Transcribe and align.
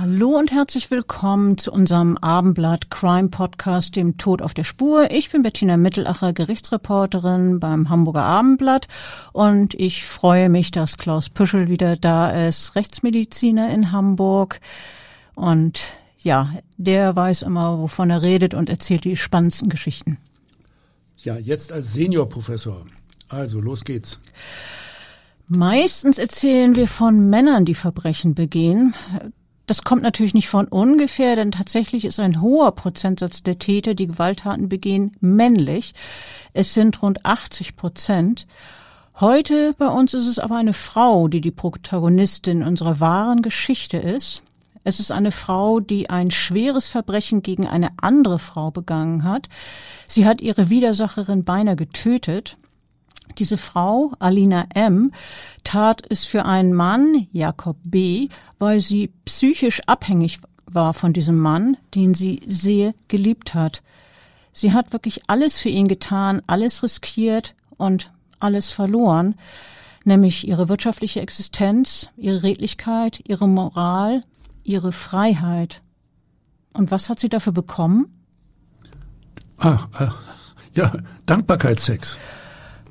Hallo 0.00 0.38
und 0.38 0.52
herzlich 0.52 0.92
willkommen 0.92 1.58
zu 1.58 1.72
unserem 1.72 2.16
Abendblatt 2.18 2.88
Crime 2.88 3.30
Podcast, 3.30 3.96
dem 3.96 4.16
Tod 4.16 4.42
auf 4.42 4.54
der 4.54 4.62
Spur. 4.62 5.10
Ich 5.10 5.30
bin 5.30 5.42
Bettina 5.42 5.76
Mittelacher, 5.76 6.32
Gerichtsreporterin 6.32 7.58
beim 7.58 7.88
Hamburger 7.88 8.22
Abendblatt 8.22 8.86
und 9.32 9.74
ich 9.74 10.06
freue 10.06 10.50
mich, 10.50 10.70
dass 10.70 10.98
Klaus 10.98 11.28
Püschel 11.28 11.68
wieder 11.68 11.96
da 11.96 12.46
ist, 12.46 12.76
Rechtsmediziner 12.76 13.74
in 13.74 13.90
Hamburg 13.90 14.60
und 15.34 15.80
ja, 16.18 16.52
der 16.76 17.16
weiß 17.16 17.42
immer, 17.42 17.80
wovon 17.80 18.10
er 18.10 18.22
redet 18.22 18.54
und 18.54 18.70
erzählt 18.70 19.02
die 19.02 19.16
spannendsten 19.16 19.68
Geschichten. 19.68 20.18
Ja, 21.24 21.38
jetzt 21.38 21.72
als 21.72 21.92
Seniorprofessor. 21.94 22.86
Also, 23.28 23.60
los 23.60 23.84
geht's. 23.84 24.20
Meistens 25.48 26.18
erzählen 26.18 26.76
wir 26.76 26.86
von 26.86 27.30
Männern, 27.30 27.64
die 27.64 27.74
Verbrechen 27.74 28.36
begehen. 28.36 28.94
Das 29.68 29.84
kommt 29.84 30.02
natürlich 30.02 30.32
nicht 30.32 30.48
von 30.48 30.66
ungefähr, 30.66 31.36
denn 31.36 31.50
tatsächlich 31.52 32.06
ist 32.06 32.18
ein 32.18 32.40
hoher 32.40 32.72
Prozentsatz 32.72 33.42
der 33.42 33.58
Täter, 33.58 33.92
die 33.92 34.06
Gewalttaten 34.06 34.70
begehen, 34.70 35.14
männlich. 35.20 35.92
Es 36.54 36.72
sind 36.72 37.02
rund 37.02 37.26
80 37.26 37.76
Prozent. 37.76 38.46
Heute 39.20 39.74
bei 39.76 39.88
uns 39.88 40.14
ist 40.14 40.26
es 40.26 40.38
aber 40.38 40.56
eine 40.56 40.72
Frau, 40.72 41.28
die 41.28 41.42
die 41.42 41.50
Protagonistin 41.50 42.62
unserer 42.62 42.98
wahren 42.98 43.42
Geschichte 43.42 43.98
ist. 43.98 44.42
Es 44.84 45.00
ist 45.00 45.12
eine 45.12 45.32
Frau, 45.32 45.80
die 45.80 46.08
ein 46.08 46.30
schweres 46.30 46.88
Verbrechen 46.88 47.42
gegen 47.42 47.68
eine 47.68 47.90
andere 48.00 48.38
Frau 48.38 48.70
begangen 48.70 49.24
hat. 49.24 49.50
Sie 50.06 50.24
hat 50.24 50.40
ihre 50.40 50.70
Widersacherin 50.70 51.44
beinahe 51.44 51.76
getötet. 51.76 52.56
Diese 53.38 53.56
Frau, 53.56 54.12
Alina 54.18 54.66
M., 54.74 55.12
tat 55.64 56.02
es 56.08 56.24
für 56.24 56.44
einen 56.44 56.72
Mann, 56.72 57.28
Jakob 57.32 57.76
B., 57.84 58.28
weil 58.58 58.80
sie 58.80 59.12
psychisch 59.24 59.80
abhängig 59.86 60.40
war 60.66 60.94
von 60.94 61.12
diesem 61.12 61.38
Mann, 61.38 61.76
den 61.94 62.14
sie 62.14 62.40
sehr 62.46 62.94
geliebt 63.06 63.54
hat. 63.54 63.82
Sie 64.52 64.72
hat 64.72 64.92
wirklich 64.92 65.22
alles 65.28 65.58
für 65.58 65.68
ihn 65.68 65.88
getan, 65.88 66.42
alles 66.46 66.82
riskiert 66.82 67.54
und 67.76 68.12
alles 68.40 68.70
verloren, 68.70 69.36
nämlich 70.04 70.46
ihre 70.46 70.68
wirtschaftliche 70.68 71.20
Existenz, 71.20 72.08
ihre 72.16 72.42
Redlichkeit, 72.42 73.22
ihre 73.28 73.48
Moral, 73.48 74.24
ihre 74.64 74.92
Freiheit. 74.92 75.82
Und 76.74 76.90
was 76.90 77.08
hat 77.08 77.18
sie 77.18 77.28
dafür 77.28 77.52
bekommen? 77.52 78.12
Ah, 79.58 79.86
äh, 79.98 80.08
ja, 80.74 80.92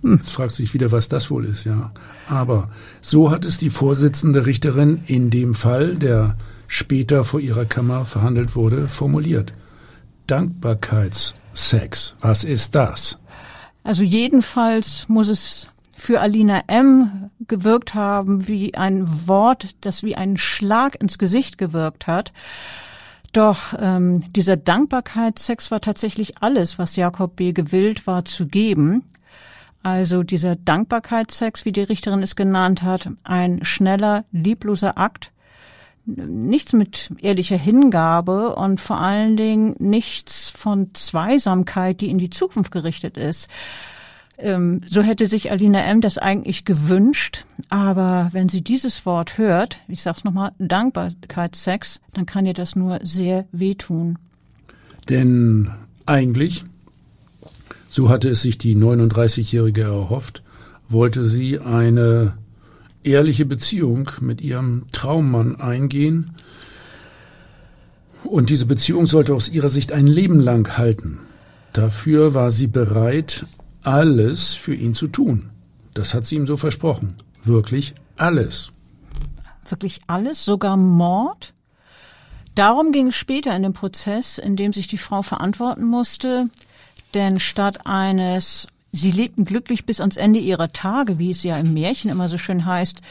Dankbarkeitsex. 0.01 0.17
Jetzt 0.17 0.31
fragt 0.31 0.51
sich 0.51 0.73
wieder, 0.73 0.91
was 0.91 1.09
das 1.09 1.29
wohl 1.31 1.45
ist, 1.45 1.65
ja. 1.65 1.91
Aber 2.27 2.69
so 3.01 3.31
hat 3.31 3.45
es 3.45 3.57
die 3.57 3.69
Vorsitzende 3.69 4.45
Richterin 4.45 5.01
in 5.05 5.29
dem 5.29 5.55
Fall, 5.55 5.95
der 5.95 6.35
später 6.67 7.23
vor 7.23 7.39
ihrer 7.39 7.65
Kammer 7.65 8.05
verhandelt 8.05 8.55
wurde, 8.55 8.87
formuliert. 8.87 9.53
Dankbarkeitssex, 10.27 12.15
was 12.19 12.43
ist 12.43 12.75
das? 12.75 13.19
Also 13.83 14.03
jedenfalls 14.03 15.07
muss 15.07 15.29
es 15.29 15.67
für 15.95 16.19
Alina 16.19 16.63
M. 16.67 17.31
gewirkt 17.47 17.93
haben 17.93 18.47
wie 18.47 18.75
ein 18.75 19.07
Wort, 19.27 19.75
das 19.81 20.03
wie 20.03 20.15
ein 20.15 20.37
Schlag 20.37 20.99
ins 21.01 21.17
Gesicht 21.17 21.57
gewirkt 21.57 22.05
hat. 22.05 22.33
Doch 23.33 23.73
ähm, 23.79 24.23
dieser 24.33 24.57
Dankbarkeitssex 24.57 25.71
war 25.71 25.81
tatsächlich 25.81 26.41
alles, 26.41 26.77
was 26.77 26.95
Jakob 26.95 27.35
B. 27.35 27.53
gewillt 27.53 28.07
war 28.07 28.25
zu 28.25 28.47
geben. 28.47 29.03
Also 29.87 30.21
dieser 30.21 30.57
Dankbarkeitssex, 30.57 31.63
wie 31.63 31.71
die 31.71 31.79
Richterin 31.79 32.21
es 32.21 32.35
genannt 32.35 32.83
hat, 32.83 33.09
ein 33.23 33.63
schneller, 33.63 34.25
liebloser 34.33 34.97
Akt, 34.97 35.31
nichts 36.05 36.73
mit 36.73 37.13
ehrlicher 37.21 37.55
Hingabe 37.55 38.53
und 38.57 38.81
vor 38.81 38.99
allen 38.99 39.37
Dingen 39.37 39.77
nichts 39.79 40.49
von 40.49 40.93
Zweisamkeit, 40.93 42.01
die 42.01 42.09
in 42.09 42.17
die 42.17 42.29
Zukunft 42.29 42.73
gerichtet 42.73 43.15
ist. 43.15 43.49
Ähm, 44.37 44.81
so 44.85 45.01
hätte 45.03 45.25
sich 45.25 45.51
Alina 45.51 45.79
M. 45.79 46.01
das 46.01 46.17
eigentlich 46.17 46.65
gewünscht. 46.65 47.45
Aber 47.69 48.27
wenn 48.33 48.49
sie 48.49 48.61
dieses 48.61 49.05
Wort 49.05 49.37
hört, 49.37 49.79
ich 49.87 50.01
sag's 50.01 50.25
nochmal, 50.25 50.51
Dankbarkeitssex, 50.59 52.01
dann 52.11 52.25
kann 52.25 52.45
ihr 52.45 52.53
das 52.53 52.75
nur 52.75 52.99
sehr 53.03 53.45
wehtun. 53.53 54.19
Denn 55.07 55.71
eigentlich 56.05 56.65
so 57.97 58.09
hatte 58.09 58.29
es 58.29 58.43
sich 58.43 58.59
die 58.59 58.75
39-Jährige 58.75 59.81
erhofft, 59.81 60.43
wollte 60.87 61.23
sie 61.23 61.57
eine 61.57 62.37
ehrliche 63.01 63.43
Beziehung 63.43 64.11
mit 64.21 64.39
ihrem 64.39 64.85
Traummann 64.91 65.55
eingehen. 65.55 66.35
Und 68.23 68.51
diese 68.51 68.67
Beziehung 68.67 69.07
sollte 69.07 69.33
aus 69.33 69.49
ihrer 69.49 69.69
Sicht 69.69 69.93
ein 69.93 70.05
Leben 70.05 70.39
lang 70.39 70.77
halten. 70.77 71.21
Dafür 71.73 72.35
war 72.35 72.51
sie 72.51 72.67
bereit, 72.67 73.47
alles 73.81 74.53
für 74.53 74.75
ihn 74.75 74.93
zu 74.93 75.07
tun. 75.07 75.49
Das 75.95 76.13
hat 76.13 76.23
sie 76.23 76.35
ihm 76.35 76.45
so 76.45 76.55
versprochen. 76.55 77.15
Wirklich 77.45 77.95
alles. 78.15 78.73
Wirklich 79.67 80.01
alles? 80.05 80.45
Sogar 80.45 80.77
Mord? 80.77 81.55
Darum 82.53 82.91
ging 82.91 83.07
es 83.07 83.15
später 83.15 83.55
in 83.55 83.63
dem 83.63 83.73
Prozess, 83.73 84.37
in 84.37 84.55
dem 84.55 84.71
sich 84.71 84.87
die 84.87 84.99
Frau 84.99 85.23
verantworten 85.23 85.85
musste, 85.85 86.47
denn 87.13 87.39
statt 87.39 87.85
eines 87.85 88.67
Sie 88.91 89.11
lebten 89.11 89.45
glücklich 89.45 89.85
bis 89.85 89.99
ans 89.99 90.17
Ende 90.17 90.39
ihrer 90.39 90.71
Tage, 90.71 91.19
wie 91.19 91.29
es 91.29 91.43
ja 91.43 91.57
im 91.57 91.73
Märchen 91.73 92.09
immer 92.09 92.27
so 92.29 92.37
schön 92.37 92.65
heißt, 92.65 93.01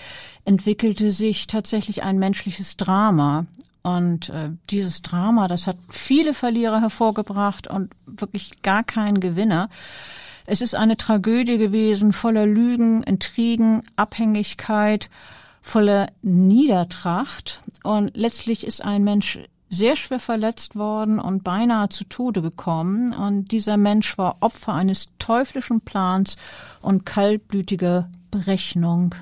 entwickelte 0.45 1.11
sich 1.11 1.47
tatsächlich 1.47 2.03
ein 2.03 2.19
menschliches 2.19 2.77
Drama. 2.77 3.47
Und 3.83 4.31
äh, 4.31 4.51
dieses 4.71 5.03
Drama, 5.03 5.47
das 5.47 5.69
hat 5.69 5.77
viele 5.89 6.35
Verlierer 6.35 6.81
hervorgebracht 6.81 7.69
und 7.69 7.93
wirklich 8.07 8.63
gar 8.63 8.83
keinen 8.83 9.21
Gewinner. 9.21 9.69
Es 10.45 10.61
ist 10.61 10.75
eine 10.75 10.97
Tragödie 10.97 11.59
gewesen, 11.59 12.13
voller 12.13 12.47
Lügen, 12.47 13.05
Intrigen, 13.05 13.83
Abhängigkeit, 13.95 15.09
voller 15.63 16.09
Niedertracht. 16.23 17.61
Und 17.85 18.17
letztlich 18.17 18.67
ist 18.67 18.85
ein 18.85 19.05
Mensch 19.05 19.39
sehr 19.69 19.97
schwer 19.97 20.21
verletzt 20.21 20.77
worden 20.77 21.19
und 21.19 21.45
beinahe 21.45 21.89
zu 21.89 22.05
Tode 22.05 22.43
gekommen. 22.43 23.13
Und 23.13 23.51
dieser 23.53 23.77
Mensch 23.77 24.17
war 24.19 24.37
Opfer 24.41 24.75
eines 24.75 25.09
teuflischen 25.19 25.81
Plans 25.81 26.37
und 26.83 27.05
kaltblütiger 27.05 28.09
Berechnung. 28.31 29.15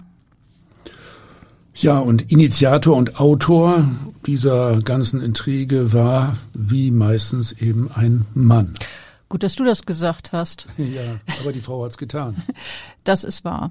Ja, 1.76 1.99
und 1.99 2.31
Initiator 2.31 2.96
und 2.96 3.19
Autor 3.19 3.88
dieser 4.26 4.81
ganzen 4.82 5.20
Intrige 5.20 5.93
war, 5.93 6.37
wie 6.52 6.90
meistens, 6.90 7.52
eben 7.52 7.90
ein 7.93 8.26
Mann. 8.32 8.75
Gut, 9.29 9.43
dass 9.43 9.56
du 9.56 9.64
das 9.64 9.85
gesagt 9.85 10.32
hast. 10.32 10.69
Ja, 10.76 11.19
aber 11.40 11.52
die 11.52 11.61
Frau 11.61 11.85
hat's 11.85 11.99
getan. 11.99 12.43
Das 13.05 13.23
ist 13.23 13.44
wahr. 13.44 13.70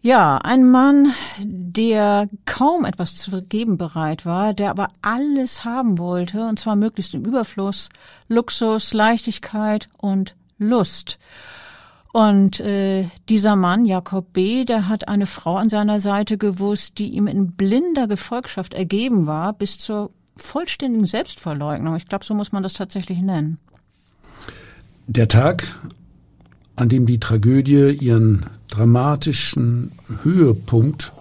Ja, 0.00 0.38
ein 0.38 0.70
Mann, 0.70 1.12
der 1.42 2.28
kaum 2.44 2.84
etwas 2.84 3.16
zu 3.16 3.30
vergeben 3.30 3.76
bereit 3.76 4.24
war, 4.24 4.54
der 4.54 4.70
aber 4.70 4.90
alles 5.02 5.64
haben 5.64 5.98
wollte, 5.98 6.46
und 6.46 6.58
zwar 6.58 6.76
möglichst 6.76 7.14
im 7.14 7.24
Überfluss, 7.24 7.88
Luxus, 8.28 8.92
Leichtigkeit 8.92 9.88
und 9.98 10.36
Lust. 10.58 11.18
Und 12.12 12.60
äh, 12.60 13.10
dieser 13.28 13.56
Mann, 13.56 13.84
Jakob 13.84 14.32
B., 14.32 14.64
der 14.64 14.88
hat 14.88 15.08
eine 15.08 15.26
Frau 15.26 15.56
an 15.56 15.68
seiner 15.68 16.00
Seite 16.00 16.38
gewusst, 16.38 16.98
die 16.98 17.08
ihm 17.08 17.26
in 17.26 17.52
blinder 17.52 18.06
Gefolgschaft 18.06 18.72
ergeben 18.74 19.26
war, 19.26 19.52
bis 19.52 19.76
zur 19.76 20.12
vollständigen 20.36 21.06
Selbstverleugnung. 21.06 21.96
Ich 21.96 22.06
glaube, 22.06 22.24
so 22.24 22.32
muss 22.32 22.52
man 22.52 22.62
das 22.62 22.74
tatsächlich 22.74 23.18
nennen. 23.18 23.58
Der 25.06 25.28
Tag, 25.28 25.64
an 26.76 26.88
dem 26.88 27.06
die 27.06 27.18
Tragödie 27.18 27.96
ihren 28.00 28.46
dramatischen 28.68 29.92
Höhepunkt 30.22 31.12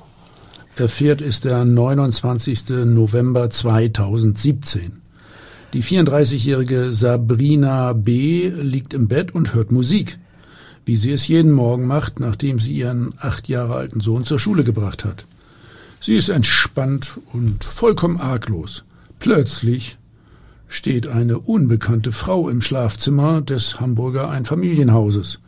erfährt, 0.76 1.22
ist 1.22 1.46
der 1.46 1.64
29. 1.64 2.70
November 2.86 3.50
2017. 3.50 5.02
Die 5.74 5.84
34-jährige 5.84 6.92
Sabrina 6.92 7.94
B. 7.94 8.50
liegt 8.50 8.94
im 8.94 9.08
Bett 9.08 9.34
und 9.34 9.54
hört 9.54 9.72
Musik, 9.72 10.20
wie 10.86 10.96
sie 10.96 11.12
es 11.12 11.28
jeden 11.28 11.52
Morgen 11.52 11.88
macht, 11.88 12.20
nachdem 12.20 12.60
sie 12.60 12.76
ihren 12.76 13.14
acht 13.18 13.48
Jahre 13.48 13.76
alten 13.76 14.02
Sohn 14.02 14.26
zur 14.26 14.40
Schule 14.40 14.64
gebracht 14.64 15.04
hat. 15.04 15.26
Sie 16.00 16.16
ist 16.16 16.30
entspannt 16.30 17.20
und 17.34 17.64
vollkommen 17.64 18.20
arglos. 18.20 18.84
Plötzlich 19.20 19.98
steht 20.68 21.08
eine 21.08 21.40
unbekannte 21.40 22.12
Frau 22.12 22.50
im 22.50 22.62
Schlafzimmer 22.62 23.42
des 23.42 23.80
Hamburger 23.80 24.30
Einfamilienhauses. 24.30 25.40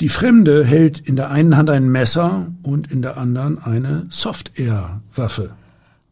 Die 0.00 0.08
Fremde 0.08 0.64
hält 0.64 1.00
in 1.00 1.16
der 1.16 1.30
einen 1.30 1.56
Hand 1.56 1.70
ein 1.70 1.88
Messer 1.88 2.46
und 2.62 2.92
in 2.92 3.02
der 3.02 3.16
anderen 3.16 3.60
eine 3.60 4.06
Soft-Air-Waffe. 4.10 5.54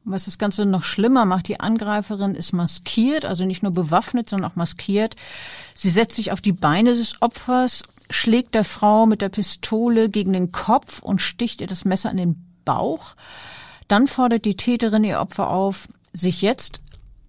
Was 0.04 0.24
das 0.24 0.38
Ganze 0.38 0.66
noch 0.66 0.82
schlimmer 0.82 1.24
macht, 1.24 1.46
die 1.46 1.60
Angreiferin 1.60 2.34
ist 2.34 2.52
maskiert, 2.52 3.24
also 3.24 3.44
nicht 3.44 3.62
nur 3.62 3.72
bewaffnet, 3.72 4.28
sondern 4.28 4.50
auch 4.50 4.56
maskiert. 4.56 5.14
Sie 5.74 5.90
setzt 5.90 6.16
sich 6.16 6.32
auf 6.32 6.40
die 6.40 6.52
Beine 6.52 6.94
des 6.94 7.22
Opfers, 7.22 7.84
schlägt 8.10 8.56
der 8.56 8.64
Frau 8.64 9.06
mit 9.06 9.22
der 9.22 9.28
Pistole 9.28 10.08
gegen 10.08 10.32
den 10.32 10.50
Kopf 10.50 11.00
und 11.00 11.22
sticht 11.22 11.60
ihr 11.60 11.68
das 11.68 11.84
Messer 11.84 12.10
in 12.10 12.16
den 12.16 12.44
Bauch. 12.64 13.14
Dann 13.86 14.08
fordert 14.08 14.44
die 14.46 14.56
Täterin 14.56 15.04
ihr 15.04 15.20
Opfer 15.20 15.50
auf, 15.50 15.88
sich 16.12 16.42
jetzt 16.42 16.80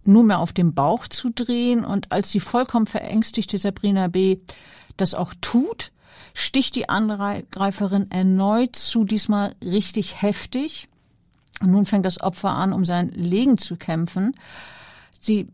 nunmehr 0.06 0.40
auf 0.40 0.54
dem 0.54 0.74
Bauch 0.74 1.08
zu 1.08 1.30
drehen 1.30 1.86
und 1.86 2.12
als 2.12 2.32
die 2.32 2.40
vollkommen 2.40 2.88
verängstigte 2.88 3.60
Sabrina 3.60 4.08
B. 4.08 4.38
das 4.96 5.14
auch 5.14 5.34
tut, 5.40 5.92
sticht 6.38 6.76
die 6.76 6.88
Angreiferin 6.88 8.12
erneut 8.12 8.76
zu, 8.76 9.06
diesmal 9.06 9.56
richtig 9.64 10.22
heftig. 10.22 10.88
Und 11.62 11.72
nun 11.72 11.88
fängt 11.88 12.06
das 12.06 12.22
Opfer 12.22 12.52
an, 12.52 12.74
um 12.74 12.86
sein 12.86 13.10
Leben 13.10 13.58
zu 13.58 13.76
kämpfen. 13.76 14.36
Sie 15.20 15.48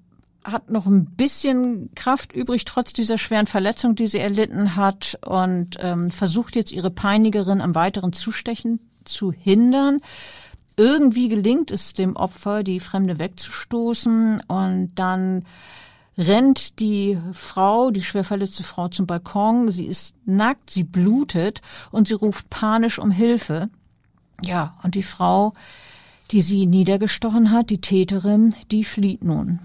hat 0.43 0.69
noch 0.69 0.85
ein 0.85 1.05
bisschen 1.05 1.89
Kraft 1.95 2.33
übrig, 2.33 2.65
trotz 2.65 2.91
dieser 2.91 3.17
schweren 3.17 3.47
Verletzung, 3.47 3.95
die 3.95 4.07
sie 4.07 4.19
erlitten 4.19 4.75
hat, 4.75 5.17
und 5.25 5.77
ähm, 5.79 6.11
versucht 6.11 6.57
jetzt 6.57 6.73
ihre 6.73 6.91
Peinigerin 6.91 7.61
am 7.61 7.75
weiteren 7.75 8.11
Zustechen 8.11 8.81
zu 9.05 9.31
hindern. 9.31 10.01
Irgendwie 10.75 11.29
gelingt 11.29 11.71
es 11.71 11.93
dem 11.93 12.17
Opfer, 12.17 12.63
die 12.63 12.81
Fremde 12.81 13.19
wegzustoßen 13.19 14.41
und 14.47 14.91
dann 14.95 15.45
rennt 16.17 16.79
die 16.79 17.17
Frau, 17.31 17.91
die 17.91 18.03
schwer 18.03 18.23
verletzte 18.23 18.63
Frau 18.63 18.87
zum 18.87 19.07
Balkon. 19.07 19.71
Sie 19.71 19.85
ist 19.85 20.15
nackt, 20.25 20.69
sie 20.69 20.83
blutet 20.83 21.61
und 21.91 22.07
sie 22.07 22.13
ruft 22.13 22.49
panisch 22.49 22.99
um 22.99 23.11
Hilfe. 23.11 23.69
Ja, 24.41 24.77
und 24.83 24.95
die 24.95 25.03
Frau, 25.03 25.53
die 26.31 26.41
sie 26.41 26.65
niedergestochen 26.65 27.51
hat, 27.51 27.69
die 27.69 27.81
Täterin, 27.81 28.55
die 28.71 28.83
flieht 28.83 29.23
nun. 29.23 29.59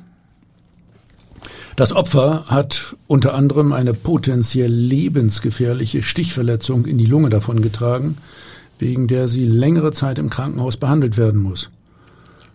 Das 1.76 1.92
Opfer 1.92 2.46
hat 2.48 2.96
unter 3.06 3.34
anderem 3.34 3.72
eine 3.72 3.94
potenziell 3.94 4.72
lebensgefährliche 4.72 6.02
Stichverletzung 6.02 6.86
in 6.86 6.98
die 6.98 7.06
Lunge 7.06 7.30
davongetragen, 7.30 8.18
wegen 8.78 9.06
der 9.06 9.28
sie 9.28 9.46
längere 9.46 9.92
Zeit 9.92 10.18
im 10.18 10.30
Krankenhaus 10.30 10.76
behandelt 10.76 11.16
werden 11.16 11.40
muss. 11.40 11.70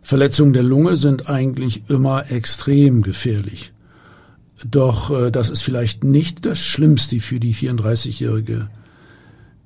Verletzungen 0.01 0.53
der 0.53 0.63
Lunge 0.63 0.97
sind 0.97 1.29
eigentlich 1.29 1.89
immer 1.89 2.31
extrem 2.31 3.01
gefährlich. 3.01 3.72
Doch 4.65 5.11
äh, 5.11 5.31
das 5.31 5.49
ist 5.49 5.61
vielleicht 5.61 6.03
nicht 6.03 6.45
das 6.45 6.59
Schlimmste 6.59 7.19
für 7.19 7.39
die 7.39 7.53
34-Jährige. 7.53 8.69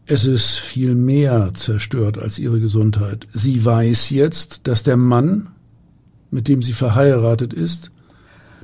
Es 0.05 0.25
ist 0.25 0.55
viel 0.55 0.95
mehr 0.95 1.53
zerstört 1.53 2.17
als 2.17 2.39
ihre 2.39 2.59
Gesundheit. 2.59 3.27
Sie 3.29 3.63
weiß 3.63 4.09
jetzt, 4.09 4.67
dass 4.67 4.83
der 4.83 4.97
Mann, 4.97 5.49
mit 6.31 6.47
dem 6.47 6.61
sie 6.61 6.73
verheiratet 6.73 7.53
ist, 7.53 7.91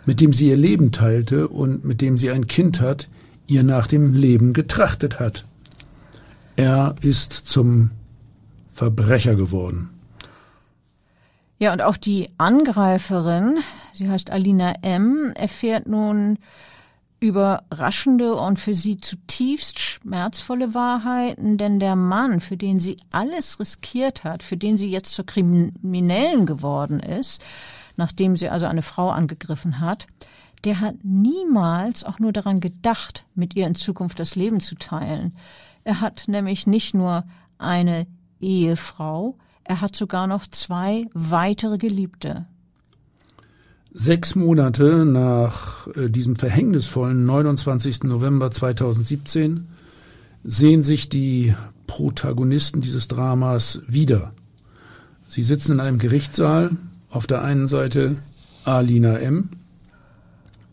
mit 0.06 0.22
dem 0.22 0.34
sie 0.34 0.50
ihr 0.50 0.58
Leben 0.58 0.92
teilte 0.92 1.50
und 1.50 1.86
mit 1.86 2.02
dem 2.02 2.18
sie 2.18 2.32
ein 2.32 2.48
Kind 2.48 2.82
hat, 2.82 3.10
ihr 3.48 3.64
nach 3.64 3.88
dem 3.88 4.14
Leben 4.14 4.54
getrachtet 4.54 5.20
hat. 5.20 5.46
Er 6.56 6.96
ist 7.02 7.34
zum 7.34 7.92
Verbrecher 8.72 9.36
geworden. 9.36 9.90
Ja, 11.64 11.72
und 11.72 11.82
auch 11.82 11.96
die 11.96 12.28
Angreiferin, 12.38 13.60
sie 13.94 14.10
heißt 14.10 14.32
Alina 14.32 14.74
M., 14.82 15.32
erfährt 15.34 15.88
nun 15.88 16.38
überraschende 17.22 18.36
und 18.36 18.60
für 18.60 18.74
sie 18.74 18.98
zutiefst 18.98 19.80
schmerzvolle 19.80 20.74
Wahrheiten, 20.74 21.58
denn 21.58 21.80
der 21.80 21.96
Mann, 21.96 22.42
für 22.42 22.58
den 22.58 22.82
sie 22.82 22.98
alles 23.14 23.62
riskiert 23.62 24.26
hat, 24.26 24.44
für 24.44 24.58
den 24.58 24.76
sie 24.76 24.92
jetzt 24.92 25.14
zur 25.14 25.26
Kriminellen 25.26 26.46
geworden 26.46 27.00
ist, 27.00 27.42
nachdem 27.96 28.36
sie 28.36 28.50
also 28.50 28.66
eine 28.66 28.82
Frau 28.82 29.10
angegriffen 29.12 29.80
hat, 29.80 30.08
der 30.66 30.82
hat 30.82 30.96
niemals 31.04 32.04
auch 32.04 32.20
nur 32.20 32.34
daran 32.34 32.60
gedacht, 32.60 33.24
mit 33.36 33.56
ihr 33.56 33.68
in 33.68 33.76
Zukunft 33.76 34.20
das 34.20 34.36
Leben 34.36 34.60
zu 34.60 34.76
teilen. 34.76 35.38
Er 35.86 36.02
hat 36.02 36.26
nämlich 36.28 36.68
nicht 36.68 36.94
nur 36.94 37.24
eine 37.58 38.06
Ehefrau, 38.42 39.38
er 39.64 39.82
hat 39.82 39.96
sogar 39.96 40.28
noch 40.28 40.46
zwei 40.48 41.08
weitere 41.14 41.78
Geliebte. 41.78 42.46
Sechs 43.94 44.36
Monate 44.36 45.06
nach 45.06 45.88
äh, 45.96 46.10
diesem 46.10 46.36
verhängnisvollen 46.36 47.26
29. 47.26 48.04
November 48.04 48.52
2017 48.52 49.68
sehen 50.44 50.82
sich 50.84 51.10
die 51.10 51.54
Protagonisten 51.86 52.82
dieses 52.82 53.08
Dramas 53.08 53.82
wieder. 53.88 54.34
Sie 55.28 55.44
sitzen 55.44 55.74
in 55.74 55.80
einem 55.80 56.00
Gerichtssaal, 56.00 56.72
auf 57.10 57.28
der 57.28 57.44
einen 57.44 57.68
Seite 57.68 58.18
Alina 58.66 59.18
M. 59.18 59.50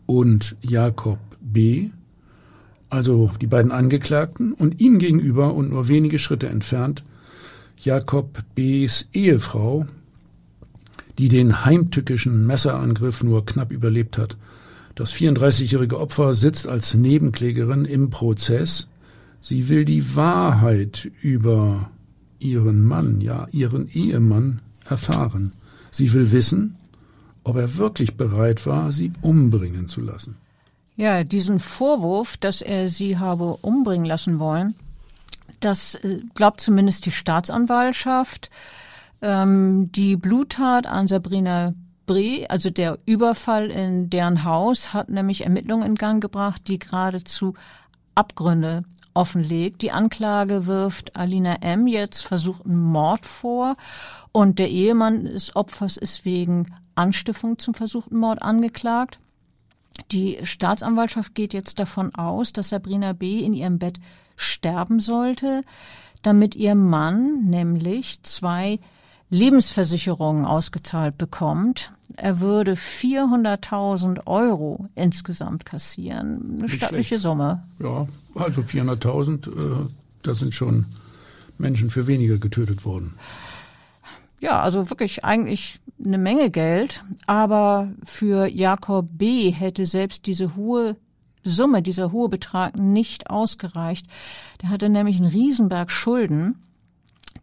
und 0.07 0.55
Jakob 0.61 1.19
B., 1.39 1.91
also 2.89 3.31
die 3.39 3.47
beiden 3.47 3.71
Angeklagten, 3.71 4.53
und 4.53 4.81
ihnen 4.81 4.97
gegenüber 4.97 5.53
und 5.53 5.69
nur 5.69 5.87
wenige 5.87 6.19
Schritte 6.19 6.49
entfernt 6.49 7.03
Jakob 7.83 8.43
B.s 8.53 9.07
Ehefrau, 9.11 9.87
die 11.17 11.29
den 11.29 11.65
heimtückischen 11.65 12.45
Messerangriff 12.45 13.23
nur 13.23 13.43
knapp 13.43 13.71
überlebt 13.71 14.19
hat. 14.19 14.37
Das 14.93 15.11
34-jährige 15.13 15.99
Opfer 15.99 16.35
sitzt 16.35 16.67
als 16.67 16.93
Nebenklägerin 16.93 17.85
im 17.85 18.11
Prozess. 18.11 18.87
Sie 19.39 19.67
will 19.67 19.83
die 19.83 20.15
Wahrheit 20.15 21.09
über 21.21 21.89
ihren 22.37 22.83
Mann, 22.83 23.19
ja 23.19 23.47
ihren 23.51 23.89
Ehemann, 23.89 24.61
erfahren. 24.85 25.53
Sie 25.89 26.13
will 26.13 26.31
wissen, 26.31 26.75
ob 27.43 27.55
er 27.55 27.77
wirklich 27.77 28.15
bereit 28.15 28.67
war, 28.67 28.91
sie 28.91 29.11
umbringen 29.21 29.87
zu 29.87 30.01
lassen. 30.01 30.35
Ja, 30.97 31.23
diesen 31.23 31.59
Vorwurf, 31.59 32.37
dass 32.37 32.61
er 32.61 32.89
sie 32.89 33.17
habe 33.17 33.57
umbringen 33.61 34.05
lassen 34.05 34.37
wollen, 34.37 34.75
das 35.63 35.95
äh, 35.95 36.21
glaubt 36.33 36.61
zumindest 36.61 37.05
die 37.05 37.11
Staatsanwaltschaft. 37.11 38.49
Ähm, 39.21 39.91
die 39.91 40.15
Bluttat 40.15 40.87
an 40.87 41.07
Sabrina 41.07 41.73
Bre, 42.05 42.45
also 42.49 42.69
der 42.69 42.99
Überfall 43.05 43.69
in 43.69 44.09
deren 44.09 44.43
Haus, 44.43 44.93
hat 44.93 45.09
nämlich 45.09 45.43
Ermittlungen 45.45 45.85
in 45.85 45.95
Gang 45.95 46.21
gebracht, 46.21 46.67
die 46.67 46.79
geradezu 46.79 47.53
Abgründe 48.15 48.83
offenlegt. 49.13 49.81
Die 49.81 49.91
Anklage 49.91 50.67
wirft 50.67 51.15
Alina 51.15 51.55
M. 51.61 51.87
jetzt 51.87 52.25
versuchten 52.25 52.77
Mord 52.77 53.25
vor 53.25 53.75
und 54.31 54.59
der 54.59 54.69
Ehemann 54.69 55.25
des 55.25 55.55
Opfers 55.55 55.97
ist 55.97 56.25
wegen 56.25 56.73
Anstiftung 56.95 57.57
zum 57.59 57.73
versuchten 57.73 58.17
Mord 58.17 58.41
angeklagt. 58.41 59.19
Die 60.11 60.37
Staatsanwaltschaft 60.43 61.35
geht 61.35 61.53
jetzt 61.53 61.79
davon 61.79 62.13
aus, 62.15 62.53
dass 62.53 62.69
Sabrina 62.69 63.13
B. 63.13 63.39
in 63.39 63.53
ihrem 63.53 63.79
Bett 63.79 63.99
sterben 64.35 64.99
sollte, 64.99 65.61
damit 66.21 66.55
ihr 66.55 66.75
Mann 66.75 67.45
nämlich 67.45 68.21
zwei 68.23 68.79
Lebensversicherungen 69.29 70.45
ausgezahlt 70.45 71.17
bekommt. 71.17 71.91
Er 72.17 72.41
würde 72.41 72.73
400.000 72.73 74.27
Euro 74.27 74.87
insgesamt 74.95 75.65
kassieren. 75.65 76.59
Eine 76.59 76.69
stattliche 76.69 77.17
Summe. 77.17 77.63
Ja, 77.79 78.07
also 78.35 78.61
400.000, 78.61 79.47
äh, 79.47 79.87
da 80.23 80.35
sind 80.35 80.53
schon 80.53 80.85
Menschen 81.57 81.89
für 81.89 82.07
weniger 82.07 82.37
getötet 82.37 82.83
worden. 82.83 83.13
Ja, 84.41 84.59
also 84.59 84.89
wirklich 84.89 85.23
eigentlich 85.23 85.79
eine 86.03 86.17
Menge 86.17 86.49
Geld. 86.49 87.03
Aber 87.27 87.91
für 88.03 88.47
Jakob 88.47 89.07
B. 89.11 89.51
hätte 89.51 89.85
selbst 89.85 90.25
diese 90.25 90.55
hohe 90.55 90.97
Summe, 91.43 91.81
dieser 91.81 92.11
hohe 92.11 92.27
Betrag 92.27 92.75
nicht 92.75 93.29
ausgereicht. 93.29 94.07
Der 94.61 94.69
hatte 94.69 94.89
nämlich 94.89 95.17
einen 95.17 95.29
Riesenberg 95.29 95.91
Schulden. 95.91 96.61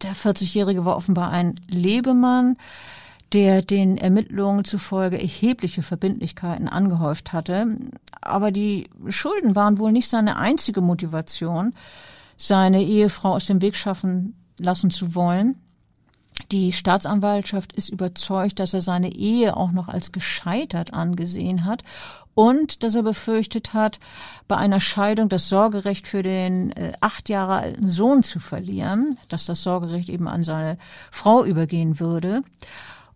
Der 0.02 0.14
40-Jährige 0.14 0.85
war 0.85 0.97
offenbar 0.97 1.31
ein 1.31 1.61
Lebemann, 1.69 2.57
der 3.33 3.62
den 3.62 3.97
Ermittlungen 3.97 4.64
zufolge 4.64 5.21
erhebliche 5.21 5.83
Verbindlichkeiten 5.83 6.69
angehäuft 6.69 7.33
hatte. 7.33 7.76
Aber 8.21 8.50
die 8.50 8.90
Schulden 9.09 9.55
waren 9.55 9.78
wohl 9.78 9.93
nicht 9.93 10.09
seine 10.09 10.37
einzige 10.37 10.81
Motivation, 10.81 11.75
seine 12.37 12.83
Ehefrau 12.83 13.35
aus 13.35 13.47
dem 13.47 13.61
Weg 13.61 13.76
schaffen 13.76 14.35
lassen 14.59 14.90
zu 14.90 15.14
wollen. 15.14 15.57
Die 16.50 16.73
Staatsanwaltschaft 16.73 17.73
ist 17.73 17.90
überzeugt, 17.90 18.59
dass 18.59 18.73
er 18.73 18.80
seine 18.80 19.12
Ehe 19.14 19.57
auch 19.57 19.73
noch 19.73 19.88
als 19.88 20.12
gescheitert 20.12 20.95
angesehen 20.95 21.64
hat 21.64 21.85
und 22.35 22.83
dass 22.85 22.95
er 22.95 23.02
befürchtet 23.02 23.75
hat, 23.75 23.99
bei 24.47 24.57
einer 24.57 24.80
Scheidung 24.80 25.28
das 25.28 25.49
Sorgerecht 25.49 26.07
für 26.07 26.23
den 26.23 26.71
äh, 26.73 26.92
acht 27.00 27.28
Jahre 27.28 27.57
alten 27.57 27.88
Sohn 27.88 28.23
zu 28.23 28.38
verlieren, 28.38 29.18
dass 29.28 29.45
das 29.45 29.62
Sorgerecht 29.62 30.09
eben 30.09 30.28
an 30.28 30.45
seine 30.45 30.78
Frau 31.11 31.45
übergehen 31.45 32.00
würde. 32.00 32.42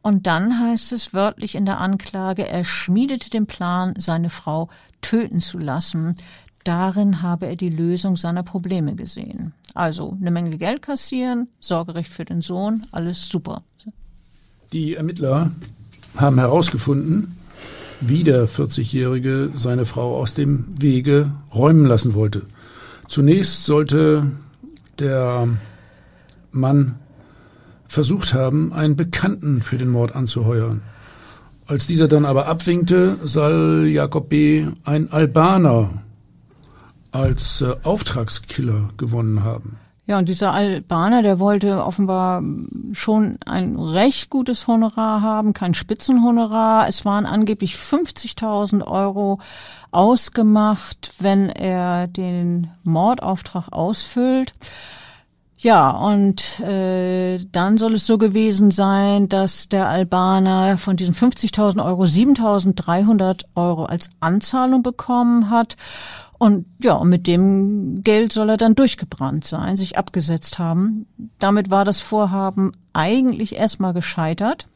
Und 0.02 0.26
dann 0.26 0.58
heißt 0.58 0.92
es 0.92 1.14
wörtlich 1.14 1.54
in 1.54 1.64
der 1.64 1.80
Anklage, 1.80 2.46
er 2.48 2.64
schmiedete 2.64 3.30
den 3.30 3.46
Plan, 3.46 3.94
seine 3.96 4.30
Frau 4.30 4.68
töten 5.00 5.38
zu 5.38 5.58
lassen. 5.58 6.16
Darin 6.64 7.22
habe 7.22 7.46
er 7.46 7.56
die 7.56 7.70
Lösung 7.70 8.16
seiner 8.16 8.42
Probleme 8.42 8.94
gesehen. 8.96 9.54
Also 9.74 10.16
eine 10.20 10.30
Menge 10.30 10.58
Geld 10.58 10.82
kassieren, 10.82 11.48
Sorgerecht 11.60 12.12
für 12.12 12.24
den 12.24 12.40
Sohn, 12.40 12.84
alles 12.92 13.28
super. 13.28 13.62
Die 14.72 14.94
Ermittler 14.94 15.50
haben 16.16 16.38
herausgefunden, 16.38 17.36
wie 18.00 18.24
der 18.24 18.48
40-Jährige 18.48 19.50
seine 19.54 19.84
Frau 19.84 20.16
aus 20.16 20.34
dem 20.34 20.66
Wege 20.78 21.30
räumen 21.54 21.84
lassen 21.84 22.14
wollte. 22.14 22.42
Zunächst 23.06 23.64
sollte 23.64 24.30
der 24.98 25.48
Mann 26.50 26.96
versucht 27.86 28.34
haben, 28.34 28.72
einen 28.72 28.96
Bekannten 28.96 29.62
für 29.62 29.78
den 29.78 29.88
Mord 29.88 30.14
anzuheuern. 30.14 30.82
Als 31.66 31.86
dieser 31.86 32.08
dann 32.08 32.24
aber 32.24 32.46
abwinkte, 32.46 33.18
soll 33.24 33.88
Jakob 33.90 34.28
B. 34.28 34.66
ein 34.84 35.12
Albaner 35.12 36.01
als 37.12 37.62
äh, 37.62 37.74
Auftragskiller 37.84 38.90
gewonnen 38.96 39.44
haben. 39.44 39.78
Ja, 40.04 40.18
und 40.18 40.28
dieser 40.28 40.52
Albaner, 40.52 41.22
der 41.22 41.38
wollte 41.38 41.84
offenbar 41.84 42.42
schon 42.92 43.38
ein 43.46 43.78
recht 43.78 44.30
gutes 44.30 44.66
Honorar 44.66 45.22
haben, 45.22 45.52
kein 45.52 45.74
Spitzenhonorar. 45.74 46.88
Es 46.88 47.04
waren 47.04 47.24
angeblich 47.24 47.76
50.000 47.76 48.84
Euro 48.84 49.38
ausgemacht, 49.92 51.14
wenn 51.20 51.48
er 51.48 52.08
den 52.08 52.70
Mordauftrag 52.82 53.68
ausfüllt. 53.70 54.54
Ja, 55.58 55.90
und 55.90 56.58
äh, 56.58 57.38
dann 57.52 57.78
soll 57.78 57.94
es 57.94 58.04
so 58.04 58.18
gewesen 58.18 58.72
sein, 58.72 59.28
dass 59.28 59.68
der 59.68 59.88
Albaner 59.88 60.76
von 60.76 60.96
diesen 60.96 61.14
50.000 61.14 61.84
Euro 61.84 62.02
7.300 62.02 63.44
Euro 63.54 63.84
als 63.84 64.10
Anzahlung 64.18 64.82
bekommen 64.82 65.50
hat 65.50 65.76
und 66.42 66.66
ja, 66.82 66.94
und 66.94 67.08
mit 67.08 67.28
dem 67.28 68.02
Geld 68.02 68.32
soll 68.32 68.50
er 68.50 68.56
dann 68.56 68.74
durchgebrannt 68.74 69.44
sein, 69.44 69.76
sich 69.76 69.96
abgesetzt 69.96 70.58
haben. 70.58 71.06
Damit 71.38 71.70
war 71.70 71.84
das 71.84 72.00
Vorhaben 72.00 72.72
eigentlich 72.92 73.54
erstmal 73.54 73.92
gescheitert. 73.94 74.66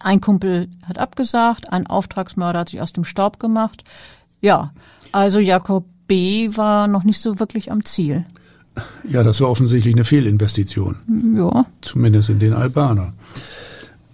Ein 0.00 0.20
Kumpel 0.20 0.68
hat 0.84 0.98
abgesagt, 0.98 1.72
ein 1.72 1.86
Auftragsmörder 1.86 2.58
hat 2.58 2.68
sich 2.68 2.82
aus 2.82 2.92
dem 2.92 3.06
Staub 3.06 3.40
gemacht. 3.40 3.84
Ja, 4.42 4.74
also 5.12 5.38
Jakob 5.38 5.86
B. 6.08 6.50
war 6.54 6.88
noch 6.88 7.04
nicht 7.04 7.22
so 7.22 7.40
wirklich 7.40 7.72
am 7.72 7.86
Ziel. 7.86 8.26
Ja, 9.08 9.22
das 9.22 9.40
war 9.40 9.48
offensichtlich 9.48 9.94
eine 9.94 10.04
Fehlinvestition. 10.04 10.96
Ja. 11.38 11.64
Zumindest 11.80 12.28
in 12.28 12.38
den 12.38 12.52
Albaner. 12.52 13.14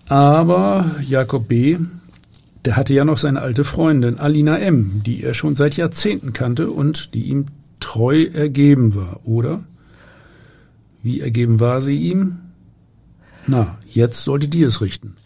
Aber 0.06 0.92
Jakob 1.02 1.48
B 1.48 1.76
der 2.64 2.76
hatte 2.76 2.94
ja 2.94 3.04
noch 3.04 3.18
seine 3.18 3.42
alte 3.42 3.64
Freundin 3.64 4.18
Alina 4.18 4.56
M., 4.56 5.02
die 5.04 5.22
er 5.22 5.34
schon 5.34 5.54
seit 5.54 5.76
Jahrzehnten 5.76 6.32
kannte 6.32 6.70
und 6.70 7.14
die 7.14 7.24
ihm 7.24 7.46
treu 7.80 8.24
ergeben 8.24 8.94
war, 8.94 9.20
oder? 9.24 9.64
Wie 11.02 11.20
ergeben 11.20 11.60
war 11.60 11.80
sie 11.80 11.98
ihm? 11.98 12.38
Na, 13.46 13.78
jetzt 13.86 14.24
sollte 14.24 14.48
die 14.48 14.62
es 14.62 14.80
richten. 14.80 15.16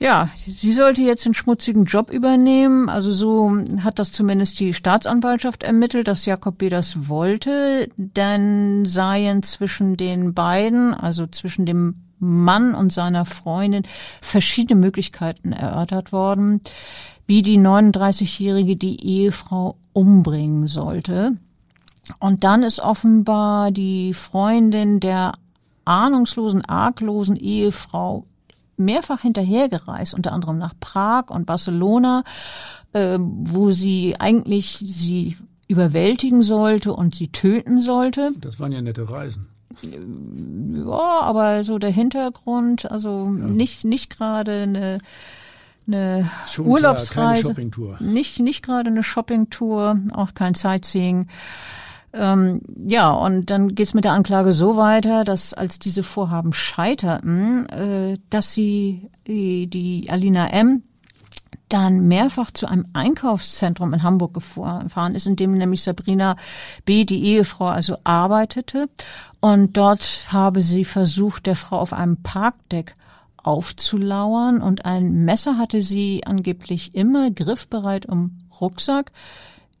Ja, 0.00 0.28
sie 0.34 0.72
sollte 0.72 1.02
jetzt 1.02 1.24
den 1.24 1.34
schmutzigen 1.34 1.84
Job 1.84 2.10
übernehmen. 2.10 2.88
Also 2.88 3.12
so 3.12 3.56
hat 3.78 4.00
das 4.00 4.10
zumindest 4.10 4.58
die 4.58 4.74
Staatsanwaltschaft 4.74 5.62
ermittelt, 5.62 6.08
dass 6.08 6.26
Jakob 6.26 6.58
B. 6.58 6.68
das 6.68 7.08
wollte. 7.08 7.88
Dann 7.96 8.86
seien 8.86 9.44
zwischen 9.44 9.96
den 9.96 10.34
beiden, 10.34 10.92
also 10.94 11.28
zwischen 11.28 11.64
dem 11.64 11.94
Mann 12.24 12.74
und 12.74 12.92
seiner 12.92 13.24
Freundin 13.24 13.84
verschiedene 14.20 14.80
Möglichkeiten 14.80 15.52
erörtert 15.52 16.12
worden, 16.12 16.60
wie 17.26 17.42
die 17.42 17.58
39-Jährige 17.58 18.76
die 18.76 19.04
Ehefrau 19.04 19.76
umbringen 19.92 20.66
sollte. 20.66 21.32
Und 22.20 22.44
dann 22.44 22.62
ist 22.62 22.80
offenbar 22.80 23.70
die 23.70 24.12
Freundin 24.12 25.00
der 25.00 25.32
ahnungslosen, 25.84 26.64
arglosen 26.64 27.36
Ehefrau 27.36 28.26
mehrfach 28.76 29.20
hinterhergereist, 29.20 30.14
unter 30.14 30.32
anderem 30.32 30.58
nach 30.58 30.74
Prag 30.80 31.30
und 31.30 31.46
Barcelona, 31.46 32.24
äh, 32.92 33.18
wo 33.20 33.70
sie 33.70 34.16
eigentlich 34.18 34.78
sie 34.78 35.36
überwältigen 35.68 36.42
sollte 36.42 36.92
und 36.92 37.14
sie 37.14 37.28
töten 37.28 37.80
sollte. 37.80 38.32
Das 38.40 38.60
waren 38.60 38.72
ja 38.72 38.82
nette 38.82 39.08
Reisen. 39.08 39.48
Ja, 39.82 41.20
aber 41.22 41.64
so 41.64 41.78
der 41.78 41.90
Hintergrund, 41.90 42.90
also 42.90 43.24
ja. 43.24 43.46
nicht 43.46 43.84
nicht 43.84 44.16
gerade 44.16 44.62
eine 44.62 44.98
eine 45.86 46.30
Schon 46.46 46.66
Urlaubsreise, 46.66 47.54
klar, 47.54 47.96
nicht 48.00 48.40
nicht 48.40 48.62
gerade 48.62 48.90
eine 48.90 49.02
Shoppingtour, 49.02 49.98
auch 50.12 50.34
kein 50.34 50.54
Sightseeing. 50.54 51.28
Ähm, 52.14 52.60
ja, 52.86 53.10
und 53.10 53.50
dann 53.50 53.74
geht's 53.74 53.92
mit 53.92 54.04
der 54.04 54.12
Anklage 54.12 54.52
so 54.52 54.76
weiter, 54.76 55.24
dass 55.24 55.52
als 55.52 55.80
diese 55.80 56.04
Vorhaben 56.04 56.52
scheiterten, 56.52 57.68
äh, 57.68 58.18
dass 58.30 58.52
sie 58.52 59.10
die, 59.26 59.66
die 59.66 60.08
Alina 60.10 60.48
M 60.50 60.84
dann 61.74 62.06
mehrfach 62.06 62.52
zu 62.52 62.68
einem 62.68 62.86
Einkaufszentrum 62.92 63.92
in 63.94 64.04
Hamburg 64.04 64.32
gefahren 64.32 65.16
ist, 65.16 65.26
in 65.26 65.34
dem 65.34 65.58
nämlich 65.58 65.82
Sabrina 65.82 66.36
B., 66.84 67.04
die 67.04 67.24
Ehefrau, 67.24 67.66
also 67.66 67.96
arbeitete. 68.04 68.88
Und 69.40 69.76
dort 69.76 70.28
habe 70.30 70.62
sie 70.62 70.84
versucht, 70.84 71.46
der 71.46 71.56
Frau 71.56 71.80
auf 71.80 71.92
einem 71.92 72.22
Parkdeck 72.22 72.94
aufzulauern 73.38 74.62
und 74.62 74.84
ein 74.84 75.24
Messer 75.24 75.58
hatte 75.58 75.82
sie 75.82 76.22
angeblich 76.24 76.94
immer 76.94 77.32
griffbereit 77.32 78.04
im 78.04 78.38
Rucksack. 78.60 79.10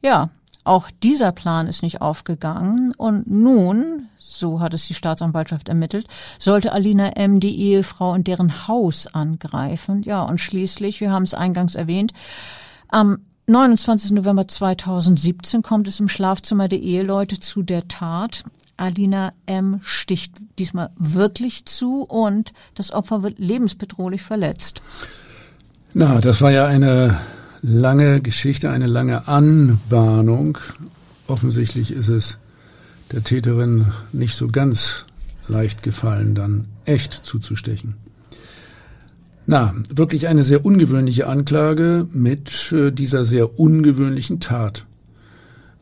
Ja, 0.02 0.30
auch 0.64 0.90
dieser 1.02 1.32
Plan 1.32 1.66
ist 1.66 1.82
nicht 1.82 2.00
aufgegangen 2.00 2.92
und 2.96 3.30
nun 3.30 4.08
so 4.34 4.60
hat 4.60 4.74
es 4.74 4.86
die 4.86 4.94
Staatsanwaltschaft 4.94 5.68
ermittelt, 5.68 6.06
sollte 6.38 6.72
Alina 6.72 7.10
M. 7.10 7.40
die 7.40 7.56
Ehefrau 7.56 8.14
in 8.14 8.24
deren 8.24 8.66
Haus 8.66 9.06
angreifen. 9.06 10.02
Ja, 10.02 10.22
und 10.22 10.40
schließlich, 10.40 11.00
wir 11.00 11.12
haben 11.12 11.22
es 11.22 11.34
eingangs 11.34 11.74
erwähnt, 11.74 12.12
am 12.88 13.18
29. 13.46 14.12
November 14.12 14.48
2017 14.48 15.62
kommt 15.62 15.86
es 15.86 16.00
im 16.00 16.08
Schlafzimmer 16.08 16.68
der 16.68 16.80
Eheleute 16.80 17.38
zu 17.38 17.62
der 17.62 17.86
Tat. 17.88 18.44
Alina 18.76 19.32
M. 19.46 19.80
sticht 19.82 20.32
diesmal 20.58 20.90
wirklich 20.96 21.66
zu 21.66 22.02
und 22.02 22.52
das 22.74 22.92
Opfer 22.92 23.22
wird 23.22 23.38
lebensbedrohlich 23.38 24.22
verletzt. 24.22 24.82
Na, 25.92 26.20
das 26.20 26.40
war 26.40 26.50
ja 26.50 26.66
eine 26.66 27.18
lange 27.64 28.20
Geschichte, 28.20 28.70
eine 28.70 28.86
lange 28.86 29.26
Anbahnung. 29.26 30.58
Offensichtlich 31.26 31.92
ist 31.92 32.08
es 32.08 32.38
der 33.12 33.24
Täterin 33.24 33.86
nicht 34.12 34.34
so 34.34 34.48
ganz 34.48 35.06
leicht 35.48 35.82
gefallen, 35.82 36.34
dann 36.34 36.66
echt 36.84 37.12
zuzustechen. 37.12 37.94
Na, 39.46 39.74
wirklich 39.94 40.28
eine 40.28 40.44
sehr 40.44 40.64
ungewöhnliche 40.64 41.26
Anklage 41.26 42.06
mit 42.12 42.72
äh, 42.72 42.90
dieser 42.90 43.24
sehr 43.24 43.58
ungewöhnlichen 43.58 44.40
Tat. 44.40 44.86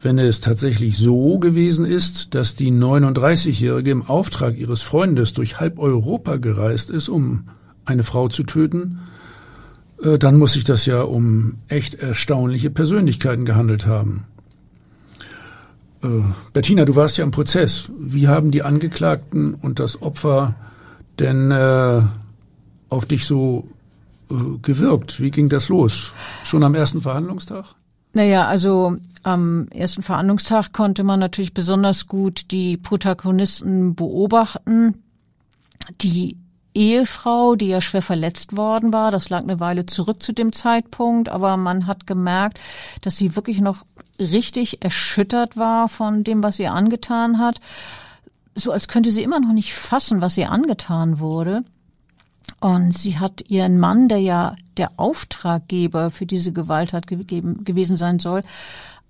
Wenn 0.00 0.18
es 0.18 0.40
tatsächlich 0.40 0.98
so 0.98 1.38
gewesen 1.38 1.84
ist, 1.84 2.34
dass 2.34 2.56
die 2.56 2.72
39-Jährige 2.72 3.92
im 3.92 4.02
Auftrag 4.02 4.56
ihres 4.56 4.82
Freundes 4.82 5.32
durch 5.32 5.60
halb 5.60 5.78
Europa 5.78 6.36
gereist 6.36 6.90
ist, 6.90 7.08
um 7.08 7.44
eine 7.84 8.02
Frau 8.02 8.28
zu 8.28 8.42
töten, 8.42 8.98
dann 10.18 10.36
muss 10.36 10.52
sich 10.54 10.64
das 10.64 10.86
ja 10.86 11.02
um 11.02 11.58
echt 11.68 11.94
erstaunliche 11.94 12.70
Persönlichkeiten 12.70 13.44
gehandelt 13.44 13.86
haben. 13.86 14.24
Äh, 16.02 16.08
Bettina, 16.52 16.84
du 16.84 16.96
warst 16.96 17.18
ja 17.18 17.24
im 17.24 17.30
Prozess. 17.30 17.90
Wie 17.98 18.28
haben 18.28 18.50
die 18.50 18.62
Angeklagten 18.62 19.54
und 19.54 19.78
das 19.78 20.02
Opfer 20.02 20.54
denn 21.18 21.50
äh, 21.50 22.02
auf 22.88 23.06
dich 23.06 23.26
so 23.26 23.68
äh, 24.30 24.34
gewirkt? 24.60 25.20
Wie 25.20 25.30
ging 25.30 25.48
das 25.48 25.68
los? 25.68 26.12
Schon 26.44 26.64
am 26.64 26.74
ersten 26.74 27.00
Verhandlungstag? 27.00 27.74
Naja, 28.14 28.46
also 28.46 28.96
am 29.22 29.68
ersten 29.68 30.02
Verhandlungstag 30.02 30.72
konnte 30.72 31.02
man 31.02 31.20
natürlich 31.20 31.54
besonders 31.54 32.06
gut 32.06 32.50
die 32.50 32.76
Protagonisten 32.76 33.94
beobachten. 33.94 35.02
Die 36.00 36.36
Ehefrau, 36.74 37.54
die 37.54 37.66
ja 37.68 37.80
schwer 37.80 38.02
verletzt 38.02 38.56
worden 38.56 38.92
war. 38.92 39.10
Das 39.10 39.28
lag 39.28 39.42
eine 39.42 39.60
Weile 39.60 39.86
zurück 39.86 40.22
zu 40.22 40.32
dem 40.32 40.52
Zeitpunkt, 40.52 41.28
aber 41.28 41.56
man 41.56 41.86
hat 41.86 42.06
gemerkt, 42.06 42.60
dass 43.02 43.16
sie 43.16 43.36
wirklich 43.36 43.60
noch 43.60 43.84
richtig 44.18 44.82
erschüttert 44.82 45.56
war 45.56 45.88
von 45.88 46.24
dem, 46.24 46.42
was 46.42 46.58
ihr 46.58 46.72
angetan 46.72 47.38
hat. 47.38 47.60
so 48.54 48.70
als 48.70 48.86
könnte 48.86 49.10
sie 49.10 49.22
immer 49.22 49.40
noch 49.40 49.52
nicht 49.52 49.74
fassen, 49.74 50.20
was 50.20 50.36
ihr 50.36 50.50
angetan 50.50 51.20
wurde. 51.20 51.64
Und 52.60 52.92
sie 52.92 53.18
hat 53.18 53.48
ihren 53.48 53.78
Mann, 53.78 54.08
der 54.08 54.18
ja 54.18 54.56
der 54.76 54.92
Auftraggeber 54.96 56.10
für 56.10 56.26
diese 56.26 56.52
Gewalttat 56.52 57.06
gegeben, 57.06 57.64
gewesen 57.64 57.96
sein 57.96 58.18
soll, 58.18 58.42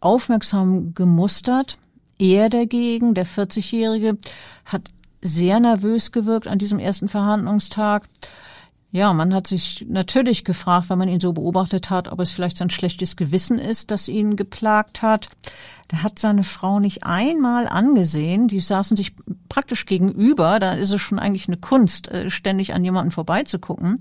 aufmerksam 0.01 0.95
gemustert. 0.95 1.77
Er 2.19 2.49
dagegen, 2.51 3.15
der 3.15 3.27
40-Jährige, 3.27 4.17
hat 4.65 4.91
sehr 5.23 5.61
nervös 5.61 6.13
gewirkt 6.13 6.49
an 6.49 6.59
diesem 6.59 6.79
ersten 6.79 7.09
Verhandlungstag. 7.09 8.09
Ja, 8.91 9.15
man 9.15 9.33
hat 9.33 9.47
sich 9.47 9.87
natürlich 9.89 10.45
gefragt, 10.45 10.91
wenn 10.91 10.99
man 10.99 11.09
ihn 11.09 11.19
so 11.19 11.33
beobachtet 11.33 11.89
hat, 11.89 12.13
ob 12.13 12.21
es 12.21 12.33
vielleicht 12.33 12.59
sein 12.59 12.69
schlechtes 12.69 13.17
Gewissen 13.17 13.59
ist, 13.59 13.91
das 13.91 14.07
ihn 14.07 14.37
geplagt 14.37 15.01
hat. 15.01 15.31
Der 15.91 16.03
hat 16.03 16.19
seine 16.19 16.43
Frau 16.43 16.79
nicht 16.79 17.05
einmal 17.05 17.67
angesehen. 17.67 18.49
Die 18.49 18.61
saßen 18.61 18.95
sich 18.95 19.15
praktisch 19.49 19.87
gegenüber. 19.87 20.59
Da 20.59 20.75
ist 20.75 20.91
es 20.91 21.01
schon 21.01 21.19
eigentlich 21.19 21.49
eine 21.49 21.57
Kunst, 21.57 22.09
äh, 22.09 22.29
ständig 22.29 22.75
an 22.75 22.85
jemanden 22.85 23.13
vorbeizugucken. 23.13 24.01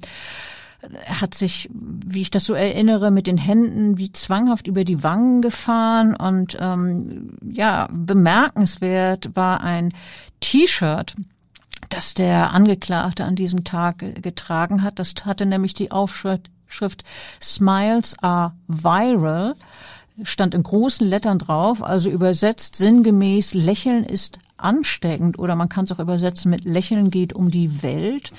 Er 0.82 1.22
hat 1.22 1.36
sich, 1.36 1.70
wie 1.74 2.22
ich 2.22 2.32
das 2.32 2.46
so 2.46 2.54
erinnere, 2.54 3.12
mit 3.12 3.28
den 3.28 3.38
Händen 3.38 3.98
wie 3.98 4.12
zwanghaft 4.12 4.68
über 4.68 4.84
die 4.84 5.04
Wangen 5.04 5.42
gefahren 5.42 6.16
und 6.16 6.58
ähm, 6.60 7.38
ja, 7.44 7.88
bemerkenswert 7.92 9.36
war 9.36 9.62
ein 9.62 9.94
T-Shirt, 10.40 11.16
das 11.90 12.16
der 12.16 12.52
Angeklagte 12.52 13.26
an 13.26 13.36
diesem 13.36 13.64
Tag 13.64 14.00
getragen 14.22 14.82
hat. 14.82 14.98
Das 14.98 15.14
hatte 15.24 15.46
nämlich 15.46 15.74
die 15.74 15.92
Aufschrift 15.92 16.50
Smiles 17.42 18.16
are 18.22 18.54
viral, 18.68 19.54
stand 20.24 20.56
in 20.56 20.64
großen 20.64 21.08
Lettern 21.08 21.38
drauf, 21.38 21.84
also 21.84 22.10
übersetzt 22.10 22.76
sinngemäß 22.76 23.54
Lächeln 23.54 24.04
ist 24.04 24.40
ansteckend 24.58 25.38
oder 25.38 25.56
man 25.56 25.70
kann 25.70 25.86
es 25.86 25.92
auch 25.92 26.00
übersetzen 26.00 26.50
mit 26.50 26.66
Lächeln 26.66 27.12
geht 27.12 27.34
um 27.34 27.52
die 27.52 27.84
Welt. 27.84 28.32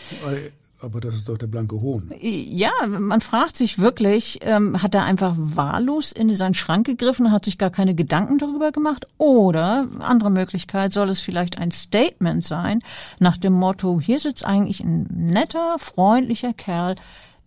Aber 0.82 1.00
das 1.00 1.14
ist 1.14 1.28
doch 1.28 1.38
der 1.38 1.46
blanke 1.46 1.80
Hohn. 1.80 2.10
Ja, 2.20 2.72
man 2.88 3.20
fragt 3.20 3.56
sich 3.56 3.78
wirklich, 3.78 4.40
ähm, 4.42 4.82
hat 4.82 4.96
er 4.96 5.04
einfach 5.04 5.36
wahllos 5.38 6.10
in 6.10 6.34
seinen 6.34 6.54
Schrank 6.54 6.86
gegriffen 6.86 7.26
und 7.26 7.32
hat 7.32 7.44
sich 7.44 7.56
gar 7.56 7.70
keine 7.70 7.94
Gedanken 7.94 8.38
darüber 8.38 8.72
gemacht? 8.72 9.06
Oder, 9.16 9.86
andere 10.00 10.30
Möglichkeit, 10.30 10.92
soll 10.92 11.08
es 11.08 11.20
vielleicht 11.20 11.56
ein 11.56 11.70
Statement 11.70 12.42
sein 12.42 12.80
nach 13.20 13.36
dem 13.36 13.52
Motto, 13.52 14.00
hier 14.00 14.18
sitzt 14.18 14.44
eigentlich 14.44 14.80
ein 14.80 15.06
netter, 15.08 15.76
freundlicher 15.78 16.52
Kerl, 16.52 16.96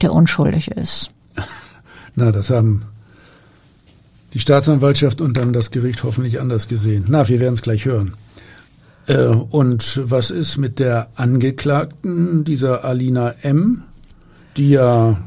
der 0.01 0.13
unschuldig 0.13 0.69
ist. 0.69 1.09
Na, 2.15 2.31
das 2.31 2.49
haben 2.49 2.85
die 4.33 4.39
Staatsanwaltschaft 4.39 5.19
und 5.19 5.35
dann 5.35 5.51
das 5.51 5.71
Gericht 5.71 6.05
hoffentlich 6.05 6.39
anders 6.39 6.69
gesehen. 6.69 7.03
Na, 7.09 7.27
wir 7.27 7.41
werden 7.41 7.55
es 7.55 7.61
gleich 7.61 7.83
hören. 7.83 8.13
Äh, 9.07 9.27
und 9.27 10.01
was 10.03 10.31
ist 10.31 10.57
mit 10.57 10.79
der 10.79 11.09
Angeklagten, 11.15 12.43
dieser 12.43 12.83
Alina 12.83 13.35
M., 13.41 13.83
die 14.57 14.69
ja 14.69 15.17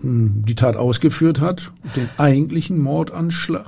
hm, 0.00 0.44
die 0.46 0.54
Tat 0.54 0.76
ausgeführt 0.76 1.40
hat, 1.40 1.72
den 1.96 2.08
eigentlichen 2.16 2.78
Mordanschlag? 2.80 3.66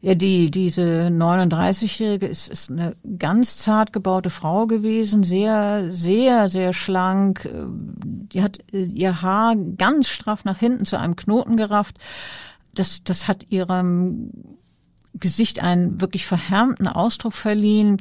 Ja, 0.00 0.14
die, 0.14 0.52
diese 0.52 1.08
39-Jährige 1.10 2.26
ist, 2.26 2.48
ist 2.48 2.70
eine 2.70 2.94
ganz 3.18 3.56
zart 3.56 3.92
gebaute 3.92 4.30
Frau 4.30 4.68
gewesen, 4.68 5.24
sehr, 5.24 5.90
sehr, 5.90 6.48
sehr 6.48 6.72
schlank. 6.72 7.48
Die 8.32 8.42
hat 8.42 8.60
äh, 8.72 8.82
ihr 8.82 9.22
Haar 9.22 9.56
ganz 9.76 10.08
straff 10.08 10.44
nach 10.44 10.58
hinten 10.58 10.84
zu 10.84 10.98
einem 10.98 11.16
Knoten 11.16 11.56
gerafft. 11.56 11.98
Das, 12.74 13.02
das 13.02 13.26
hat 13.26 13.46
ihrem 13.48 14.30
Gesicht 15.14 15.60
einen 15.60 16.00
wirklich 16.00 16.26
verhärmten 16.26 16.86
Ausdruck 16.86 17.32
verliehen 17.32 17.98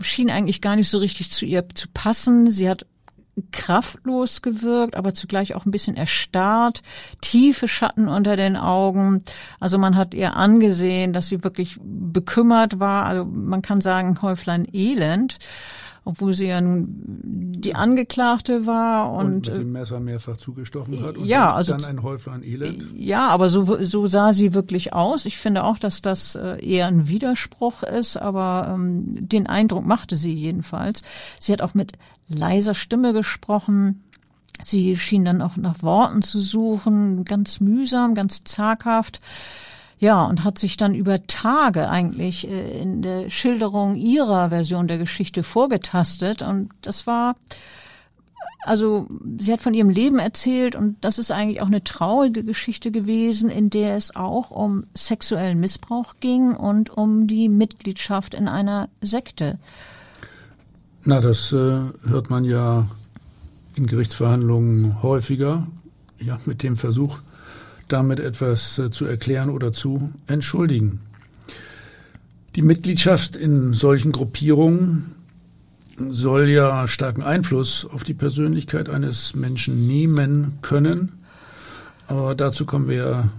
schien 0.00 0.30
eigentlich 0.30 0.60
gar 0.60 0.76
nicht 0.76 0.88
so 0.88 0.98
richtig 0.98 1.30
zu 1.30 1.44
ihr 1.46 1.68
zu 1.74 1.88
passen. 1.92 2.50
Sie 2.50 2.68
hat 2.68 2.86
kraftlos 3.50 4.42
gewirkt, 4.42 4.94
aber 4.94 5.14
zugleich 5.14 5.54
auch 5.54 5.64
ein 5.64 5.70
bisschen 5.70 5.96
erstarrt, 5.96 6.82
tiefe 7.20 7.66
Schatten 7.66 8.08
unter 8.08 8.36
den 8.36 8.56
Augen. 8.56 9.22
Also 9.58 9.78
man 9.78 9.96
hat 9.96 10.14
ihr 10.14 10.36
angesehen, 10.36 11.12
dass 11.12 11.28
sie 11.28 11.42
wirklich 11.42 11.78
bekümmert 11.82 12.78
war. 12.78 13.06
Also 13.06 13.24
man 13.24 13.62
kann 13.62 13.80
sagen, 13.80 14.20
Häuflein 14.20 14.66
Elend 14.72 15.38
obwohl 16.04 16.34
sie 16.34 16.46
ja 16.46 16.60
nun 16.60 16.88
die 17.62 17.74
Angeklagte 17.76 18.66
war 18.66 19.12
und, 19.12 19.48
und 19.48 19.48
mit 19.48 19.56
dem 19.56 19.72
Messer 19.72 20.00
mehrfach 20.00 20.36
zugestochen 20.36 21.00
hat 21.02 21.16
und 21.16 21.26
ja, 21.26 21.54
also 21.54 21.72
dann 21.72 21.84
ein 21.84 22.02
Häuflein 22.02 22.42
Elend. 22.42 22.92
Ja, 22.96 23.28
aber 23.28 23.48
so, 23.48 23.84
so 23.84 24.06
sah 24.08 24.32
sie 24.32 24.52
wirklich 24.52 24.92
aus. 24.92 25.26
Ich 25.26 25.38
finde 25.38 25.62
auch, 25.62 25.78
dass 25.78 26.02
das 26.02 26.34
äh, 26.34 26.64
eher 26.64 26.86
ein 26.88 27.06
Widerspruch 27.06 27.84
ist, 27.84 28.16
aber 28.16 28.72
ähm, 28.74 29.28
den 29.28 29.46
Eindruck 29.46 29.86
machte 29.86 30.16
sie 30.16 30.32
jedenfalls. 30.32 31.02
Sie 31.38 31.52
hat 31.52 31.62
auch 31.62 31.74
mit 31.74 31.92
leiser 32.28 32.74
Stimme 32.74 33.12
gesprochen. 33.12 34.02
Sie 34.60 34.96
schien 34.96 35.24
dann 35.24 35.40
auch 35.40 35.56
nach 35.56 35.82
Worten 35.82 36.22
zu 36.22 36.40
suchen, 36.40 37.24
ganz 37.24 37.60
mühsam, 37.60 38.14
ganz 38.14 38.42
zaghaft. 38.42 39.20
Ja, 40.02 40.24
und 40.24 40.42
hat 40.42 40.58
sich 40.58 40.76
dann 40.76 40.96
über 40.96 41.28
Tage 41.28 41.88
eigentlich 41.88 42.50
äh, 42.50 42.80
in 42.80 43.02
der 43.02 43.30
Schilderung 43.30 43.94
ihrer 43.94 44.48
Version 44.48 44.88
der 44.88 44.98
Geschichte 44.98 45.44
vorgetastet. 45.44 46.42
Und 46.42 46.70
das 46.82 47.06
war, 47.06 47.36
also 48.64 49.06
sie 49.38 49.52
hat 49.52 49.62
von 49.62 49.74
ihrem 49.74 49.90
Leben 49.90 50.18
erzählt 50.18 50.74
und 50.74 50.96
das 51.02 51.20
ist 51.20 51.30
eigentlich 51.30 51.62
auch 51.62 51.68
eine 51.68 51.84
traurige 51.84 52.42
Geschichte 52.42 52.90
gewesen, 52.90 53.48
in 53.48 53.70
der 53.70 53.94
es 53.94 54.16
auch 54.16 54.50
um 54.50 54.86
sexuellen 54.92 55.60
Missbrauch 55.60 56.16
ging 56.18 56.56
und 56.56 56.90
um 56.90 57.28
die 57.28 57.48
Mitgliedschaft 57.48 58.34
in 58.34 58.48
einer 58.48 58.88
Sekte. 59.02 59.60
Na, 61.04 61.20
das 61.20 61.52
äh, 61.52 61.78
hört 62.08 62.28
man 62.28 62.44
ja 62.44 62.88
in 63.76 63.86
Gerichtsverhandlungen 63.86 65.00
häufiger, 65.00 65.68
ja, 66.18 66.40
mit 66.44 66.64
dem 66.64 66.76
Versuch, 66.76 67.20
damit 67.92 68.20
etwas 68.20 68.78
äh, 68.78 68.90
zu 68.90 69.04
erklären 69.04 69.50
oder 69.50 69.72
zu 69.72 70.10
entschuldigen. 70.26 71.00
Die 72.54 72.62
Mitgliedschaft 72.62 73.36
in 73.36 73.72
solchen 73.72 74.12
Gruppierungen 74.12 75.14
soll 75.96 76.48
ja 76.48 76.86
starken 76.88 77.22
Einfluss 77.22 77.86
auf 77.86 78.04
die 78.04 78.14
Persönlichkeit 78.14 78.88
eines 78.88 79.34
Menschen 79.34 79.86
nehmen 79.86 80.58
können. 80.62 81.12
Aber 82.06 82.34
dazu 82.34 82.66
kommen 82.66 82.88
wir 82.88 83.30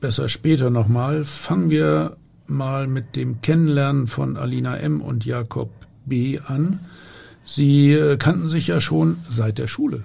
besser 0.00 0.28
später 0.28 0.70
nochmal. 0.70 1.24
Fangen 1.24 1.70
wir 1.70 2.16
mal 2.46 2.86
mit 2.86 3.16
dem 3.16 3.40
Kennenlernen 3.40 4.06
von 4.06 4.36
Alina 4.36 4.76
M. 4.76 5.00
und 5.00 5.24
Jakob 5.24 5.70
B. 6.04 6.38
an. 6.38 6.80
Sie 7.44 7.92
äh, 7.92 8.16
kannten 8.16 8.48
sich 8.48 8.68
ja 8.68 8.80
schon 8.80 9.16
seit 9.28 9.58
der 9.58 9.66
Schule. 9.66 10.04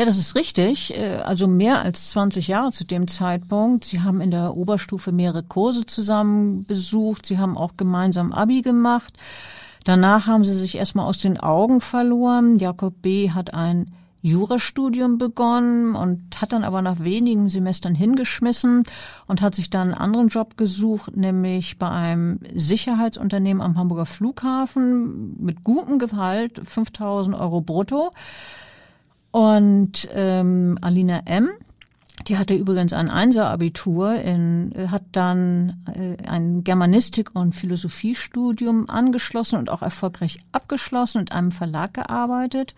Ja, 0.00 0.06
das 0.06 0.16
ist 0.16 0.34
richtig. 0.34 0.96
Äh, 0.96 1.16
also 1.26 1.46
mehr 1.46 1.82
als 1.82 2.08
20 2.08 2.48
Jahre 2.48 2.72
zu 2.72 2.84
dem 2.84 3.06
Zeitpunkt. 3.06 3.84
Sie 3.84 4.00
haben 4.00 4.22
in 4.22 4.30
der 4.30 4.56
Oberstufe 4.56 5.12
mehrere 5.12 5.42
Kurse 5.42 5.84
zusammen 5.84 6.64
besucht. 6.64 7.26
Sie 7.26 7.36
haben 7.36 7.58
auch 7.58 7.76
gemeinsam 7.76 8.32
Abi 8.32 8.62
gemacht. 8.62 9.12
Danach 9.84 10.26
haben 10.26 10.46
sie 10.46 10.54
sich 10.54 10.78
erstmal 10.78 11.04
aus 11.04 11.18
den 11.18 11.36
Augen 11.38 11.82
verloren. 11.82 12.56
Jakob 12.56 13.02
B. 13.02 13.32
hat 13.32 13.52
ein 13.52 13.92
Jurastudium 14.22 15.18
begonnen 15.18 15.94
und 15.94 16.40
hat 16.40 16.54
dann 16.54 16.64
aber 16.64 16.80
nach 16.80 17.00
wenigen 17.00 17.50
Semestern 17.50 17.94
hingeschmissen 17.94 18.84
und 19.26 19.42
hat 19.42 19.54
sich 19.54 19.68
dann 19.68 19.88
einen 19.88 20.00
anderen 20.00 20.28
Job 20.28 20.56
gesucht, 20.56 21.14
nämlich 21.14 21.78
bei 21.78 21.90
einem 21.90 22.40
Sicherheitsunternehmen 22.54 23.60
am 23.60 23.76
Hamburger 23.76 24.06
Flughafen 24.06 25.36
mit 25.44 25.62
gutem 25.62 25.98
Gehalt, 25.98 26.58
5000 26.64 27.38
Euro 27.38 27.60
brutto. 27.60 28.12
Und 29.30 30.08
ähm, 30.12 30.78
Alina 30.80 31.22
M., 31.26 31.50
die 32.28 32.36
hatte 32.36 32.54
übrigens 32.54 32.92
ein 32.92 33.08
Einser-Abitur, 33.08 34.14
in, 34.16 34.74
hat 34.90 35.04
dann 35.12 35.84
äh, 35.94 36.28
ein 36.28 36.64
Germanistik- 36.64 37.34
und 37.34 37.54
Philosophiestudium 37.54 38.90
angeschlossen 38.90 39.58
und 39.58 39.70
auch 39.70 39.82
erfolgreich 39.82 40.38
abgeschlossen 40.52 41.18
und 41.18 41.32
einem 41.32 41.50
Verlag 41.50 41.94
gearbeitet. 41.94 42.74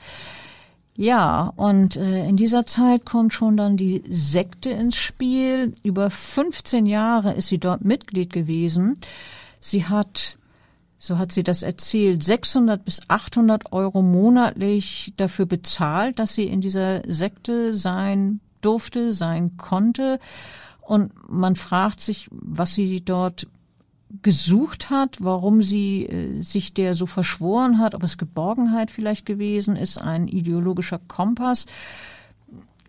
Ja, 0.94 1.52
und 1.56 1.96
äh, 1.96 2.26
in 2.28 2.36
dieser 2.36 2.66
Zeit 2.66 3.06
kommt 3.06 3.32
schon 3.32 3.56
dann 3.56 3.76
die 3.76 4.04
Sekte 4.08 4.70
ins 4.70 4.96
Spiel. 4.96 5.74
Über 5.82 6.10
15 6.10 6.86
Jahre 6.86 7.32
ist 7.32 7.48
sie 7.48 7.58
dort 7.58 7.84
Mitglied 7.84 8.32
gewesen. 8.32 8.98
Sie 9.58 9.86
hat 9.86 10.36
so 11.04 11.18
hat 11.18 11.32
sie 11.32 11.42
das 11.42 11.64
erzählt, 11.64 12.22
600 12.22 12.84
bis 12.84 13.00
800 13.08 13.72
Euro 13.72 14.02
monatlich 14.02 15.12
dafür 15.16 15.46
bezahlt, 15.46 16.20
dass 16.20 16.34
sie 16.34 16.44
in 16.44 16.60
dieser 16.60 17.02
Sekte 17.10 17.72
sein 17.72 18.38
durfte, 18.60 19.12
sein 19.12 19.56
konnte. 19.56 20.20
Und 20.80 21.10
man 21.28 21.56
fragt 21.56 21.98
sich, 21.98 22.28
was 22.30 22.74
sie 22.74 23.04
dort 23.04 23.48
gesucht 24.22 24.90
hat, 24.90 25.16
warum 25.18 25.60
sie 25.60 26.06
äh, 26.06 26.40
sich 26.40 26.72
der 26.72 26.94
so 26.94 27.06
verschworen 27.06 27.80
hat, 27.80 27.96
ob 27.96 28.04
es 28.04 28.16
Geborgenheit 28.16 28.92
vielleicht 28.92 29.26
gewesen 29.26 29.74
ist, 29.74 29.98
ein 29.98 30.28
ideologischer 30.28 31.00
Kompass. 31.08 31.66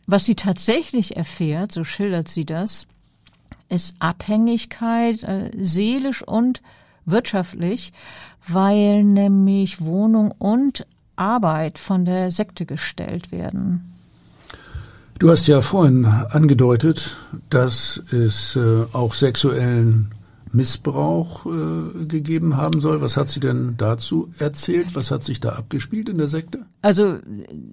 Was 0.06 0.26
sie 0.26 0.36
tatsächlich 0.36 1.17
erfährt, 1.17 1.71
so 1.71 1.84
schildert 1.84 2.28
sie 2.28 2.45
das, 2.45 2.86
ist 3.69 3.95
Abhängigkeit, 3.97 5.23
äh, 5.23 5.49
seelisch 5.58 6.21
und 6.21 6.62
wirtschaftlich, 7.06 7.94
weil 8.48 9.04
nämlich 9.04 9.82
Wohnung 9.82 10.32
und 10.38 10.86
Arbeit 11.16 11.80
von 11.80 12.06
der 12.06 12.32
Sekte 12.32 12.66
gestellt 12.66 13.32
werden. 13.32 13.94
Du 15.20 15.30
hast 15.30 15.48
ja 15.48 15.62
vorhin 15.62 16.06
angedeutet, 16.06 17.18
dass 17.50 18.02
es 18.12 18.56
äh, 18.56 18.84
auch 18.94 19.13
sexuellen 19.13 20.12
Missbrauch 20.54 21.46
äh, 21.46 22.06
gegeben 22.06 22.58
haben 22.58 22.80
soll. 22.80 23.02
Was 23.02 23.18
hat 23.18 23.28
sie 23.28 23.39
denn 23.39 23.74
dazu 23.78 24.32
erzählt? 24.38 24.96
Was 24.96 25.10
hat 25.10 25.24
sich 25.24 25.39
da 25.39 25.54
abgespielt 25.54 26.10
in 26.10 26.20
der 26.20 26.28
Sekte? 26.28 26.66
Also 26.84 27.18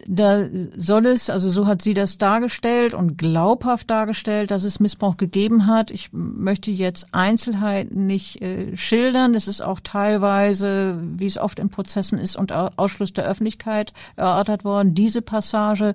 da 0.07 0.47
soll 0.77 1.07
es, 1.07 1.29
also 1.29 1.51
so 1.51 1.67
hat 1.67 1.83
sie 1.83 1.93
das 1.93 2.17
dargestellt 2.17 2.95
und 2.95 3.19
glaubhaft 3.19 3.91
dargestellt, 3.91 4.51
dass 4.51 4.65
es 4.65 4.81
Missbrauch 4.81 5.19
gegeben 5.19 5.67
hat. 5.67 5.91
Ich 5.91 6.11
möchte 6.13 6.71
jetzt 6.71 7.09
Einzelheiten 7.13 8.07
nicht 8.07 8.41
äh, 8.41 8.75
schildern. 8.77 9.35
Es 9.35 9.47
ist 9.47 9.63
auch 9.63 9.81
teilweise, 9.81 10.99
wie 11.17 11.27
es 11.27 11.37
oft 11.37 11.59
in 11.59 11.69
Prozessen 11.69 12.19
ist, 12.19 12.37
unter 12.37 12.73
Ausschluss 12.77 13.13
der 13.13 13.27
Öffentlichkeit 13.27 13.93
erörtert 14.17 14.65
worden, 14.65 14.95
diese 14.95 15.21
Passage. 15.21 15.95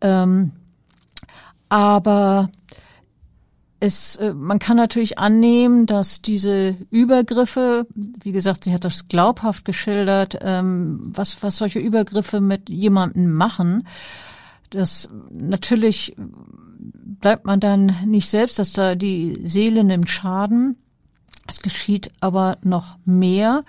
Ähm, 0.00 0.52
aber 1.68 2.48
es, 3.80 4.16
äh, 4.16 4.32
man 4.32 4.58
kann 4.58 4.76
natürlich 4.76 5.18
annehmen, 5.18 5.86
dass 5.86 6.22
diese 6.22 6.76
Übergriffe, 6.90 7.86
wie 7.94 8.32
gesagt, 8.32 8.64
sie 8.64 8.72
hat 8.72 8.84
das 8.84 9.08
glaubhaft 9.08 9.64
geschildert, 9.64 10.38
ähm, 10.40 11.12
was, 11.14 11.42
was 11.42 11.56
solche 11.56 11.78
Übergriffe 11.78 12.40
mit 12.40 12.70
jemandem 12.70 13.32
machen. 13.32 13.86
Das 14.70 15.08
natürlich 15.30 16.16
bleibt 17.20 17.44
man 17.44 17.60
dann 17.60 17.92
nicht 18.06 18.28
selbst, 18.28 18.58
dass 18.58 18.72
da 18.72 18.94
die 18.94 19.38
Seele 19.44 19.84
nimmt 19.84 20.08
Schaden. 20.08 20.76
Es 21.46 21.60
geschieht 21.60 22.10
aber 22.20 22.58
noch 22.62 22.98
mehr. 23.04 23.64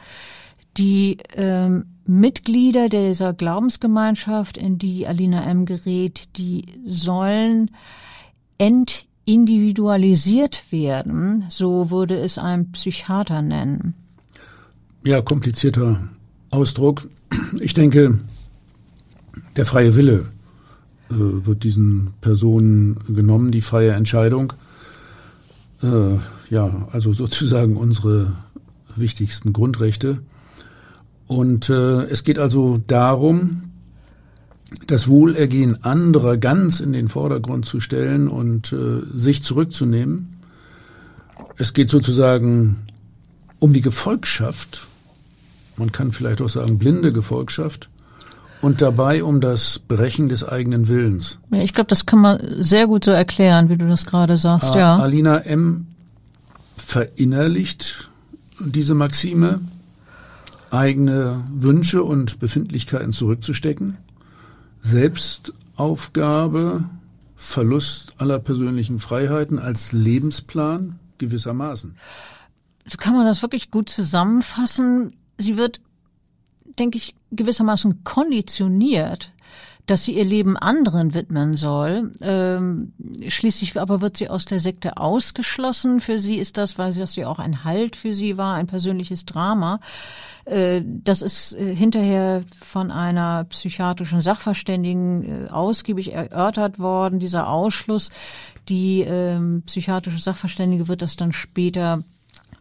Die 0.77 1.17
ähm, 1.33 1.85
Mitglieder 2.05 2.87
dieser 2.87 3.33
Glaubensgemeinschaft, 3.33 4.57
in 4.57 4.77
die 4.77 5.07
Alina 5.07 5.43
M. 5.43 5.65
gerät, 5.65 6.37
die 6.37 6.65
sollen 6.85 7.71
ent 8.57 9.06
individualisiert 9.27 10.71
werden, 10.71 11.45
so 11.49 11.91
würde 11.91 12.17
es 12.17 12.37
ein 12.37 12.71
Psychiater 12.71 13.41
nennen. 13.41 13.93
Ja, 15.03 15.21
komplizierter 15.21 16.07
Ausdruck. 16.49 17.07
Ich 17.59 17.73
denke, 17.73 18.19
der 19.57 19.65
freie 19.65 19.95
Wille 19.95 20.27
äh, 21.09 21.15
wird 21.45 21.65
diesen 21.65 22.13
Personen 22.21 22.97
genommen, 23.09 23.51
die 23.51 23.61
freie 23.61 23.91
Entscheidung. 23.91 24.53
Äh, 25.83 26.17
ja, 26.49 26.87
also 26.91 27.11
sozusagen 27.11 27.75
unsere 27.75 28.31
wichtigsten 28.95 29.51
Grundrechte. 29.51 30.19
Und 31.27 31.69
äh, 31.69 32.03
es 32.05 32.23
geht 32.23 32.39
also 32.39 32.79
darum, 32.87 33.66
das 34.87 35.07
Wohlergehen 35.07 35.83
anderer 35.83 36.37
ganz 36.37 36.79
in 36.79 36.93
den 36.93 37.07
Vordergrund 37.07 37.65
zu 37.65 37.79
stellen 37.79 38.27
und 38.27 38.73
äh, 38.73 39.01
sich 39.13 39.43
zurückzunehmen. 39.43 40.37
Es 41.57 41.73
geht 41.73 41.89
sozusagen 41.89 42.83
um 43.59 43.73
die 43.73 43.81
Gefolgschaft, 43.81 44.87
man 45.77 45.91
kann 45.91 46.11
vielleicht 46.11 46.41
auch 46.41 46.49
sagen 46.49 46.77
blinde 46.77 47.11
Gefolgschaft, 47.11 47.89
und 48.61 48.81
dabei 48.81 49.23
um 49.23 49.39
das 49.39 49.79
Brechen 49.79 50.29
des 50.29 50.43
eigenen 50.43 50.87
Willens. 50.87 51.39
Ich 51.51 51.73
glaube, 51.73 51.89
das 51.89 52.07
kann 52.07 52.19
man 52.19 52.39
sehr 52.59 52.87
gut 52.87 53.05
so 53.05 53.11
erklären, 53.11 53.69
wie 53.69 53.77
du 53.77 53.85
das 53.85 54.05
gerade 54.05 54.35
sagst, 54.35 54.71
A 54.71 54.77
ja. 54.77 54.95
Alina 54.97 55.37
M. 55.37 55.87
verinnerlicht 56.75 58.09
diese 58.59 58.95
Maxime, 58.95 59.61
eigene 60.71 61.43
Wünsche 61.51 62.03
und 62.03 62.39
Befindlichkeiten 62.39 63.13
zurückzustecken 63.13 63.97
Selbstaufgabe, 64.87 66.89
Verlust 67.35 68.15
aller 68.19 68.39
persönlichen 68.39 68.99
Freiheiten 68.99 69.59
als 69.59 69.91
Lebensplan 69.91 70.97
gewissermaßen. 71.17 71.97
So 72.85 72.97
kann 72.97 73.15
man 73.15 73.25
das 73.25 73.41
wirklich 73.41 73.69
gut 73.69 73.89
zusammenfassen. 73.89 75.17
Sie 75.37 75.57
wird, 75.57 75.81
denke 76.79 76.97
ich, 76.97 77.15
gewissermaßen 77.31 78.05
konditioniert, 78.05 79.33
dass 79.87 80.03
sie 80.03 80.17
ihr 80.17 80.25
Leben 80.25 80.57
anderen 80.57 81.13
widmen 81.13 81.55
soll. 81.55 82.11
Ähm, 82.21 82.93
schließlich 83.27 83.79
aber 83.79 84.01
wird 84.01 84.17
sie 84.17 84.29
aus 84.29 84.43
der 84.45 84.59
Sekte 84.59 84.97
ausgeschlossen. 84.97 86.01
Für 86.01 86.19
sie 86.19 86.35
ist 86.35 86.57
das, 86.57 86.77
weil 86.77 86.93
das 86.93 87.15
ja 87.15 87.27
auch 87.27 87.39
ein 87.39 87.63
Halt 87.63 87.95
für 87.95 88.13
sie 88.13 88.37
war, 88.37 88.55
ein 88.55 88.67
persönliches 88.67 89.25
Drama. 89.25 89.79
Äh, 90.43 90.81
das 90.85 91.21
ist 91.21 91.53
äh, 91.53 91.73
hinterher 91.73 92.43
von 92.59 92.91
einer 92.91 93.45
psychiatrischen 93.45 94.19
Sachverständigen 94.19 95.45
äh, 95.45 95.49
ausgiebig 95.49 96.13
erörtert 96.13 96.79
worden, 96.79 97.19
dieser 97.19 97.47
Ausschluss. 97.49 98.11
Die 98.67 99.01
ähm, 99.01 99.63
psychiatrische 99.65 100.19
Sachverständige 100.19 100.89
wird 100.89 101.01
das 101.01 101.15
dann 101.15 101.31
später 101.31 102.03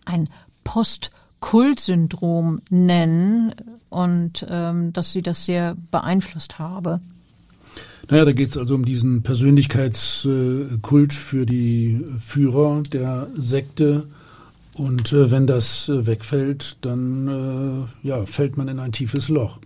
ein 0.04 0.28
Post 0.62 1.10
Kultsyndrom 1.40 2.62
nennen 2.70 3.52
und 3.88 4.46
ähm, 4.48 4.92
dass 4.92 5.12
sie 5.12 5.22
das 5.22 5.44
sehr 5.44 5.76
beeinflusst 5.90 6.60
habe. 6.60 7.00
Naja, 8.08 8.24
da 8.24 8.32
geht 8.32 8.50
es 8.50 8.56
also 8.56 8.76
um 8.76 8.84
diesen 8.84 9.22
Persönlichkeitskult 9.22 11.12
für 11.12 11.44
die 11.44 12.04
Führer 12.18 12.82
der 12.84 13.26
Sekte. 13.36 14.06
Und 14.74 15.12
äh, 15.12 15.30
wenn 15.32 15.48
das 15.48 15.88
äh, 15.88 16.06
wegfällt, 16.06 16.76
dann 16.82 17.88
äh, 18.04 18.06
ja, 18.06 18.24
fällt 18.24 18.56
man 18.56 18.68
in 18.68 18.78
ein 18.78 18.92
tiefes 18.92 19.28
Loch. 19.28 19.58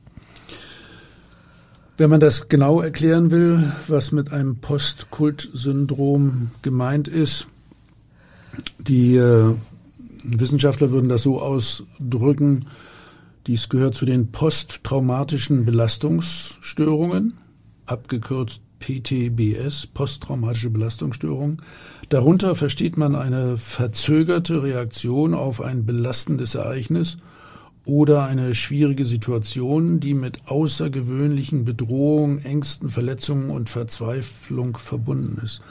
Wenn 1.99 2.09
man 2.09 2.21
das 2.21 2.49
genau 2.49 2.81
erklären 2.81 3.31
will, 3.31 3.63
was 3.89 4.11
mit 4.11 4.33
einem 4.33 4.57
Postkult-Syndrom 4.57 6.51
gemeint 6.63 7.09
ist, 7.09 7.47
die 8.79 9.17
äh, 9.17 9.55
Wissenschaftler 10.25 10.93
würden 10.93 11.11
das 11.11 11.25
so 11.25 11.43
ausdrücken, 11.43 12.67
dies 13.47 13.69
gehört 13.69 13.97
zu 13.97 14.07
den 14.07 14.33
posttraumatischen 14.33 15.67
Belastungsstörungen 15.67 17.40
abgekürzt 17.91 18.61
PTBS, 18.81 19.87
posttraumatische 19.87 20.71
Belastungsstörung. 20.71 21.61
Darunter 22.09 22.55
versteht 22.55 22.97
man 22.97 23.15
eine 23.15 23.57
verzögerte 23.57 24.63
Reaktion 24.63 25.35
auf 25.35 25.61
ein 25.61 25.85
belastendes 25.85 26.55
Ereignis 26.55 27.19
oder 27.85 28.25
eine 28.25 28.55
schwierige 28.55 29.05
Situation, 29.05 30.01
die 30.01 30.15
mit 30.15 30.47
außergewöhnlichen 30.47 31.65
Bedrohungen, 31.65 32.45
Ängsten, 32.45 32.89
Verletzungen 32.89 33.51
und 33.51 33.69
Verzweiflung 33.69 34.77
verbunden 34.77 35.41
ist. 35.43 35.63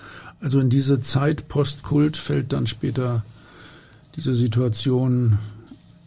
Also 0.42 0.60
in 0.60 0.70
diese 0.70 1.00
Zeit 1.02 1.48
Postkult 1.48 2.18
fällt 2.18 2.54
dann 2.54 2.68
später 2.68 3.24
diese 4.16 4.34
Situation, 4.36 5.38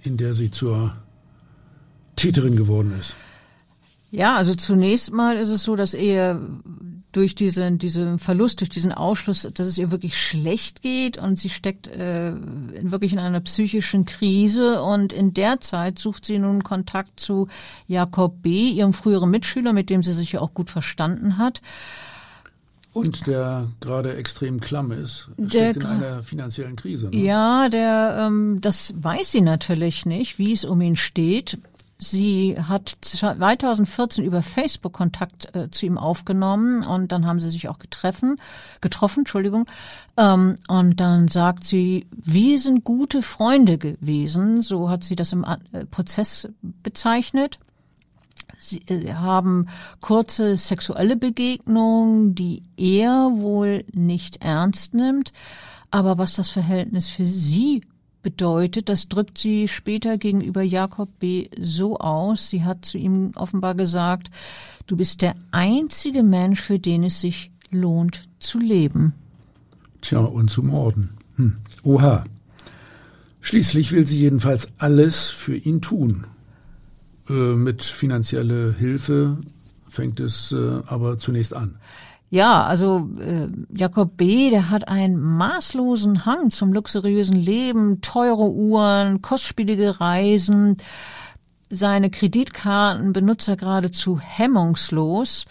in 0.02 0.16
der 0.16 0.34
sie 0.34 0.50
zur 0.50 0.94
Täterin 2.16 2.56
geworden 2.56 2.94
ist. 2.98 3.16
Ja, 4.12 4.36
also 4.36 4.54
zunächst 4.54 5.10
mal 5.10 5.38
ist 5.38 5.48
es 5.48 5.62
so, 5.62 5.74
dass 5.74 5.94
er 5.94 6.38
durch 7.12 7.34
diesen, 7.34 7.78
diesen 7.78 8.18
Verlust, 8.18 8.60
durch 8.60 8.68
diesen 8.68 8.92
Ausschluss, 8.92 9.48
dass 9.54 9.66
es 9.66 9.78
ihr 9.78 9.90
wirklich 9.90 10.20
schlecht 10.20 10.82
geht 10.82 11.16
und 11.16 11.38
sie 11.38 11.48
steckt 11.48 11.86
äh, 11.86 12.34
wirklich 12.82 13.14
in 13.14 13.18
einer 13.18 13.40
psychischen 13.40 14.04
Krise 14.04 14.82
und 14.82 15.14
in 15.14 15.32
der 15.32 15.60
Zeit 15.60 15.98
sucht 15.98 16.26
sie 16.26 16.38
nun 16.38 16.62
Kontakt 16.62 17.20
zu 17.20 17.48
Jakob 17.86 18.42
B., 18.42 18.68
ihrem 18.68 18.92
früheren 18.92 19.30
Mitschüler, 19.30 19.72
mit 19.72 19.88
dem 19.88 20.02
sie 20.02 20.12
sich 20.12 20.32
ja 20.32 20.40
auch 20.40 20.52
gut 20.52 20.68
verstanden 20.68 21.38
hat. 21.38 21.62
Und 22.92 23.26
der 23.26 23.68
gerade 23.80 24.14
extrem 24.16 24.60
klamm 24.60 24.92
ist, 24.92 25.30
steckt 25.48 25.78
in 25.78 25.86
einer 25.86 26.22
finanziellen 26.22 26.76
Krise. 26.76 27.08
Ne? 27.08 27.16
Ja, 27.16 27.70
der, 27.70 28.26
ähm, 28.26 28.58
das 28.60 28.92
weiß 28.98 29.32
sie 29.32 29.40
natürlich 29.40 30.04
nicht, 30.04 30.38
wie 30.38 30.52
es 30.52 30.66
um 30.66 30.82
ihn 30.82 30.96
steht. 30.96 31.56
Sie 32.02 32.56
hat 32.60 32.96
2014 33.00 34.24
über 34.24 34.42
Facebook 34.42 34.92
Kontakt 34.92 35.54
äh, 35.54 35.70
zu 35.70 35.86
ihm 35.86 35.98
aufgenommen 35.98 36.84
und 36.84 37.12
dann 37.12 37.26
haben 37.26 37.38
sie 37.38 37.48
sich 37.48 37.68
auch 37.68 37.78
getreffen, 37.78 38.40
getroffen, 38.80 39.20
Entschuldigung. 39.20 39.66
Ähm, 40.16 40.56
und 40.66 40.98
dann 40.98 41.28
sagt 41.28 41.62
sie, 41.62 42.08
wir 42.10 42.58
sind 42.58 42.82
gute 42.82 43.22
Freunde 43.22 43.78
gewesen, 43.78 44.62
so 44.62 44.90
hat 44.90 45.04
sie 45.04 45.14
das 45.14 45.32
im 45.32 45.44
äh, 45.44 45.86
Prozess 45.86 46.48
bezeichnet. 46.60 47.60
Sie 48.58 48.80
äh, 48.88 49.14
haben 49.14 49.68
kurze 50.00 50.56
sexuelle 50.56 51.14
Begegnungen, 51.14 52.34
die 52.34 52.64
er 52.76 53.30
wohl 53.34 53.84
nicht 53.92 54.42
ernst 54.44 54.92
nimmt. 54.92 55.32
Aber 55.92 56.18
was 56.18 56.34
das 56.34 56.48
Verhältnis 56.48 57.08
für 57.08 57.26
sie 57.26 57.82
bedeutet. 58.22 58.88
Das 58.88 59.08
drückt 59.08 59.38
sie 59.38 59.68
später 59.68 60.18
gegenüber 60.18 60.62
Jakob 60.62 61.18
B. 61.18 61.48
so 61.60 61.98
aus. 61.98 62.48
Sie 62.48 62.64
hat 62.64 62.84
zu 62.84 62.98
ihm 62.98 63.32
offenbar 63.36 63.74
gesagt, 63.74 64.30
du 64.86 64.96
bist 64.96 65.22
der 65.22 65.34
einzige 65.50 66.22
Mensch, 66.22 66.60
für 66.60 66.78
den 66.78 67.04
es 67.04 67.20
sich 67.20 67.50
lohnt 67.70 68.28
zu 68.38 68.58
leben. 68.58 69.14
Tja, 70.00 70.20
und 70.20 70.50
zu 70.50 70.62
morden. 70.62 71.10
Hm. 71.36 71.56
Oha. 71.82 72.24
Schließlich 73.40 73.92
will 73.92 74.06
sie 74.06 74.20
jedenfalls 74.20 74.68
alles 74.78 75.30
für 75.30 75.56
ihn 75.56 75.80
tun. 75.80 76.26
Äh, 77.28 77.54
mit 77.54 77.82
finanzieller 77.82 78.72
Hilfe 78.72 79.38
fängt 79.88 80.20
es 80.20 80.52
äh, 80.52 80.80
aber 80.86 81.18
zunächst 81.18 81.54
an. 81.54 81.78
Ja, 82.32 82.64
also 82.64 83.10
äh, 83.20 83.48
Jakob 83.68 84.16
B., 84.16 84.48
der 84.48 84.70
hat 84.70 84.88
einen 84.88 85.20
maßlosen 85.20 86.24
Hang 86.24 86.48
zum 86.48 86.72
luxuriösen 86.72 87.36
Leben, 87.36 88.00
teure 88.00 88.50
Uhren, 88.50 89.20
kostspielige 89.20 90.00
Reisen. 90.00 90.78
Seine 91.68 92.08
Kreditkarten 92.08 93.12
benutzt 93.12 93.50
er 93.50 93.58
geradezu 93.58 94.18
hemmungslos. 94.18 95.44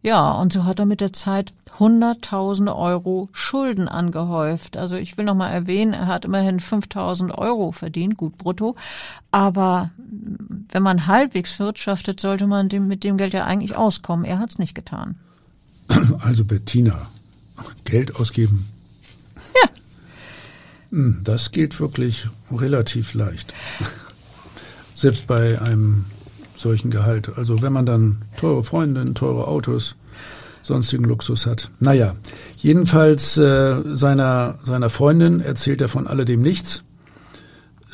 Ja, 0.00 0.30
und 0.30 0.52
so 0.52 0.64
hat 0.64 0.78
er 0.78 0.86
mit 0.86 1.00
der 1.00 1.12
Zeit 1.12 1.54
hunderttausende 1.80 2.76
Euro 2.76 3.28
Schulden 3.32 3.88
angehäuft. 3.88 4.76
Also 4.76 4.94
ich 4.94 5.18
will 5.18 5.24
noch 5.24 5.34
mal 5.34 5.50
erwähnen, 5.50 5.92
er 5.92 6.06
hat 6.06 6.24
immerhin 6.24 6.60
5000 6.60 7.36
Euro 7.36 7.72
verdient, 7.72 8.16
gut 8.16 8.38
brutto. 8.38 8.76
Aber 9.32 9.90
wenn 10.70 10.84
man 10.84 11.08
halbwegs 11.08 11.58
wirtschaftet, 11.58 12.20
sollte 12.20 12.46
man 12.46 12.68
dem, 12.68 12.86
mit 12.86 13.02
dem 13.02 13.16
Geld 13.16 13.32
ja 13.32 13.44
eigentlich 13.44 13.76
auskommen. 13.76 14.24
Er 14.24 14.38
hat's 14.38 14.58
nicht 14.58 14.76
getan. 14.76 15.18
Also 16.20 16.44
Bettina, 16.44 17.08
Geld 17.84 18.16
ausgeben. 18.16 18.68
Ja. 19.36 19.70
Hm, 20.90 21.20
das 21.24 21.52
geht 21.52 21.80
wirklich 21.80 22.26
relativ 22.50 23.14
leicht. 23.14 23.54
Selbst 24.94 25.26
bei 25.26 25.60
einem 25.60 26.06
solchen 26.56 26.90
Gehalt. 26.90 27.36
Also 27.36 27.62
wenn 27.62 27.72
man 27.72 27.86
dann 27.86 28.22
teure 28.36 28.64
Freundinnen, 28.64 29.14
teure 29.14 29.46
Autos, 29.46 29.96
sonstigen 30.62 31.04
Luxus 31.04 31.46
hat. 31.46 31.70
Naja, 31.80 32.14
jedenfalls 32.58 33.38
äh, 33.38 33.76
seiner, 33.94 34.56
seiner 34.64 34.90
Freundin 34.90 35.40
erzählt 35.40 35.80
er 35.80 35.88
von 35.88 36.06
alledem 36.06 36.42
nichts. 36.42 36.84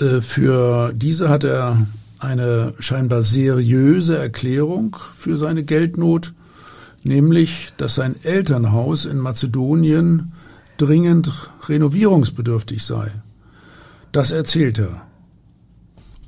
Äh, 0.01 0.21
für 0.21 0.93
diese 0.93 1.29
hat 1.29 1.45
er 1.45 1.87
eine 2.19 2.75
scheinbar 2.79 3.23
seriöse 3.23 4.17
Erklärung 4.17 4.97
für 5.17 5.37
seine 5.37 5.63
Geldnot, 5.63 6.33
nämlich, 7.05 7.73
dass 7.77 7.95
sein 7.95 8.17
Elternhaus 8.23 9.05
in 9.05 9.19
Mazedonien 9.19 10.33
dringend 10.77 11.51
renovierungsbedürftig 11.69 12.85
sei. 12.85 13.11
Das 14.13 14.31
erzählt 14.31 14.79
er. 14.79 15.03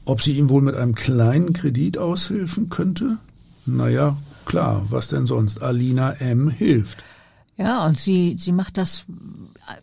Ob 0.05 0.23
sie 0.23 0.39
ihm 0.39 0.51
wohl 0.51 0.63
mit 0.63 0.77
einem 0.77 0.95
kleinen 0.95 1.53
Kredit 1.53 1.99
aushilfen 1.99 2.69
könnte? 2.69 3.19
Naja, 3.65 4.17
klar, 4.45 4.87
was 4.91 5.09
denn 5.09 5.27
sonst? 5.27 5.63
Alina 5.63 6.13
M. 6.13 6.49
hilft. 6.49 7.03
Ja, 7.57 7.87
und 7.87 7.97
sie, 7.97 8.37
sie 8.39 8.53
macht 8.53 8.77
das 8.77 9.07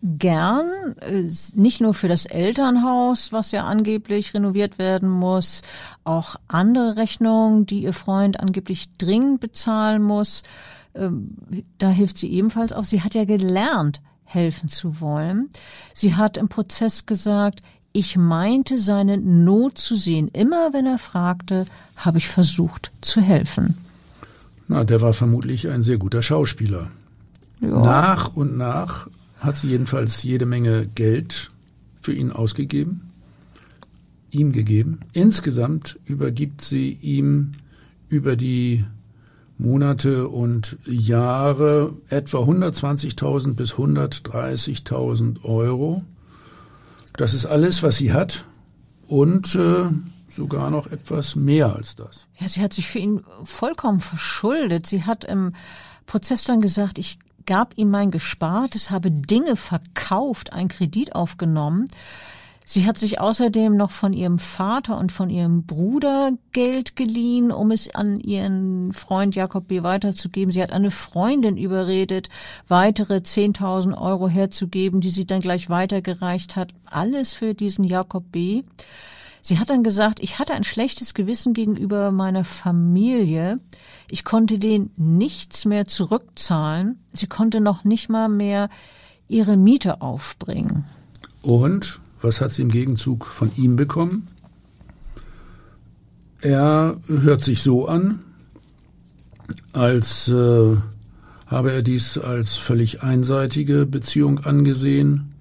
gern, 0.02 0.94
äh, 1.00 1.24
nicht 1.54 1.80
nur 1.80 1.92
für 1.92 2.08
das 2.08 2.24
Elternhaus, 2.24 3.32
was 3.32 3.50
ja 3.50 3.64
angeblich 3.64 4.32
renoviert 4.32 4.78
werden 4.78 5.08
muss, 5.08 5.62
auch 6.04 6.36
andere 6.46 6.96
Rechnungen, 6.96 7.66
die 7.66 7.82
ihr 7.82 7.92
Freund 7.92 8.38
angeblich 8.40 8.96
dringend 8.96 9.40
bezahlen 9.40 10.02
muss. 10.02 10.42
Ähm, 10.94 11.36
da 11.78 11.90
hilft 11.90 12.18
sie 12.18 12.30
ebenfalls 12.32 12.72
auch. 12.72 12.84
Sie 12.84 13.02
hat 13.02 13.14
ja 13.14 13.24
gelernt, 13.24 14.00
helfen 14.24 14.68
zu 14.68 15.00
wollen. 15.00 15.50
Sie 15.92 16.14
hat 16.14 16.36
im 16.36 16.48
Prozess 16.48 17.06
gesagt, 17.06 17.60
ich 17.92 18.16
meinte 18.16 18.78
seine 18.78 19.18
Not 19.18 19.78
zu 19.78 19.94
sehen. 19.94 20.28
Immer 20.32 20.72
wenn 20.72 20.86
er 20.86 20.98
fragte, 20.98 21.66
habe 21.96 22.18
ich 22.18 22.28
versucht 22.28 22.90
zu 23.00 23.20
helfen. 23.20 23.76
Na, 24.66 24.84
der 24.84 25.00
war 25.00 25.12
vermutlich 25.12 25.68
ein 25.68 25.82
sehr 25.82 25.98
guter 25.98 26.22
Schauspieler. 26.22 26.90
Ja. 27.60 27.68
Nach 27.80 28.34
und 28.34 28.56
nach 28.56 29.08
hat 29.38 29.56
sie 29.56 29.68
jedenfalls 29.68 30.22
jede 30.22 30.46
Menge 30.46 30.86
Geld 30.86 31.50
für 32.00 32.12
ihn 32.12 32.32
ausgegeben, 32.32 33.12
ihm 34.30 34.52
gegeben. 34.52 35.00
Insgesamt 35.12 35.98
übergibt 36.04 36.62
sie 36.62 36.98
ihm 37.00 37.52
über 38.08 38.36
die 38.36 38.84
Monate 39.56 40.28
und 40.28 40.78
Jahre 40.84 41.92
etwa 42.08 42.38
120.000 42.38 43.54
bis 43.54 43.74
130.000 43.74 45.44
Euro 45.44 46.02
das 47.16 47.34
ist 47.34 47.46
alles, 47.46 47.82
was 47.82 47.96
sie 47.96 48.12
hat 48.12 48.44
und 49.06 49.54
äh, 49.54 49.84
sogar 50.28 50.70
noch 50.70 50.88
etwas 50.88 51.36
mehr 51.36 51.74
als 51.74 51.96
das. 51.96 52.26
Ja, 52.38 52.48
sie 52.48 52.60
hat 52.60 52.72
sich 52.72 52.88
für 52.88 52.98
ihn 52.98 53.22
vollkommen 53.44 54.00
verschuldet. 54.00 54.86
Sie 54.86 55.04
hat 55.04 55.24
im 55.24 55.52
Prozess 56.06 56.44
dann 56.44 56.60
gesagt, 56.60 56.98
ich 56.98 57.18
gab 57.46 57.76
ihm 57.76 57.90
mein 57.90 58.10
Gespartes, 58.10 58.90
habe 58.90 59.10
Dinge 59.10 59.54
verkauft, 59.54 60.52
einen 60.52 60.68
Kredit 60.68 61.14
aufgenommen. 61.14 61.88
Sie 62.66 62.86
hat 62.86 62.96
sich 62.96 63.20
außerdem 63.20 63.76
noch 63.76 63.90
von 63.90 64.14
ihrem 64.14 64.38
Vater 64.38 64.98
und 64.98 65.12
von 65.12 65.28
ihrem 65.28 65.64
Bruder 65.64 66.32
Geld 66.52 66.96
geliehen, 66.96 67.52
um 67.52 67.70
es 67.70 67.94
an 67.94 68.20
ihren 68.20 68.94
Freund 68.94 69.34
Jakob 69.34 69.68
B. 69.68 69.82
weiterzugeben. 69.82 70.50
Sie 70.50 70.62
hat 70.62 70.72
eine 70.72 70.90
Freundin 70.90 71.58
überredet, 71.58 72.30
weitere 72.66 73.16
10.000 73.16 74.00
Euro 74.00 74.28
herzugeben, 74.28 75.02
die 75.02 75.10
sie 75.10 75.26
dann 75.26 75.40
gleich 75.40 75.68
weitergereicht 75.68 76.56
hat. 76.56 76.72
Alles 76.86 77.34
für 77.34 77.52
diesen 77.52 77.84
Jakob 77.84 78.32
B. 78.32 78.62
Sie 79.42 79.58
hat 79.58 79.68
dann 79.68 79.82
gesagt, 79.82 80.20
ich 80.20 80.38
hatte 80.38 80.54
ein 80.54 80.64
schlechtes 80.64 81.12
Gewissen 81.12 81.52
gegenüber 81.52 82.12
meiner 82.12 82.44
Familie. 82.44 83.60
Ich 84.08 84.24
konnte 84.24 84.58
denen 84.58 84.90
nichts 84.96 85.66
mehr 85.66 85.86
zurückzahlen. 85.86 86.98
Sie 87.12 87.26
konnte 87.26 87.60
noch 87.60 87.84
nicht 87.84 88.08
mal 88.08 88.30
mehr 88.30 88.70
ihre 89.28 89.58
Miete 89.58 90.00
aufbringen. 90.00 90.86
Und 91.42 92.00
was 92.24 92.40
hat 92.40 92.50
sie 92.50 92.62
im 92.62 92.70
Gegenzug 92.70 93.24
von 93.24 93.52
ihm 93.56 93.76
bekommen? 93.76 94.26
Er 96.40 96.96
hört 97.06 97.42
sich 97.42 97.62
so 97.62 97.86
an, 97.86 98.20
als 99.72 100.28
äh, 100.28 100.76
habe 101.46 101.72
er 101.72 101.82
dies 101.82 102.18
als 102.18 102.56
völlig 102.56 103.02
einseitige 103.02 103.86
Beziehung 103.86 104.40
angesehen. 104.40 105.34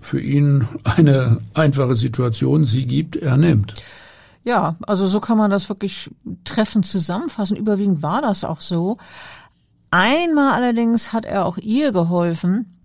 Für 0.00 0.20
ihn 0.20 0.66
eine 0.84 1.40
einfache 1.54 1.96
Situation, 1.96 2.64
sie 2.64 2.86
gibt, 2.86 3.16
er 3.16 3.36
nimmt. 3.36 3.74
Ja, 4.44 4.76
also 4.86 5.08
so 5.08 5.18
kann 5.18 5.38
man 5.38 5.50
das 5.50 5.68
wirklich 5.68 6.10
treffend 6.44 6.86
zusammenfassen. 6.86 7.56
Überwiegend 7.56 8.02
war 8.02 8.20
das 8.20 8.44
auch 8.44 8.60
so. 8.60 8.98
Einmal 9.90 10.52
allerdings 10.52 11.12
hat 11.12 11.24
er 11.24 11.44
auch 11.44 11.58
ihr 11.58 11.90
geholfen, 11.90 12.75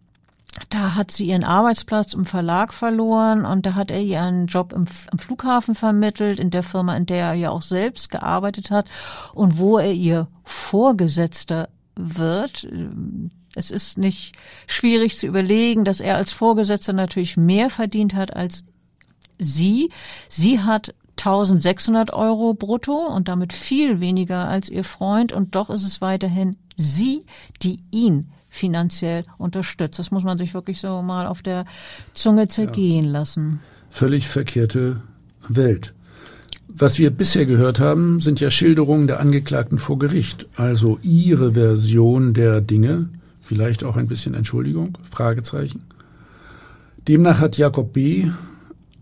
da 0.70 0.96
hat 0.96 1.12
sie 1.12 1.26
ihren 1.26 1.44
Arbeitsplatz 1.44 2.14
im 2.14 2.26
Verlag 2.26 2.74
verloren 2.74 3.46
und 3.46 3.66
da 3.66 3.76
hat 3.76 3.92
er 3.92 4.02
ihr 4.02 4.22
einen 4.22 4.48
Job 4.48 4.74
im, 4.74 4.86
am 5.12 5.20
Flughafen 5.20 5.76
vermittelt, 5.76 6.40
in 6.40 6.52
der 6.52 6.64
Firma, 6.64 6.96
in 6.96 7.06
der 7.06 7.28
er 7.28 7.34
ja 7.34 7.50
auch 7.50 7.62
selbst 7.62 8.10
gearbeitet 8.10 8.72
hat 8.72 8.88
und 9.34 9.58
wo 9.58 9.78
er 9.78 9.94
ihr 9.94 10.28
Vorgesetzter 10.44 11.70
wird. 11.96 12.68
Es 13.56 13.72
ist 13.72 13.98
nicht 13.98 14.36
schwierig 14.68 15.18
zu 15.18 15.28
überlegen, 15.28 15.84
dass 15.84 16.00
er 16.00 16.16
als 16.16 16.32
Vorgesetzter 16.32 16.94
natürlich 16.94 17.38
mehr 17.38 17.70
verdient 17.70 18.14
hat 18.14 18.36
als 18.36 18.64
sie. 19.38 19.90
Sie 20.30 20.62
hat 20.62 20.94
1600 21.18 22.14
Euro 22.14 22.54
brutto 22.54 22.94
und 22.94 23.28
damit 23.28 23.54
viel 23.54 24.00
weniger 24.00 24.48
als 24.48 24.70
ihr 24.70 24.84
Freund 24.84 25.34
und 25.34 25.56
doch 25.56 25.70
ist 25.70 25.84
es 25.84 26.02
weiterhin 26.02 26.58
sie, 26.78 27.26
die 27.62 27.80
ihn 27.92 28.32
finanziell 28.52 29.26
unterstützt. 29.40 29.98
Das 29.98 30.12
muss 30.12 30.24
man 30.24 30.38
sich 30.38 30.54
wirklich 30.54 30.80
so 30.80 31.02
mal 31.02 31.26
auf 31.26 31.42
der 31.42 31.66
Zunge 32.14 32.48
zergehen 32.50 33.06
ja. 33.06 33.12
lassen. 33.12 33.62
Völlig 33.90 34.28
verkehrte 34.28 34.98
Welt. 35.48 35.94
Was 36.68 37.00
wir 37.00 37.10
bisher 37.10 37.46
gehört 37.46 37.80
haben, 37.80 38.20
sind 38.20 38.40
ja 38.40 38.52
Schilderungen 38.52 39.08
der 39.08 39.20
Angeklagten 39.20 39.80
vor 39.80 39.98
Gericht, 39.98 40.48
also 40.56 41.00
ihre 41.02 41.54
Version 41.54 42.34
der 42.34 42.62
Dinge, 42.62 43.10
vielleicht 43.42 43.84
auch 43.84 43.98
ein 43.98 44.08
bisschen 44.08 44.36
Entschuldigung, 44.36 44.98
Fragezeichen. 45.10 45.84
Demnach 47.08 47.40
hat 47.40 47.58
Jakob 47.58 47.94
B. 47.94 48.28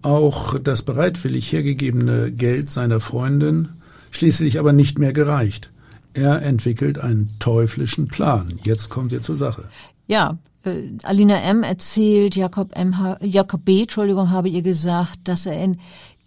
auch 0.02 0.58
das 0.58 0.84
bereitwillig 0.84 1.52
hergegebene 1.52 2.32
Geld 2.32 2.70
seiner 2.70 3.00
Freundin 3.00 3.70
schließlich 4.12 4.60
aber 4.60 4.74
nicht 4.74 5.00
mehr 5.00 5.14
gereicht. 5.14 5.72
Er 6.14 6.42
entwickelt 6.42 7.00
einen 7.00 7.36
teuflischen 7.40 8.08
Plan. 8.08 8.60
Jetzt 8.64 8.90
kommen 8.90 9.12
wir 9.12 9.22
zur 9.22 9.38
Sache. 9.38 9.70
Ja, 10.08 10.38
äh, 10.64 10.90
Alina 11.04 11.42
M. 11.42 11.64
erzählt, 11.64 12.36
Jakob, 12.36 12.76
M. 12.76 12.96
Jakob 13.22 13.64
B. 13.64 13.82
Entschuldigung, 13.82 14.32
habe 14.32 14.50
ihr 14.50 14.62
gesagt, 14.62 15.20
dass 15.26 15.46
er 15.46 15.62
in 15.64 15.78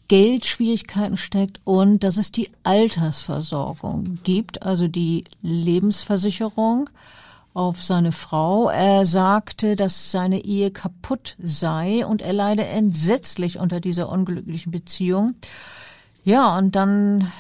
Geldschwierigkeiten 0.09 1.17
steckt 1.17 1.61
und 1.65 2.05
dass 2.05 2.17
es 2.17 2.33
die 2.33 2.51
Altersversorgung 2.65 4.19
gibt, 4.23 4.63
also 4.63 4.89
die 4.89 5.25
Lebensversicherung 5.43 6.91
auf 7.55 7.83
seine 7.83 8.13
Frau. 8.13 8.69
Er 8.69 9.05
sagte, 9.05 9.77
dass 9.77 10.11
seine 10.11 10.45
Ehe 10.45 10.71
kaputt 10.71 11.37
sei 11.43 12.07
und 12.07 12.23
er 12.23 12.33
leide 12.33 12.67
entsetzlich 12.67 13.59
unter 13.59 13.81
dieser 13.81 14.09
unglücklichen 14.09 14.73
Beziehung. 14.73 15.35
Ja, 16.25 16.57
und 16.57 16.77
dann 16.77 17.33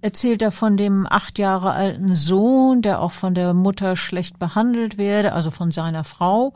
erzählt 0.00 0.42
er 0.42 0.50
von 0.50 0.76
dem 0.76 1.06
acht 1.08 1.38
Jahre 1.38 1.72
alten 1.72 2.14
Sohn, 2.14 2.82
der 2.82 3.00
auch 3.00 3.12
von 3.12 3.34
der 3.34 3.54
Mutter 3.54 3.96
schlecht 3.96 4.38
behandelt 4.38 4.98
werde, 4.98 5.32
also 5.32 5.50
von 5.50 5.70
seiner 5.70 6.04
Frau 6.04 6.54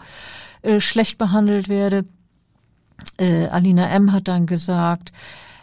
äh, 0.62 0.80
schlecht 0.80 1.18
behandelt 1.18 1.68
werde. 1.68 2.04
Äh, 3.18 3.46
Alina 3.48 3.88
M. 3.90 4.12
hat 4.12 4.28
dann 4.28 4.46
gesagt, 4.46 5.12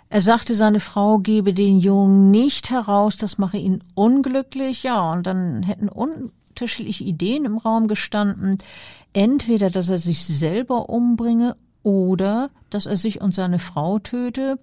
er 0.10 0.22
sagte, 0.22 0.56
seine 0.56 0.80
Frau 0.80 1.20
gebe 1.20 1.54
den 1.54 1.80
Jungen 1.80 2.32
nicht 2.32 2.70
heraus, 2.70 3.18
das 3.18 3.38
mache 3.38 3.58
ihn 3.58 3.84
unglücklich. 3.94 4.84
Ja, 4.84 5.12
und 5.12 5.28
dann 5.28 5.64
hätten 5.64 5.90
unterschiedliche 5.90 7.04
Ideen 7.04 7.44
im 7.44 7.58
Raum 7.58 7.88
gestanden. 7.88 8.58
Entweder, 9.12 9.70
dass 9.70 9.90
er 9.90 9.98
sich 9.98 10.26
selber 10.26 10.90
umbringe 10.90 11.58
oder 11.84 12.50
dass 12.70 12.86
er 12.86 12.96
sich 12.96 13.20
und 13.20 13.34
seine 13.34 13.60
Frau 13.60 14.00
töte. 14.00 14.60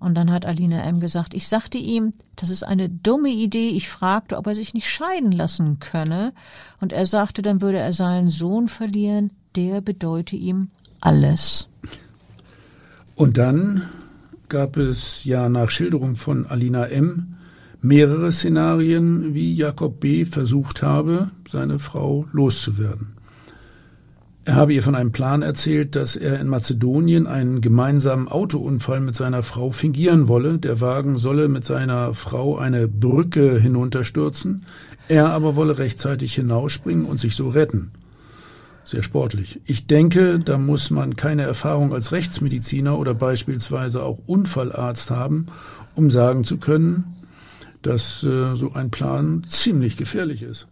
Und 0.00 0.14
dann 0.14 0.30
hat 0.30 0.46
Alina 0.46 0.82
M. 0.82 0.98
gesagt, 0.98 1.34
ich 1.34 1.46
sagte 1.46 1.76
ihm, 1.76 2.14
das 2.34 2.48
ist 2.48 2.62
eine 2.62 2.88
dumme 2.88 3.28
Idee. 3.28 3.68
Ich 3.68 3.90
fragte, 3.90 4.38
ob 4.38 4.46
er 4.46 4.54
sich 4.54 4.72
nicht 4.72 4.88
scheiden 4.88 5.30
lassen 5.30 5.78
könne. 5.78 6.32
Und 6.80 6.94
er 6.94 7.04
sagte, 7.04 7.42
dann 7.42 7.60
würde 7.60 7.78
er 7.78 7.92
seinen 7.92 8.28
Sohn 8.28 8.68
verlieren. 8.68 9.30
Der 9.56 9.82
bedeute 9.82 10.36
ihm 10.36 10.70
alles. 11.00 11.68
Und 13.14 13.36
dann 13.36 13.82
gab 14.48 14.78
es 14.78 15.24
ja 15.24 15.50
nach 15.50 15.70
Schilderung 15.70 16.16
von 16.16 16.46
Alina 16.46 16.86
M. 16.86 17.36
mehrere 17.82 18.32
Szenarien, 18.32 19.34
wie 19.34 19.54
Jakob 19.54 20.00
B. 20.00 20.24
versucht 20.24 20.82
habe, 20.82 21.30
seine 21.46 21.78
Frau 21.78 22.26
loszuwerden. 22.32 23.19
Er 24.50 24.56
habe 24.56 24.74
ihr 24.74 24.82
von 24.82 24.96
einem 24.96 25.12
Plan 25.12 25.42
erzählt, 25.42 25.94
dass 25.94 26.16
er 26.16 26.40
in 26.40 26.48
Mazedonien 26.48 27.28
einen 27.28 27.60
gemeinsamen 27.60 28.26
Autounfall 28.26 28.98
mit 28.98 29.14
seiner 29.14 29.44
Frau 29.44 29.70
fingieren 29.70 30.26
wolle. 30.26 30.58
Der 30.58 30.80
Wagen 30.80 31.18
solle 31.18 31.46
mit 31.46 31.64
seiner 31.64 32.14
Frau 32.14 32.58
eine 32.58 32.88
Brücke 32.88 33.60
hinunterstürzen. 33.60 34.66
Er 35.06 35.30
aber 35.30 35.54
wolle 35.54 35.78
rechtzeitig 35.78 36.34
hinausspringen 36.34 37.04
und 37.04 37.20
sich 37.20 37.36
so 37.36 37.48
retten. 37.48 37.92
Sehr 38.82 39.04
sportlich. 39.04 39.60
Ich 39.66 39.86
denke, 39.86 40.40
da 40.40 40.58
muss 40.58 40.90
man 40.90 41.14
keine 41.14 41.42
Erfahrung 41.42 41.94
als 41.94 42.10
Rechtsmediziner 42.10 42.98
oder 42.98 43.14
beispielsweise 43.14 44.02
auch 44.02 44.18
Unfallarzt 44.26 45.12
haben, 45.12 45.46
um 45.94 46.10
sagen 46.10 46.42
zu 46.42 46.56
können, 46.56 47.04
dass 47.82 48.24
äh, 48.24 48.56
so 48.56 48.72
ein 48.72 48.90
Plan 48.90 49.44
ziemlich 49.46 49.96
gefährlich 49.96 50.42
ist. 50.42 50.66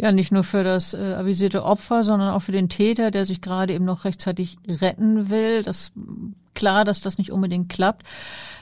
Ja, 0.00 0.12
nicht 0.12 0.32
nur 0.32 0.44
für 0.44 0.64
das 0.64 0.94
äh, 0.94 1.14
avisierte 1.14 1.62
Opfer, 1.62 2.02
sondern 2.02 2.30
auch 2.30 2.40
für 2.40 2.52
den 2.52 2.70
Täter, 2.70 3.10
der 3.10 3.26
sich 3.26 3.42
gerade 3.42 3.74
eben 3.74 3.84
noch 3.84 4.06
rechtzeitig 4.06 4.56
retten 4.66 5.28
will. 5.28 5.62
Das 5.62 5.92
klar, 6.54 6.86
dass 6.86 7.02
das 7.02 7.18
nicht 7.18 7.30
unbedingt 7.30 7.68
klappt. 7.68 8.06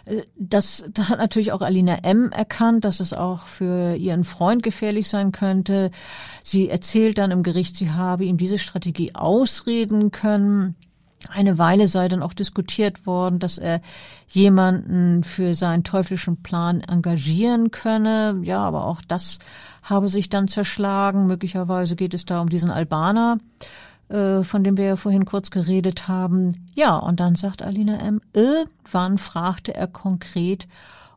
Äh, 0.07 0.22
das, 0.37 0.85
das 0.92 1.11
hat 1.11 1.18
natürlich 1.18 1.53
auch 1.53 1.61
Alina 1.61 1.98
M. 2.03 2.33
erkannt, 2.33 2.85
dass 2.85 2.98
es 2.98 3.12
auch 3.12 3.46
für 3.46 3.94
ihren 3.94 4.24
Freund 4.24 4.64
gefährlich 4.64 5.09
sein 5.09 5.31
könnte. 5.31 5.92
Sie 6.42 6.68
erzählt 6.68 7.18
dann 7.18 7.31
im 7.31 7.44
Gericht, 7.44 7.77
sie 7.77 7.92
habe 7.92 8.24
ihm 8.24 8.37
diese 8.37 8.59
Strategie 8.59 9.14
ausreden 9.14 10.11
können. 10.11 10.74
Eine 11.28 11.59
Weile 11.59 11.88
sei 11.88 12.09
dann 12.09 12.22
auch 12.22 12.33
diskutiert 12.33 13.04
worden, 13.07 13.40
dass 13.40 13.59
er 13.59 13.81
jemanden 14.28 15.24
für 15.24 15.54
seinen 15.54 15.83
teuflischen 15.83 16.42
Plan 16.42 16.81
engagieren 16.81 17.72
könne. 17.72 18.38
Ja, 18.42 18.61
aber 18.61 18.87
auch 18.87 19.02
das 19.07 19.40
habe 19.83 20.09
sich 20.09 20.28
dann 20.28 20.46
zerschlagen. 20.46 21.26
Möglicherweise 21.26 21.96
geht 21.96 22.14
es 22.14 22.24
da 22.24 22.40
um 22.40 22.48
diesen 22.48 22.70
Albaner, 22.70 23.38
äh, 24.09 24.44
von 24.44 24.62
dem 24.62 24.76
wir 24.76 24.85
ja 24.85 24.96
vorhin 24.96 25.24
kurz 25.24 25.50
geredet 25.50 26.07
haben. 26.07 26.68
Ja, 26.74 26.96
und 26.96 27.18
dann 27.18 27.35
sagt 27.35 27.62
Alina 27.62 27.98
M., 27.98 28.20
irgendwann 28.33 29.18
fragte 29.18 29.74
er 29.74 29.88
konkret, 29.88 30.68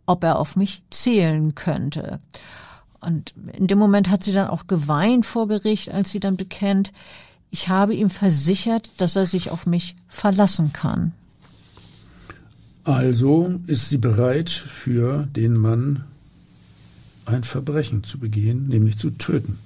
ob 0.07 0.23
er 0.23 0.39
auf 0.39 0.55
mich 0.55 0.83
zählen 0.89 1.53
könnte. 1.53 2.19
Und 3.01 3.33
in 3.53 3.67
dem 3.67 3.77
Moment 3.77 4.09
hat 4.09 4.23
sie 4.23 4.33
dann 4.33 4.47
auch 4.47 4.67
geweint 4.67 5.25
vor 5.25 5.47
Gericht, 5.47 5.91
als 5.91 6.09
sie 6.09 6.19
dann 6.19 6.37
bekennt, 6.37 6.91
ich 7.51 7.67
habe 7.67 7.93
ihm 7.93 8.09
versichert, 8.09 8.89
dass 8.97 9.15
er 9.15 9.25
sich 9.25 9.51
auf 9.51 9.65
mich 9.65 9.95
verlassen 10.07 10.73
kann. 10.73 11.11
Also 12.83 13.59
ist 13.67 13.89
sie 13.89 13.97
bereit, 13.97 14.49
für 14.49 15.27
den 15.35 15.53
Mann 15.53 16.05
ein 17.25 17.43
Verbrechen 17.43 18.03
zu 18.03 18.17
begehen, 18.17 18.67
nämlich 18.67 18.97
zu 18.97 19.11
töten. 19.11 19.59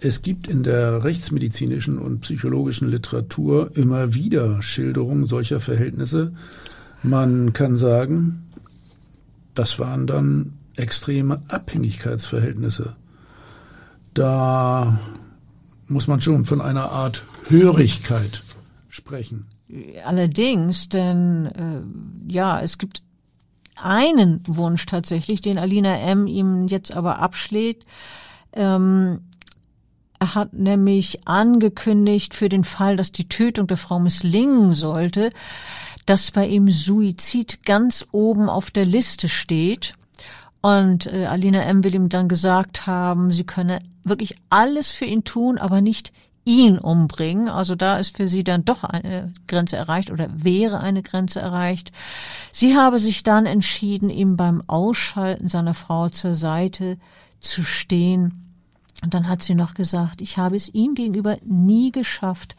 Es 0.00 0.20
gibt 0.20 0.48
in 0.48 0.64
der 0.64 1.04
rechtsmedizinischen 1.04 1.98
und 1.98 2.20
psychologischen 2.20 2.90
Literatur 2.90 3.70
immer 3.74 4.12
wieder 4.12 4.60
Schilderungen 4.60 5.24
solcher 5.24 5.60
Verhältnisse. 5.60 6.34
Man 7.02 7.54
kann 7.54 7.78
sagen, 7.78 8.42
das 9.54 9.78
waren 9.78 10.06
dann 10.06 10.52
extreme 10.76 11.40
Abhängigkeitsverhältnisse. 11.48 12.96
Da 14.12 14.98
muss 15.88 16.06
man 16.06 16.20
schon 16.20 16.44
von 16.44 16.60
einer 16.60 16.90
Art 16.90 17.22
Hörigkeit 17.48 18.42
sprechen. 18.88 19.46
Allerdings, 20.04 20.88
denn 20.88 21.46
äh, 21.46 22.32
ja, 22.32 22.60
es 22.60 22.78
gibt 22.78 23.02
einen 23.76 24.40
Wunsch 24.46 24.86
tatsächlich, 24.86 25.40
den 25.40 25.58
Alina 25.58 25.96
M. 25.96 26.26
ihm 26.26 26.68
jetzt 26.68 26.92
aber 26.94 27.18
abschlägt. 27.18 27.84
Ähm, 28.52 29.20
er 30.20 30.34
hat 30.34 30.52
nämlich 30.52 31.26
angekündigt 31.26 32.34
für 32.34 32.48
den 32.48 32.64
Fall, 32.64 32.96
dass 32.96 33.12
die 33.12 33.28
Tötung 33.28 33.66
der 33.66 33.76
Frau 33.76 33.98
misslingen 33.98 34.72
sollte, 34.72 35.30
dass 36.06 36.30
bei 36.30 36.46
ihm 36.46 36.70
Suizid 36.70 37.64
ganz 37.64 38.06
oben 38.12 38.48
auf 38.48 38.70
der 38.70 38.84
Liste 38.84 39.28
steht. 39.28 39.94
Und 40.60 41.06
äh, 41.06 41.26
Alina 41.26 41.62
M. 41.62 41.84
will 41.84 41.94
ihm 41.94 42.08
dann 42.08 42.28
gesagt 42.28 42.86
haben, 42.86 43.32
sie 43.32 43.44
könne 43.44 43.80
wirklich 44.04 44.36
alles 44.50 44.90
für 44.90 45.04
ihn 45.04 45.24
tun, 45.24 45.58
aber 45.58 45.80
nicht 45.80 46.12
ihn 46.44 46.78
umbringen. 46.78 47.48
Also 47.48 47.74
da 47.74 47.98
ist 47.98 48.16
für 48.16 48.26
sie 48.26 48.44
dann 48.44 48.64
doch 48.64 48.84
eine 48.84 49.32
Grenze 49.48 49.76
erreicht 49.76 50.10
oder 50.10 50.28
wäre 50.34 50.80
eine 50.80 51.02
Grenze 51.02 51.40
erreicht. 51.40 51.90
Sie 52.52 52.76
habe 52.76 52.98
sich 52.98 53.22
dann 53.22 53.46
entschieden, 53.46 54.10
ihm 54.10 54.36
beim 54.36 54.62
Ausschalten 54.66 55.48
seiner 55.48 55.74
Frau 55.74 56.08
zur 56.08 56.34
Seite 56.34 56.98
zu 57.40 57.62
stehen. 57.62 58.44
Und 59.02 59.14
dann 59.14 59.28
hat 59.28 59.42
sie 59.42 59.54
noch 59.54 59.74
gesagt, 59.74 60.20
ich 60.20 60.38
habe 60.38 60.56
es 60.56 60.68
ihm 60.72 60.94
gegenüber 60.94 61.36
nie 61.44 61.92
geschafft, 61.92 62.56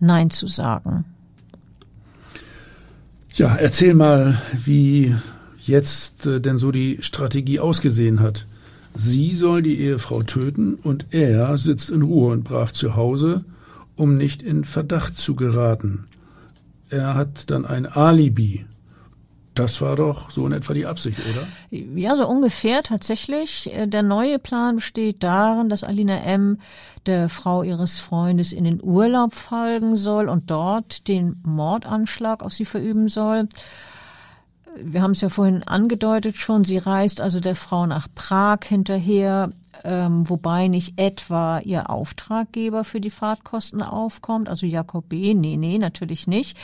Nein 0.00 0.30
zu 0.30 0.48
sagen. 0.48 1.04
Ja, 3.34 3.54
erzähl 3.56 3.94
mal, 3.94 4.40
wie 4.52 5.14
jetzt 5.60 6.26
äh, 6.26 6.40
denn 6.40 6.58
so 6.58 6.70
die 6.70 6.98
Strategie 7.00 7.58
ausgesehen 7.58 8.20
hat. 8.20 8.46
Sie 8.94 9.32
soll 9.32 9.62
die 9.62 9.80
Ehefrau 9.80 10.22
töten 10.22 10.76
und 10.76 11.06
er 11.10 11.58
sitzt 11.58 11.90
in 11.90 12.02
Ruhe 12.02 12.32
und 12.32 12.44
brav 12.44 12.72
zu 12.72 12.94
Hause, 12.94 13.44
um 13.96 14.16
nicht 14.16 14.42
in 14.42 14.64
Verdacht 14.64 15.16
zu 15.16 15.34
geraten. 15.34 16.06
Er 16.90 17.14
hat 17.14 17.50
dann 17.50 17.66
ein 17.66 17.86
Alibi. 17.86 18.64
Das 19.54 19.80
war 19.80 19.94
doch 19.94 20.30
so 20.30 20.46
in 20.46 20.52
etwa 20.52 20.74
die 20.74 20.86
Absicht, 20.86 21.18
oder? 21.30 21.46
Ja, 21.70 22.16
so 22.16 22.26
ungefähr 22.26 22.82
tatsächlich. 22.82 23.70
Der 23.86 24.02
neue 24.02 24.40
Plan 24.40 24.76
besteht 24.76 25.22
darin, 25.22 25.68
dass 25.68 25.84
Alina 25.84 26.18
M. 26.18 26.58
der 27.06 27.28
Frau 27.28 27.62
ihres 27.62 28.00
Freundes 28.00 28.52
in 28.52 28.64
den 28.64 28.82
Urlaub 28.82 29.34
folgen 29.34 29.96
soll 29.96 30.28
und 30.28 30.50
dort 30.50 31.06
den 31.06 31.36
Mordanschlag 31.44 32.42
auf 32.42 32.52
sie 32.52 32.64
verüben 32.64 33.08
soll 33.08 33.48
wir 34.82 35.02
haben 35.02 35.12
es 35.12 35.20
ja 35.20 35.28
vorhin 35.28 35.62
angedeutet 35.62 36.36
schon, 36.36 36.64
sie 36.64 36.78
reist 36.78 37.20
also 37.20 37.40
der 37.40 37.54
Frau 37.54 37.86
nach 37.86 38.08
Prag 38.14 38.58
hinterher, 38.64 39.50
ähm, 39.84 40.28
wobei 40.28 40.68
nicht 40.68 40.98
etwa 40.98 41.58
ihr 41.60 41.90
Auftraggeber 41.90 42.84
für 42.84 43.00
die 43.00 43.10
Fahrtkosten 43.10 43.82
aufkommt, 43.82 44.48
also 44.48 44.66
Jakob 44.66 45.08
B., 45.08 45.34
nee, 45.34 45.56
nee, 45.56 45.78
natürlich 45.78 46.26
nicht. 46.26 46.58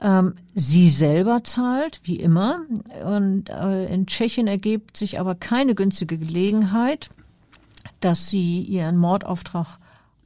Ähm, 0.00 0.34
sie 0.54 0.90
selber 0.90 1.44
zahlt, 1.44 2.00
wie 2.04 2.16
immer. 2.16 2.62
Und 3.04 3.48
äh, 3.50 3.86
in 3.86 4.06
Tschechien 4.06 4.46
ergibt 4.46 4.96
sich 4.96 5.20
aber 5.20 5.34
keine 5.34 5.74
günstige 5.74 6.18
Gelegenheit, 6.18 7.10
dass 8.00 8.28
sie 8.28 8.60
ihren 8.60 8.96
Mordauftrag 8.96 9.78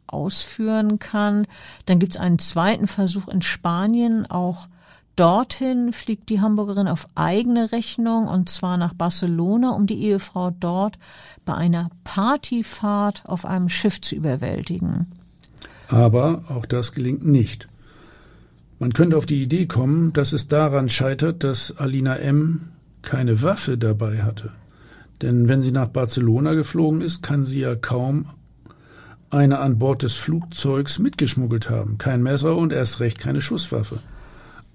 ausführen 0.06 0.98
kann. 0.98 1.46
Dann 1.86 1.98
gibt 1.98 2.14
es 2.14 2.20
einen 2.20 2.38
zweiten 2.38 2.86
Versuch 2.86 3.28
in 3.28 3.42
Spanien, 3.42 4.26
auch 4.30 4.68
Dorthin 5.18 5.92
fliegt 5.92 6.28
die 6.28 6.40
Hamburgerin 6.40 6.86
auf 6.86 7.08
eigene 7.16 7.72
Rechnung 7.72 8.28
und 8.28 8.48
zwar 8.48 8.76
nach 8.76 8.94
Barcelona, 8.94 9.70
um 9.70 9.88
die 9.88 10.00
Ehefrau 10.04 10.50
dort 10.50 10.96
bei 11.44 11.54
einer 11.54 11.90
Partyfahrt 12.04 13.24
auf 13.26 13.44
einem 13.44 13.68
Schiff 13.68 14.00
zu 14.00 14.14
überwältigen. 14.14 15.08
Aber 15.88 16.44
auch 16.48 16.66
das 16.66 16.92
gelingt 16.92 17.26
nicht. 17.26 17.66
Man 18.78 18.92
könnte 18.92 19.16
auf 19.16 19.26
die 19.26 19.42
Idee 19.42 19.66
kommen, 19.66 20.12
dass 20.12 20.32
es 20.32 20.46
daran 20.46 20.88
scheitert, 20.88 21.42
dass 21.42 21.76
Alina 21.76 22.14
M. 22.14 22.68
keine 23.02 23.42
Waffe 23.42 23.76
dabei 23.76 24.22
hatte. 24.22 24.52
Denn 25.20 25.48
wenn 25.48 25.62
sie 25.62 25.72
nach 25.72 25.88
Barcelona 25.88 26.54
geflogen 26.54 27.00
ist, 27.00 27.24
kann 27.24 27.44
sie 27.44 27.58
ja 27.58 27.74
kaum 27.74 28.26
eine 29.30 29.58
an 29.58 29.80
Bord 29.80 30.04
des 30.04 30.14
Flugzeugs 30.14 31.00
mitgeschmuggelt 31.00 31.70
haben. 31.70 31.98
Kein 31.98 32.22
Messer 32.22 32.56
und 32.56 32.72
erst 32.72 33.00
recht 33.00 33.18
keine 33.18 33.40
Schusswaffe. 33.40 33.98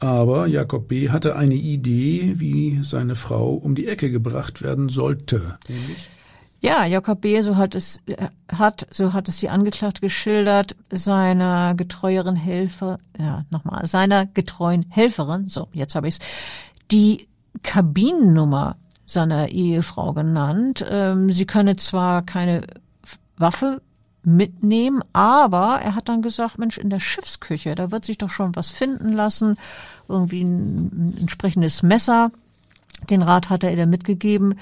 Aber 0.03 0.47
Jakob 0.47 0.89
B. 0.89 1.11
hatte 1.11 1.37
eine 1.37 1.55
Idee, 1.55 2.33
wie 2.35 2.83
seine 2.83 3.15
Frau 3.15 3.53
um 3.53 3.73
die 3.73 3.87
Ecke 3.87 4.11
gebracht 4.11 4.61
werden 4.61 4.89
sollte. 4.89 5.57
Ja, 6.59 6.83
Jakob 6.83 7.21
B., 7.21 7.39
so 7.39 7.55
hat 7.55 7.73
es, 7.73 8.01
äh, 8.07 8.27
hat, 8.51 8.85
so 8.91 9.13
hat 9.13 9.29
es 9.29 9.37
die 9.37 9.47
Angeklagte 9.47 10.01
geschildert, 10.01 10.75
seiner 10.91 11.73
getreueren 11.75 12.35
Helfer, 12.35 12.97
ja, 13.17 13.45
nochmal, 13.49 13.85
seiner 13.85 14.25
getreuen 14.25 14.85
Helferin, 14.89 15.47
so, 15.47 15.69
jetzt 15.71 15.95
habe 15.95 16.09
ich's, 16.09 16.19
die 16.91 17.29
Kabinennummer 17.61 18.75
seiner 19.05 19.49
Ehefrau 19.49 20.11
genannt. 20.11 20.83
Ähm, 20.89 21.31
sie 21.31 21.45
könne 21.45 21.77
zwar 21.77 22.23
keine 22.23 22.67
Waffe 23.37 23.81
mitnehmen, 24.23 25.03
aber 25.13 25.79
er 25.81 25.95
hat 25.95 26.09
dann 26.09 26.21
gesagt, 26.21 26.57
Mensch, 26.57 26.77
in 26.77 26.89
der 26.89 26.99
Schiffsküche, 26.99 27.75
da 27.75 27.91
wird 27.91 28.05
sich 28.05 28.17
doch 28.17 28.29
schon 28.29 28.55
was 28.55 28.71
finden 28.71 29.11
lassen, 29.11 29.57
irgendwie 30.07 30.43
ein, 30.43 30.77
ein 30.77 31.17
entsprechendes 31.21 31.83
Messer. 31.83 32.31
Den 33.09 33.21
Rat 33.21 33.49
hat 33.49 33.63
er 33.63 33.75
ihr 33.75 33.85
mitgegeben. 33.85 34.55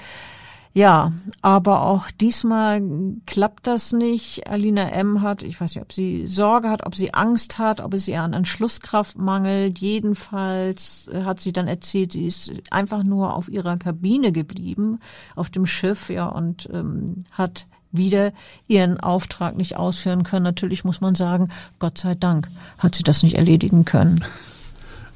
Ja, 0.74 1.12
aber 1.42 1.82
auch 1.82 2.10
diesmal 2.10 2.82
klappt 3.26 3.66
das 3.66 3.92
nicht. 3.92 4.48
Alina 4.48 4.88
M. 4.88 5.20
hat, 5.20 5.42
ich 5.42 5.60
weiß 5.60 5.74
nicht, 5.74 5.84
ob 5.84 5.92
sie 5.92 6.26
Sorge 6.26 6.70
hat, 6.70 6.86
ob 6.86 6.94
sie 6.94 7.12
Angst 7.12 7.58
hat, 7.58 7.82
ob 7.82 7.92
es 7.92 8.08
ihr 8.08 8.22
an 8.22 8.32
Entschlusskraft 8.32 9.18
mangelt. 9.18 9.78
Jedenfalls 9.80 11.10
hat 11.12 11.40
sie 11.40 11.52
dann 11.52 11.68
erzählt, 11.68 12.12
sie 12.12 12.24
ist 12.24 12.50
einfach 12.70 13.04
nur 13.04 13.34
auf 13.34 13.50
ihrer 13.50 13.76
Kabine 13.76 14.32
geblieben, 14.32 14.98
auf 15.36 15.50
dem 15.50 15.66
Schiff, 15.66 16.08
ja, 16.08 16.26
und 16.26 16.70
ähm, 16.72 17.24
hat 17.32 17.66
wieder 17.92 18.32
ihren 18.66 18.98
Auftrag 18.98 19.56
nicht 19.56 19.76
ausführen 19.76 20.24
können. 20.24 20.44
Natürlich 20.44 20.84
muss 20.84 21.00
man 21.00 21.14
sagen, 21.14 21.50
Gott 21.78 21.98
sei 21.98 22.14
Dank 22.14 22.48
hat 22.78 22.94
sie 22.94 23.02
das 23.02 23.22
nicht 23.22 23.36
erledigen 23.36 23.84
können. 23.84 24.24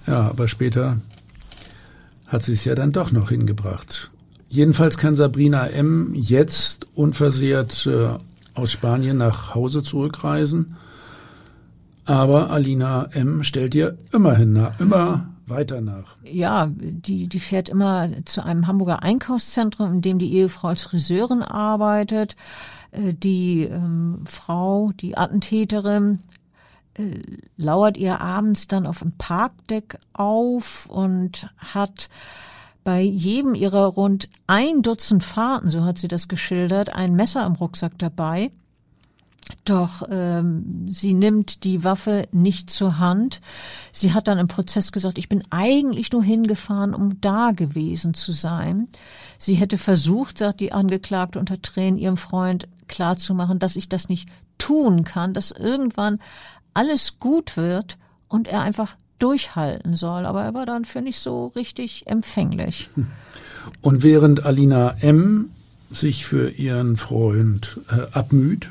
Ja, 0.09 0.29
aber 0.29 0.47
später 0.47 0.99
hat 2.29 2.45
sie 2.45 2.53
es 2.53 2.64
ja 2.64 2.77
dann 2.77 2.93
doch 2.93 3.11
noch 3.11 3.31
hingebracht. 3.31 4.12
Jedenfalls 4.49 4.99
kann 4.99 5.16
Sabrina 5.16 5.66
M. 5.66 6.12
jetzt 6.14 6.87
unversehrt 6.95 7.87
äh, 7.87 8.11
aus 8.55 8.70
Spanien 8.70 9.16
nach 9.16 9.57
Hause 9.57 9.83
zurückreisen. 9.83 10.77
Aber 12.05 12.51
Alina 12.51 13.09
M. 13.12 13.43
stellt 13.43 13.74
ihr 13.74 13.99
immerhin 14.12 14.64
immer 14.79 15.27
weiter 15.47 15.80
nach. 15.80 16.16
Ja, 16.24 16.68
die, 16.70 17.28
die 17.28 17.40
fährt 17.40 17.68
immer 17.68 18.09
zu 18.24 18.44
einem 18.44 18.66
Hamburger 18.66 19.03
Einkaufszentrum, 19.03 19.94
in 19.94 20.03
dem 20.03 20.18
die 20.18 20.32
Ehefrau 20.32 20.68
als 20.68 20.82
Friseurin 20.82 21.42
arbeitet. 21.42 22.36
Äh, 22.90 23.14
die 23.14 23.62
ähm, 23.64 24.22
Frau, 24.24 24.92
die 24.92 25.16
Attentäterin, 25.16 26.20
äh, 26.94 27.20
lauert 27.57 27.97
ihr 27.97 28.20
abends 28.20 28.66
dann 28.66 28.86
auf 28.86 29.01
dem 29.01 29.12
Parkdeck 29.12 29.99
auf 30.12 30.86
und 30.86 31.51
hat 31.59 32.09
bei 32.84 33.01
jedem 33.01 33.55
ihrer 33.55 33.86
rund 33.86 34.28
ein 34.47 34.82
Dutzend 34.82 35.24
Fahrten, 35.24 35.68
so 35.68 35.84
hat 35.84 35.99
sie 35.99 36.09
das 36.09 36.28
geschildert, 36.28 36.94
ein 36.94 37.14
Messer 37.14 37.44
im 37.44 37.55
Rucksack 37.55 37.99
dabei. 37.99 38.53
Doch 39.64 40.03
ähm, 40.11 40.86
sie 40.88 41.12
nimmt 41.12 41.64
die 41.64 41.84
Waffe 41.84 42.26
nicht 42.32 42.70
zur 42.70 42.99
Hand. 42.99 43.40
Sie 43.92 44.12
hat 44.12 44.28
dann 44.28 44.38
im 44.38 44.49
Prozess 44.49 44.92
gesagt, 44.92 45.18
ich 45.18 45.28
bin 45.28 45.42
eigentlich 45.51 46.12
nur 46.12 46.22
hingefahren, 46.22 46.94
um 46.94 47.20
da 47.20 47.53
gewesen 47.53 48.14
zu 48.14 48.32
sein. 48.32 48.88
Sie 49.38 49.55
hätte 49.55 49.78
versucht, 49.78 50.38
sagt 50.38 50.61
die 50.61 50.72
Angeklagte 50.72 51.38
unter 51.38 51.61
Tränen, 51.62 51.99
ihrem 51.99 52.16
Freund 52.16 52.68
klarzumachen, 52.88 53.59
dass 53.59 53.76
ich 53.76 53.88
das 53.88 54.09
nicht 54.09 54.28
tun 54.59 55.05
kann, 55.05 55.34
dass 55.34 55.51
irgendwann 55.51 56.18
alles 56.74 57.18
gut 57.18 57.57
wird 57.57 57.99
und 58.28 58.49
er 58.49 58.62
einfach 58.62 58.97
durchhalten 59.18 59.94
soll. 59.94 60.26
Aber 60.26 60.42
er 60.42 60.55
war 60.55 60.66
dann 60.66 60.84
für 60.84 61.01
nicht 61.01 61.18
so 61.18 61.47
richtig 61.49 62.07
empfänglich. 62.07 62.90
Und 63.80 64.03
während 64.03 64.44
Alina 64.44 64.97
M. 65.01 65.51
sich 65.90 66.26
für 66.26 66.51
ihren 66.51 66.97
Freund 66.97 67.80
äh, 67.88 68.12
abmüht, 68.12 68.70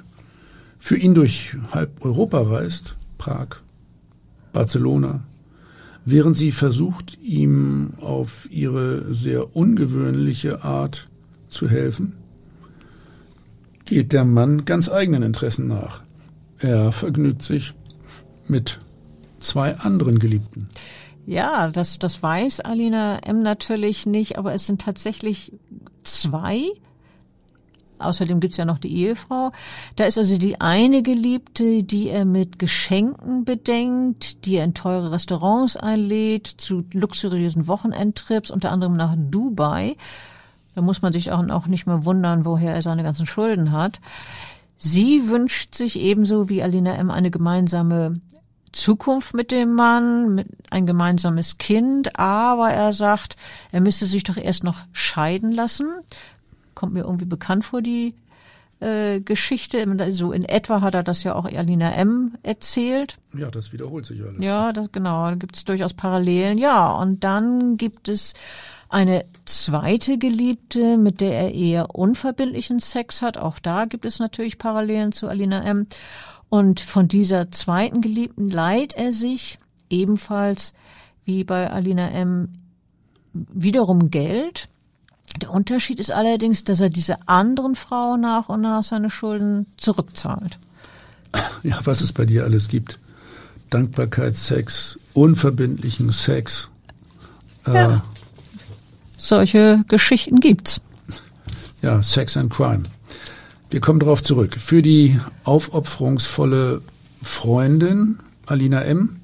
für 0.85 0.97
ihn 0.97 1.15
durch 1.15 1.57
halb 1.71 2.05
Europa 2.05 2.39
reist, 2.39 2.95
Prag, 3.17 3.47
Barcelona, 4.53 5.23
während 6.05 6.37
sie 6.37 6.51
versucht, 6.51 7.17
ihm 7.23 7.95
auf 8.01 8.47
ihre 8.51 9.11
sehr 9.11 9.55
ungewöhnliche 9.55 10.63
Art 10.63 11.09
zu 11.47 11.67
helfen, 11.67 12.13
geht 13.85 14.13
der 14.13 14.25
Mann 14.25 14.65
ganz 14.65 14.87
eigenen 14.87 15.23
Interessen 15.23 15.67
nach. 15.67 16.03
Er 16.59 16.91
vergnügt 16.91 17.41
sich 17.41 17.73
mit 18.45 18.79
zwei 19.39 19.77
anderen 19.77 20.19
Geliebten. 20.19 20.69
Ja, 21.25 21.67
das, 21.69 21.97
das 21.97 22.21
weiß 22.21 22.59
Alina 22.59 23.17
M. 23.25 23.39
natürlich 23.39 24.05
nicht, 24.05 24.37
aber 24.37 24.53
es 24.53 24.67
sind 24.67 24.81
tatsächlich 24.81 25.51
zwei. 26.03 26.61
Außerdem 27.99 28.39
gibt's 28.39 28.57
ja 28.57 28.65
noch 28.65 28.79
die 28.79 28.95
Ehefrau. 28.95 29.51
Da 29.95 30.05
ist 30.05 30.17
also 30.17 30.37
die 30.37 30.59
eine 30.59 31.01
Geliebte, 31.01 31.83
die 31.83 32.09
er 32.09 32.25
mit 32.25 32.59
Geschenken 32.59 33.45
bedenkt, 33.45 34.45
die 34.45 34.55
er 34.55 34.65
in 34.65 34.73
teure 34.73 35.11
Restaurants 35.11 35.77
einlädt, 35.77 36.47
zu 36.47 36.83
luxuriösen 36.93 37.67
Wochenendtrips, 37.67 38.51
unter 38.51 38.71
anderem 38.71 38.97
nach 38.97 39.15
Dubai. 39.17 39.95
Da 40.75 40.81
muss 40.81 41.01
man 41.01 41.13
sich 41.13 41.31
auch, 41.31 41.67
nicht 41.67 41.87
mehr 41.87 42.05
wundern, 42.05 42.45
woher 42.45 42.75
er 42.75 42.81
seine 42.81 43.03
ganzen 43.03 43.25
Schulden 43.25 43.71
hat. 43.71 44.01
Sie 44.77 45.29
wünscht 45.29 45.73
sich 45.73 45.97
ebenso 45.97 46.49
wie 46.49 46.61
Alina 46.61 46.95
M. 46.95 47.09
eine 47.09 47.31
gemeinsame 47.31 48.15
Zukunft 48.75 49.33
mit 49.33 49.51
dem 49.51 49.73
Mann, 49.73 50.35
mit 50.35 50.47
ein 50.69 50.85
gemeinsames 50.85 51.57
Kind, 51.57 52.19
aber 52.19 52.71
er 52.71 52.91
sagt, 52.91 53.37
er 53.71 53.79
müsste 53.79 54.05
sich 54.05 54.23
doch 54.23 54.35
erst 54.35 54.65
noch 54.65 54.81
scheiden 54.91 55.53
lassen. 55.53 55.87
Kommt 56.75 56.93
mir 56.93 57.01
irgendwie 57.01 57.25
bekannt 57.25 57.65
vor, 57.65 57.81
die 57.81 58.13
äh, 58.79 59.21
Geschichte. 59.21 59.85
So 60.11 60.31
in 60.31 60.45
etwa 60.45 60.81
hat 60.81 60.95
er 60.95 61.03
das 61.03 61.23
ja 61.23 61.35
auch 61.35 61.45
Alina 61.45 61.93
M. 61.93 62.35
erzählt. 62.43 63.17
Ja, 63.35 63.49
das 63.49 63.73
wiederholt 63.73 64.05
sich 64.05 64.21
alles. 64.21 64.35
Ja, 64.39 64.73
das, 64.73 64.91
genau, 64.91 65.29
da 65.29 65.35
gibt 65.35 65.55
es 65.55 65.65
durchaus 65.65 65.93
Parallelen. 65.93 66.57
Ja, 66.57 66.91
und 66.91 67.23
dann 67.23 67.77
gibt 67.77 68.09
es 68.09 68.33
eine 68.89 69.25
zweite 69.45 70.17
Geliebte, 70.17 70.97
mit 70.97 71.21
der 71.21 71.33
er 71.33 71.53
eher 71.53 71.95
unverbindlichen 71.95 72.79
Sex 72.79 73.21
hat. 73.21 73.37
Auch 73.37 73.59
da 73.59 73.85
gibt 73.85 74.05
es 74.05 74.19
natürlich 74.19 74.57
Parallelen 74.57 75.11
zu 75.11 75.27
Alina 75.27 75.63
M. 75.63 75.87
Und 76.49 76.79
von 76.79 77.07
dieser 77.07 77.51
zweiten 77.51 78.01
Geliebten 78.01 78.49
leiht 78.49 78.93
er 78.93 79.11
sich 79.11 79.57
ebenfalls 79.89 80.73
wie 81.25 81.43
bei 81.43 81.69
Alina 81.71 82.09
M. 82.09 82.53
wiederum 83.33 84.11
Geld. 84.11 84.69
Der 85.41 85.51
Unterschied 85.51 85.99
ist 85.99 86.11
allerdings, 86.11 86.63
dass 86.63 86.79
er 86.79 86.89
diese 86.89 87.27
anderen 87.27 87.75
Frau 87.75 88.17
nach 88.17 88.49
und 88.49 88.61
nach 88.61 88.83
seine 88.83 89.09
Schulden 89.09 89.65
zurückzahlt. 89.77 90.57
Ja, 91.63 91.79
was 91.83 92.01
es 92.01 92.13
bei 92.13 92.25
dir 92.25 92.43
alles 92.45 92.69
gibt. 92.69 92.99
Dankbarkeitssex, 93.69 94.99
unverbindlichen 95.13 96.11
Sex. 96.11 96.69
Äh, 97.65 97.73
ja. 97.73 98.03
Solche 99.17 99.83
Geschichten 99.87 100.39
gibt's. 100.39 100.81
Ja, 101.81 102.01
Sex 102.01 102.37
and 102.37 102.51
Crime. 102.51 102.83
Wir 103.69 103.81
kommen 103.81 103.99
darauf 103.99 104.23
zurück. 104.23 104.55
Für 104.57 104.81
die 104.81 105.19
aufopferungsvolle 105.43 106.81
Freundin 107.21 108.19
Alina 108.45 108.81
M. 108.81 109.17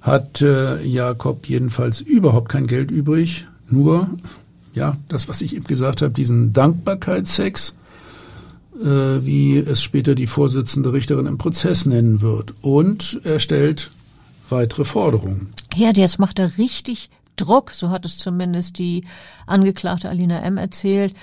hat 0.00 0.42
äh, 0.42 0.82
Jakob 0.84 1.46
jedenfalls 1.46 2.00
überhaupt 2.00 2.50
kein 2.50 2.66
Geld 2.66 2.90
übrig, 2.90 3.48
nur 3.66 4.10
ja, 4.74 4.96
das, 5.08 5.28
was 5.28 5.40
ich 5.40 5.54
eben 5.54 5.66
gesagt 5.66 6.02
habe, 6.02 6.12
diesen 6.12 6.52
Dankbarkeitssex, 6.52 7.74
äh, 8.80 8.84
wie 8.84 9.58
es 9.58 9.82
später 9.82 10.14
die 10.14 10.26
Vorsitzende 10.26 10.92
Richterin 10.92 11.26
im 11.26 11.38
Prozess 11.38 11.86
nennen 11.86 12.20
wird. 12.20 12.54
Und 12.62 13.20
er 13.24 13.38
stellt 13.38 13.90
weitere 14.48 14.84
Forderungen. 14.84 15.48
Ja, 15.74 15.90
jetzt 15.94 16.18
macht 16.18 16.38
er 16.38 16.58
richtig 16.58 17.10
Druck, 17.36 17.70
so 17.70 17.90
hat 17.90 18.04
es 18.04 18.18
zumindest 18.18 18.78
die 18.78 19.04
Angeklagte 19.46 20.08
Alina 20.08 20.40
M. 20.40 20.58
erzählt 20.58 21.14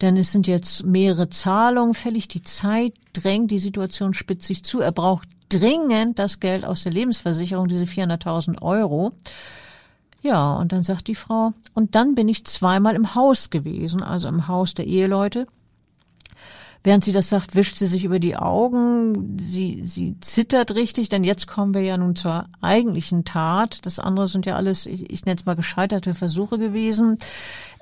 denn 0.00 0.16
es 0.16 0.32
sind 0.32 0.46
jetzt 0.46 0.84
mehrere 0.84 1.28
Zahlungen 1.28 1.94
fällig, 1.94 2.28
die 2.28 2.42
Zeit 2.42 2.92
drängt, 3.12 3.50
die 3.50 3.58
Situation 3.58 4.14
spitzt 4.14 4.46
sich 4.46 4.62
zu. 4.62 4.80
Er 4.80 4.92
braucht 4.92 5.28
dringend 5.48 6.18
das 6.18 6.40
Geld 6.40 6.64
aus 6.64 6.82
der 6.82 6.92
Lebensversicherung, 6.92 7.68
diese 7.68 7.84
400.000 7.84 8.60
Euro. 8.62 9.12
Ja, 10.26 10.54
und 10.54 10.72
dann 10.72 10.82
sagt 10.82 11.06
die 11.06 11.14
Frau, 11.14 11.52
und 11.72 11.94
dann 11.94 12.16
bin 12.16 12.28
ich 12.28 12.44
zweimal 12.44 12.96
im 12.96 13.14
Haus 13.14 13.48
gewesen, 13.48 14.02
also 14.02 14.26
im 14.26 14.48
Haus 14.48 14.74
der 14.74 14.84
Eheleute. 14.84 15.46
Während 16.82 17.04
sie 17.04 17.12
das 17.12 17.28
sagt, 17.28 17.54
wischt 17.54 17.76
sie 17.76 17.86
sich 17.86 18.04
über 18.04 18.18
die 18.18 18.36
Augen. 18.36 19.38
Sie, 19.38 19.82
sie 19.84 20.18
zittert 20.18 20.74
richtig, 20.74 21.08
denn 21.10 21.22
jetzt 21.22 21.46
kommen 21.46 21.74
wir 21.74 21.82
ja 21.82 21.96
nun 21.96 22.16
zur 22.16 22.46
eigentlichen 22.60 23.24
Tat. 23.24 23.86
Das 23.86 24.00
andere 24.00 24.26
sind 24.26 24.46
ja 24.46 24.56
alles, 24.56 24.86
ich, 24.86 25.12
ich 25.12 25.24
nenne 25.26 25.38
es 25.38 25.46
mal 25.46 25.54
gescheiterte 25.54 26.12
Versuche 26.12 26.58
gewesen. 26.58 27.18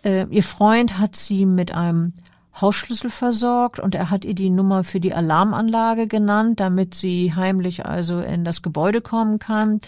Äh, 0.02 0.26
ihr 0.28 0.42
Freund 0.42 0.98
hat 0.98 1.16
sie 1.16 1.46
mit 1.46 1.74
einem 1.74 2.12
Hausschlüssel 2.60 3.08
versorgt 3.08 3.80
und 3.80 3.94
er 3.94 4.10
hat 4.10 4.26
ihr 4.26 4.34
die 4.34 4.50
Nummer 4.50 4.84
für 4.84 5.00
die 5.00 5.14
Alarmanlage 5.14 6.08
genannt, 6.08 6.60
damit 6.60 6.94
sie 6.94 7.34
heimlich 7.34 7.86
also 7.86 8.20
in 8.20 8.44
das 8.44 8.60
Gebäude 8.60 9.00
kommen 9.00 9.38
kann. 9.38 9.80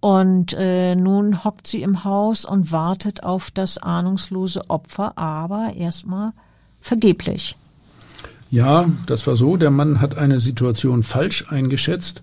Und 0.00 0.54
äh, 0.54 0.96
nun 0.96 1.44
hockt 1.44 1.66
sie 1.66 1.82
im 1.82 2.04
Haus 2.04 2.46
und 2.46 2.72
wartet 2.72 3.22
auf 3.22 3.50
das 3.50 3.76
ahnungslose 3.78 4.62
Opfer, 4.68 5.18
aber 5.18 5.74
erstmal 5.76 6.32
vergeblich. 6.80 7.56
Ja, 8.50 8.86
das 9.06 9.26
war 9.26 9.36
so. 9.36 9.56
Der 9.56 9.70
Mann 9.70 10.00
hat 10.00 10.16
eine 10.16 10.40
Situation 10.40 11.02
falsch 11.02 11.46
eingeschätzt 11.50 12.22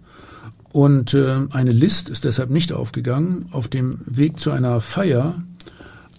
und 0.71 1.13
äh, 1.13 1.39
eine 1.51 1.71
List 1.71 2.09
ist 2.09 2.25
deshalb 2.25 2.49
nicht 2.49 2.73
aufgegangen. 2.73 3.45
Auf 3.51 3.67
dem 3.67 4.01
Weg 4.05 4.39
zu 4.39 4.51
einer 4.51 4.81
Feier, 4.81 5.41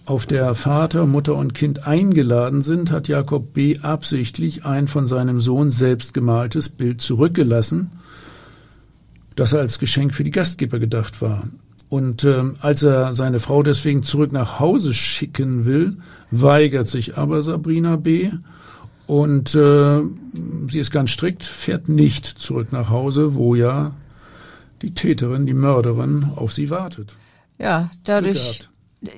auf 0.05 0.25
der 0.25 0.55
Vater, 0.55 1.05
Mutter 1.05 1.35
und 1.35 1.53
Kind 1.53 1.85
eingeladen 1.85 2.63
sind, 2.63 2.91
hat 2.91 3.07
Jakob 3.07 3.53
B. 3.53 3.77
absichtlich 3.79 4.65
ein 4.65 4.87
von 4.87 5.05
seinem 5.05 5.39
Sohn 5.39 5.69
selbst 5.69 6.15
gemaltes 6.15 6.69
Bild 6.69 7.01
zurückgelassen, 7.01 7.91
das 9.39 9.53
als 9.53 9.79
Geschenk 9.79 10.13
für 10.13 10.23
die 10.23 10.31
Gastgeber 10.31 10.79
gedacht 10.79 11.21
war. 11.21 11.47
Und 11.89 12.23
äh, 12.23 12.43
als 12.59 12.83
er 12.83 13.13
seine 13.13 13.39
Frau 13.39 13.63
deswegen 13.63 14.03
zurück 14.03 14.31
nach 14.31 14.59
Hause 14.59 14.93
schicken 14.93 15.65
will, 15.65 15.97
weigert 16.29 16.87
sich 16.87 17.17
aber 17.17 17.41
Sabrina 17.41 17.95
B. 17.95 18.29
Und 19.07 19.55
äh, 19.55 20.01
sie 20.69 20.79
ist 20.79 20.91
ganz 20.91 21.09
strikt, 21.09 21.43
fährt 21.43 21.89
nicht 21.89 22.27
zurück 22.27 22.71
nach 22.71 22.89
Hause, 22.91 23.33
wo 23.33 23.55
ja 23.55 23.91
die 24.83 24.93
Täterin, 24.93 25.47
die 25.47 25.55
Mörderin 25.55 26.27
auf 26.35 26.53
sie 26.53 26.69
wartet. 26.69 27.15
Ja, 27.57 27.89
dadurch. 28.03 28.59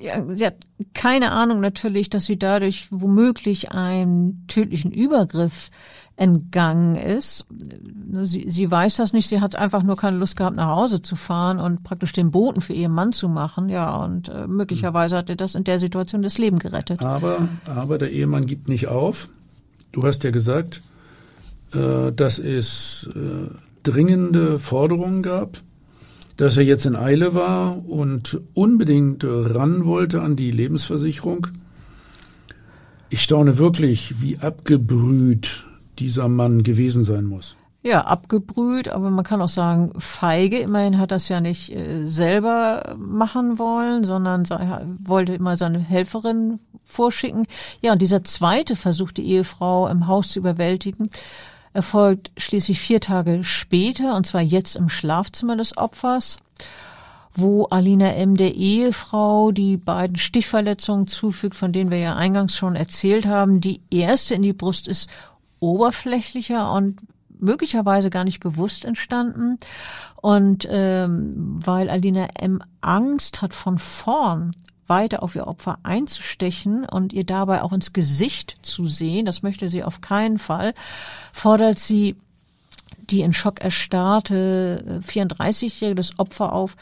Ja, 0.00 0.24
sie 0.34 0.46
hat 0.46 0.56
keine 0.94 1.32
Ahnung 1.32 1.60
natürlich, 1.60 2.08
dass 2.08 2.24
sie 2.24 2.38
dadurch 2.38 2.86
womöglich 2.90 3.72
einen 3.72 4.44
tödlichen 4.46 4.92
Übergriff 4.92 5.70
entgangen 6.16 6.94
ist. 6.94 7.46
Sie, 8.24 8.44
sie 8.48 8.70
weiß 8.70 8.96
das 8.96 9.12
nicht, 9.12 9.28
sie 9.28 9.40
hat 9.40 9.56
einfach 9.56 9.82
nur 9.82 9.96
keine 9.96 10.18
Lust 10.18 10.36
gehabt, 10.36 10.56
nach 10.56 10.68
Hause 10.68 11.02
zu 11.02 11.16
fahren 11.16 11.58
und 11.58 11.82
praktisch 11.82 12.12
den 12.12 12.30
Boten 12.30 12.60
für 12.60 12.74
ihren 12.74 12.92
Mann 12.92 13.12
zu 13.12 13.28
machen. 13.28 13.68
Ja, 13.68 13.96
und 13.96 14.28
äh, 14.28 14.46
möglicherweise 14.46 15.16
hat 15.16 15.30
er 15.30 15.36
das 15.36 15.54
in 15.54 15.64
der 15.64 15.78
Situation 15.78 16.22
das 16.22 16.38
Leben 16.38 16.58
gerettet. 16.58 17.02
Aber, 17.02 17.48
aber 17.66 17.98
der 17.98 18.10
Ehemann 18.10 18.46
gibt 18.46 18.68
nicht 18.68 18.88
auf. 18.88 19.30
Du 19.92 20.02
hast 20.02 20.24
ja 20.24 20.30
gesagt, 20.30 20.82
äh, 21.72 22.12
dass 22.12 22.38
es 22.38 23.08
äh, 23.14 23.50
dringende 23.82 24.58
Forderungen 24.58 25.22
gab, 25.22 25.58
dass 26.36 26.56
er 26.56 26.64
jetzt 26.64 26.86
in 26.86 26.96
Eile 26.96 27.34
war 27.34 27.86
und 27.88 28.40
unbedingt 28.54 29.24
ran 29.24 29.84
wollte 29.84 30.22
an 30.22 30.36
die 30.36 30.50
Lebensversicherung. 30.50 31.48
Ich 33.10 33.22
staune 33.22 33.58
wirklich, 33.58 34.22
wie 34.22 34.38
abgebrüht 34.38 35.64
dieser 36.02 36.28
Mann 36.28 36.64
gewesen 36.64 37.04
sein 37.04 37.24
muss. 37.24 37.56
Ja, 37.84 38.02
abgebrüht, 38.02 38.88
aber 38.88 39.10
man 39.10 39.24
kann 39.24 39.42
auch 39.42 39.48
sagen, 39.48 39.92
feige. 39.98 40.58
Immerhin 40.58 40.98
hat 40.98 41.10
das 41.10 41.28
ja 41.28 41.40
nicht 41.40 41.74
äh, 41.74 42.04
selber 42.06 42.94
machen 42.96 43.58
wollen, 43.58 44.04
sondern 44.04 44.44
wollte 45.04 45.34
immer 45.34 45.56
seine 45.56 45.80
Helferin 45.80 46.60
vorschicken. 46.84 47.46
Ja, 47.80 47.92
und 47.92 48.02
dieser 48.02 48.22
zweite 48.22 48.76
Versuch, 48.76 49.10
die 49.10 49.26
Ehefrau 49.26 49.88
im 49.88 50.06
Haus 50.06 50.28
zu 50.30 50.38
überwältigen, 50.38 51.08
erfolgt 51.72 52.30
schließlich 52.36 52.78
vier 52.80 53.00
Tage 53.00 53.42
später, 53.42 54.16
und 54.16 54.26
zwar 54.26 54.42
jetzt 54.42 54.76
im 54.76 54.88
Schlafzimmer 54.88 55.56
des 55.56 55.76
Opfers 55.76 56.38
wo 57.34 57.64
Alina 57.70 58.12
M. 58.12 58.36
der 58.36 58.54
Ehefrau 58.54 59.52
die 59.52 59.76
beiden 59.76 60.16
Stichverletzungen 60.16 61.06
zufügt, 61.06 61.56
von 61.56 61.72
denen 61.72 61.90
wir 61.90 61.98
ja 61.98 62.14
eingangs 62.14 62.54
schon 62.56 62.76
erzählt 62.76 63.26
haben. 63.26 63.60
Die 63.60 63.80
erste 63.90 64.34
in 64.34 64.42
die 64.42 64.52
Brust 64.52 64.86
ist 64.86 65.08
oberflächlicher 65.62 66.72
und 66.72 66.96
möglicherweise 67.38 68.10
gar 68.10 68.24
nicht 68.24 68.40
bewusst 68.40 68.84
entstanden. 68.84 69.58
Und 70.16 70.66
ähm, 70.70 71.58
weil 71.64 71.88
Alina 71.88 72.26
M. 72.38 72.62
Angst 72.80 73.42
hat, 73.42 73.54
von 73.54 73.78
vorn 73.78 74.52
weiter 74.86 75.22
auf 75.22 75.34
ihr 75.34 75.46
Opfer 75.46 75.78
einzustechen 75.84 76.84
und 76.84 77.12
ihr 77.12 77.24
dabei 77.24 77.62
auch 77.62 77.72
ins 77.72 77.92
Gesicht 77.92 78.58
zu 78.62 78.86
sehen, 78.86 79.24
das 79.24 79.42
möchte 79.42 79.68
sie 79.68 79.84
auf 79.84 80.00
keinen 80.00 80.38
Fall, 80.38 80.74
fordert 81.32 81.78
sie 81.78 82.16
die 82.98 83.22
in 83.22 83.32
Schock 83.32 83.60
erstarrte 83.60 85.00
34-jährige 85.06 85.92
äh, 85.92 85.94
das 85.94 86.18
Opfer 86.18 86.52
auf, 86.52 86.76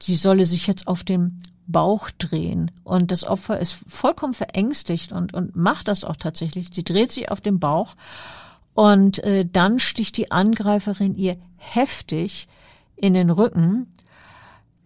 sie 0.00 0.14
solle 0.14 0.44
sich 0.44 0.66
jetzt 0.66 0.86
auf 0.86 1.04
den 1.04 1.40
Bauch 1.68 2.10
drehen. 2.10 2.70
Und 2.82 3.12
das 3.12 3.24
Opfer 3.24 3.60
ist 3.60 3.78
vollkommen 3.86 4.34
verängstigt 4.34 5.12
und, 5.12 5.34
und 5.34 5.54
macht 5.54 5.86
das 5.86 6.02
auch 6.02 6.16
tatsächlich. 6.16 6.70
Sie 6.72 6.82
dreht 6.82 7.12
sich 7.12 7.30
auf 7.30 7.40
den 7.40 7.60
Bauch 7.60 7.94
und 8.74 9.22
äh, 9.22 9.44
dann 9.44 9.78
sticht 9.78 10.16
die 10.16 10.30
Angreiferin 10.30 11.14
ihr 11.14 11.36
heftig 11.56 12.48
in 12.96 13.14
den 13.14 13.30
Rücken. 13.30 13.92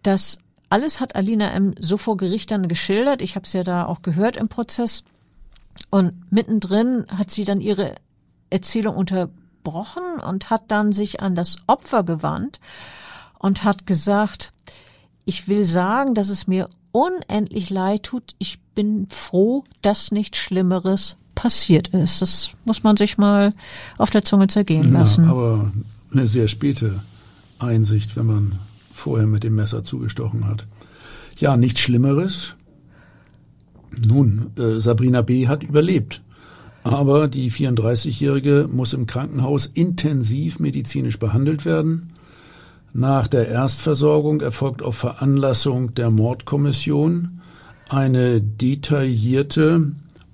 Das 0.03 0.39
alles 0.69 0.99
hat 0.99 1.15
Alina 1.15 1.51
M. 1.51 1.75
so 1.79 1.97
vor 1.97 2.17
Gericht 2.17 2.51
dann 2.51 2.67
geschildert. 2.67 3.21
Ich 3.21 3.35
habe 3.35 3.45
es 3.45 3.53
ja 3.53 3.63
da 3.63 3.85
auch 3.85 4.01
gehört 4.01 4.37
im 4.37 4.49
Prozess. 4.49 5.03
Und 5.89 6.31
mittendrin 6.31 7.05
hat 7.15 7.31
sie 7.31 7.45
dann 7.45 7.61
ihre 7.61 7.95
Erzählung 8.49 8.95
unterbrochen 8.95 10.19
und 10.27 10.49
hat 10.49 10.63
dann 10.69 10.91
sich 10.91 11.21
an 11.21 11.35
das 11.35 11.57
Opfer 11.67 12.03
gewandt 12.03 12.59
und 13.37 13.63
hat 13.63 13.85
gesagt, 13.85 14.53
ich 15.25 15.47
will 15.47 15.63
sagen, 15.63 16.13
dass 16.13 16.29
es 16.29 16.47
mir 16.47 16.69
unendlich 16.91 17.69
leid 17.69 18.03
tut. 18.03 18.35
Ich 18.39 18.59
bin 18.75 19.07
froh, 19.09 19.63
dass 19.81 20.11
nichts 20.11 20.37
Schlimmeres 20.37 21.17
passiert 21.35 21.89
ist. 21.89 22.21
Das 22.21 22.51
muss 22.65 22.83
man 22.83 22.97
sich 22.97 23.17
mal 23.17 23.53
auf 23.97 24.09
der 24.09 24.23
Zunge 24.23 24.47
zergehen 24.47 24.91
lassen. 24.91 25.25
Ja, 25.25 25.31
aber 25.31 25.65
eine 26.11 26.25
sehr 26.25 26.47
späte 26.47 27.01
Einsicht, 27.59 28.15
wenn 28.15 28.27
man 28.27 28.59
vorher 28.91 29.27
mit 29.27 29.43
dem 29.43 29.55
Messer 29.55 29.83
zugestochen 29.83 30.47
hat. 30.47 30.67
Ja, 31.37 31.57
nichts 31.57 31.79
Schlimmeres. 31.79 32.55
Nun, 34.05 34.51
äh, 34.57 34.79
Sabrina 34.79 35.21
B. 35.21 35.47
hat 35.47 35.63
überlebt. 35.63 36.21
Aber 36.83 37.27
die 37.27 37.49
34-Jährige 37.49 38.67
muss 38.71 38.93
im 38.93 39.07
Krankenhaus 39.07 39.65
intensiv 39.65 40.59
medizinisch 40.59 41.17
behandelt 41.17 41.65
werden. 41.65 42.12
Nach 42.93 43.27
der 43.27 43.47
Erstversorgung 43.47 44.41
erfolgt 44.41 44.83
auf 44.83 44.95
Veranlassung 44.95 45.95
der 45.95 46.11
Mordkommission 46.11 47.41
eine 47.89 48.39
detaillierte 48.39 49.91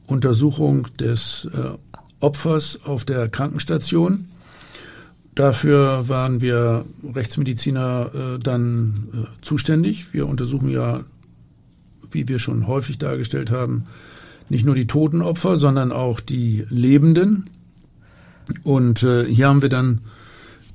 Untersuchung 0.07 0.87
des 0.99 1.47
äh, 1.53 1.77
Opfers 2.19 2.79
auf 2.83 3.05
der 3.05 3.29
Krankenstation. 3.29 4.27
Dafür 5.35 6.09
waren 6.09 6.41
wir 6.41 6.83
Rechtsmediziner 7.15 8.11
äh, 8.13 8.39
dann 8.39 9.07
äh, 9.13 9.41
zuständig. 9.41 10.13
Wir 10.13 10.27
untersuchen 10.27 10.67
ja, 10.67 11.05
wie 12.11 12.27
wir 12.27 12.39
schon 12.39 12.67
häufig 12.67 12.97
dargestellt 12.97 13.51
haben, 13.51 13.85
nicht 14.49 14.65
nur 14.65 14.75
die 14.75 14.87
toten 14.87 15.21
Opfer, 15.21 15.55
sondern 15.55 15.93
auch 15.93 16.19
die 16.19 16.65
Lebenden. 16.69 17.49
Und 18.63 19.03
äh, 19.03 19.23
hier 19.23 19.47
haben 19.47 19.61
wir 19.61 19.69
dann 19.69 20.01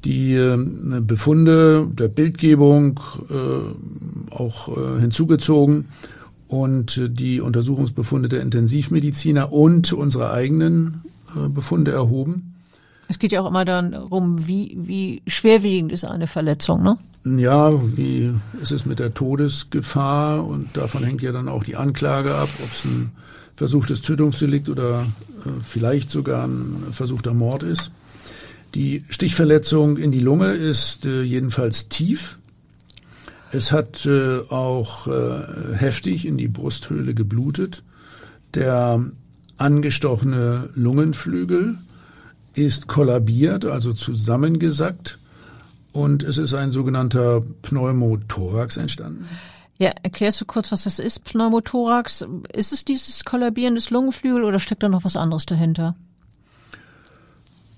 die 0.04 0.34
äh, 0.34 0.56
Befunde 1.00 1.88
der 1.90 2.08
Bildgebung 2.08 3.00
äh, 3.30 4.34
auch 4.34 4.68
äh, 4.68 5.00
hinzugezogen 5.00 5.88
und 6.48 7.00
die 7.18 7.40
Untersuchungsbefunde 7.40 8.28
der 8.28 8.42
Intensivmediziner 8.42 9.52
und 9.52 9.92
unsere 9.92 10.30
eigenen 10.30 11.02
Befunde 11.48 11.90
erhoben. 11.90 12.54
Es 13.08 13.18
geht 13.18 13.32
ja 13.32 13.40
auch 13.40 13.48
immer 13.48 13.64
darum, 13.64 14.46
wie, 14.46 14.76
wie 14.80 15.22
schwerwiegend 15.26 15.90
ist 15.90 16.04
eine 16.04 16.28
Verletzung, 16.28 16.82
ne? 16.82 16.96
Ja, 17.24 17.72
wie 17.96 18.32
ist 18.60 18.70
es 18.70 18.86
mit 18.86 18.98
der 18.98 19.14
Todesgefahr 19.14 20.46
und 20.46 20.76
davon 20.76 21.02
hängt 21.02 21.22
ja 21.22 21.32
dann 21.32 21.48
auch 21.48 21.64
die 21.64 21.76
Anklage 21.76 22.34
ab, 22.34 22.48
ob 22.62 22.72
es 22.72 22.84
ein 22.84 23.10
versuchtes 23.56 24.02
Tötungsdelikt 24.02 24.68
oder 24.68 25.06
äh, 25.44 25.48
vielleicht 25.62 26.10
sogar 26.10 26.46
ein 26.46 26.84
versuchter 26.92 27.34
Mord 27.34 27.62
ist. 27.62 27.90
Die 28.74 29.04
Stichverletzung 29.08 29.98
in 29.98 30.10
die 30.10 30.20
Lunge 30.20 30.52
ist 30.52 31.06
äh, 31.06 31.22
jedenfalls 31.22 31.88
tief. 31.88 32.38
Es 33.52 33.70
hat 33.70 34.04
äh, 34.04 34.40
auch 34.48 35.06
äh, 35.06 35.76
heftig 35.76 36.26
in 36.26 36.36
die 36.36 36.48
Brusthöhle 36.48 37.14
geblutet. 37.14 37.84
Der 38.54 39.04
angestochene 39.58 40.70
Lungenflügel 40.74 41.78
ist 42.54 42.88
kollabiert, 42.88 43.64
also 43.64 43.92
zusammengesackt. 43.92 45.18
Und 45.92 46.24
es 46.24 46.38
ist 46.38 46.54
ein 46.54 46.72
sogenannter 46.72 47.42
Pneumothorax 47.62 48.76
entstanden. 48.76 49.28
Ja, 49.78 49.92
erklärst 50.02 50.40
du 50.40 50.44
kurz, 50.44 50.72
was 50.72 50.82
das 50.82 50.98
ist, 50.98 51.22
Pneumothorax? 51.22 52.26
Ist 52.52 52.72
es 52.72 52.84
dieses 52.84 53.24
Kollabieren 53.24 53.76
des 53.76 53.90
Lungenflügels 53.90 54.44
oder 54.44 54.58
steckt 54.58 54.82
da 54.82 54.88
noch 54.88 55.04
was 55.04 55.14
anderes 55.14 55.46
dahinter? 55.46 55.94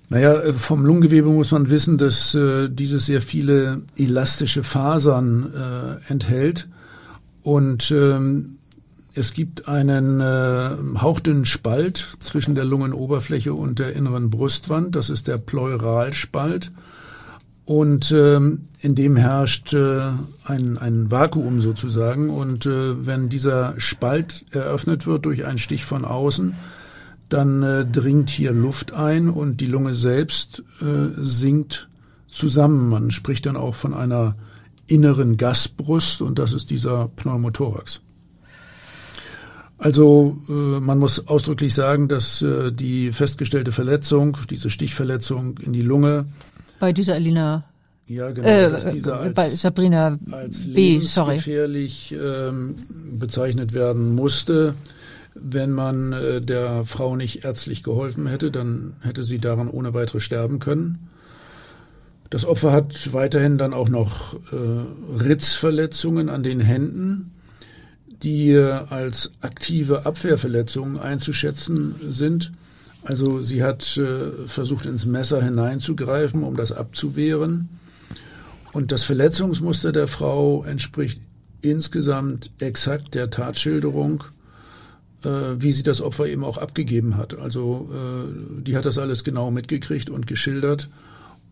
Naja, 0.09 0.53
vom 0.53 0.87
Lungengewebe 0.87 1.29
muss 1.29 1.51
man 1.51 1.69
wissen, 1.69 1.99
dass 1.99 2.35
äh, 2.35 2.69
dieses 2.69 3.07
sehr 3.07 3.21
viele 3.21 3.83
elastische 3.97 4.63
Fasern 4.63 5.53
äh, 5.53 6.13
enthält. 6.13 6.69
Und 7.43 7.91
ähm, 7.91 8.59
es 9.15 9.33
gibt 9.33 9.67
einen 9.67 10.21
äh, 10.21 11.01
hauchdünnen 11.01 11.45
Spalt 11.45 12.19
zwischen 12.21 12.55
der 12.55 12.65
Lungenoberfläche 12.65 13.53
und 13.53 13.79
der 13.79 13.95
inneren 13.95 14.31
Brustwand. 14.31 14.95
Das 14.95 15.11
ist 15.11 15.27
der 15.27 15.39
Pleuralspalt. 15.39 16.71
Und 17.65 18.13
ähm, 18.13 18.69
in 18.79 18.95
dem 18.95 19.17
herrscht 19.17 19.75
äh, 19.75 20.13
ein, 20.45 20.79
ein 20.79 21.11
Vakuum 21.11 21.61
sozusagen. 21.61 22.31
Und 22.31 22.67
äh, 22.67 23.07
wenn 23.07 23.29
dieser 23.29 23.75
Spalt 23.79 24.45
eröffnet 24.53 25.07
wird 25.07 25.25
durch 25.25 25.45
einen 25.45 25.59
Stich 25.59 25.85
von 25.85 26.05
außen, 26.05 26.55
dann 27.29 27.63
äh, 27.63 27.85
dringt 27.85 28.31
hier 28.31 28.53
Luft 28.53 28.93
ein 28.93 29.29
und 29.29 29.61
die 29.61 29.67
Lunge 29.67 29.95
selbst 29.95 30.63
äh, 30.81 31.09
sinkt 31.17 31.89
zusammen. 32.29 32.89
Man 32.89 33.11
spricht 33.11 33.47
dann 33.47 33.57
auch 33.57 33.75
von 33.75 33.95
einer 33.95 34.37
inneren 34.87 35.37
Gasbrust 35.37 36.23
und 36.23 36.39
das 36.39 36.53
ist 36.53 36.71
dieser 36.71 37.09
Pneumothorax. 37.09 38.03
Also 39.79 40.39
äh, 40.49 40.81
man 40.81 40.99
muss 40.99 41.27
ausdrücklich 41.29 41.75
sagen, 41.75 42.09
dass 42.09 42.41
äh, 42.43 42.73
die 42.73 43.13
festgestellte 43.13 43.73
Verletzung, 43.73 44.39
diese 44.49 44.71
Stichverletzung 44.71 45.59
in 45.59 45.73
die 45.73 45.83
Lunge 45.83 46.27
bei 46.79 46.93
dieser 46.93 47.15
Alina 47.15 47.65
ja, 48.09 48.31
genau, 48.31 48.47
äh, 48.47 48.71
dass 48.71 48.87
dieser 48.87 49.19
als, 49.19 49.35
bei 49.35 49.49
Sabrina 49.49 50.19
als 50.31 50.73
B, 50.73 51.01
sorry. 51.01 51.31
lebensgefährlich 51.31 52.15
ähm, 52.17 52.77
bezeichnet 53.19 53.73
werden 53.75 54.15
musste. 54.15 54.75
Wenn 55.39 55.73
man 55.73 56.13
äh, 56.13 56.41
der 56.41 56.85
Frau 56.85 57.17
nicht 57.17 57.45
ärztlich 57.45 57.83
geholfen 57.83 58.27
hätte, 58.27 58.51
dann 58.51 58.97
hätte 59.03 59.25
sie 59.25 59.39
daran 59.39 59.69
ohne 59.69 59.93
weitere 59.93 60.21
sterben 60.21 60.59
können. 60.59 61.09
Das 62.31 62.45
Opfer 62.45 62.73
hat 62.73 63.13
weiterhin 63.13 63.59
dann 63.59 63.73
auch 63.73 63.89
noch 63.89 64.35
äh, 64.53 65.23
Ritzverletzungen 65.23 66.29
an 66.29 66.43
den 66.43 66.61
Händen, 66.61 67.33
die 68.23 68.53
äh, 68.53 68.71
als 68.89 69.33
aktive 69.43 70.07
Abwehrverletzungen 70.07 70.99
einzuschätzen 70.99 71.95
sind. 72.01 72.53
Also 73.05 73.41
sie 73.41 73.63
hat 73.63 74.01
versucht, 74.47 74.85
ins 74.85 75.07
Messer 75.07 75.41
hineinzugreifen, 75.41 76.43
um 76.43 76.57
das 76.57 76.73
abzuwehren. 76.73 77.69
Und 78.73 78.91
das 78.91 79.05
Verletzungsmuster 79.05 79.93
der 79.93 80.09
Frau 80.09 80.65
entspricht 80.65 81.21
insgesamt 81.63 82.51
exakt 82.59 83.15
der 83.15 83.31
Tatschilderung, 83.31 84.25
wie 85.23 85.73
sie 85.73 85.83
das 85.83 86.01
Opfer 86.01 86.27
eben 86.27 86.45
auch 86.45 86.59
abgegeben 86.59 87.17
hat. 87.17 87.39
Also 87.39 87.91
äh, 87.93 88.63
die 88.63 88.77
hat 88.77 88.85
das 88.85 88.99
alles 88.99 89.25
genau 89.25 89.51
mitgekriegt 89.51 90.11
und 90.11 90.27
geschildert. 90.27 90.89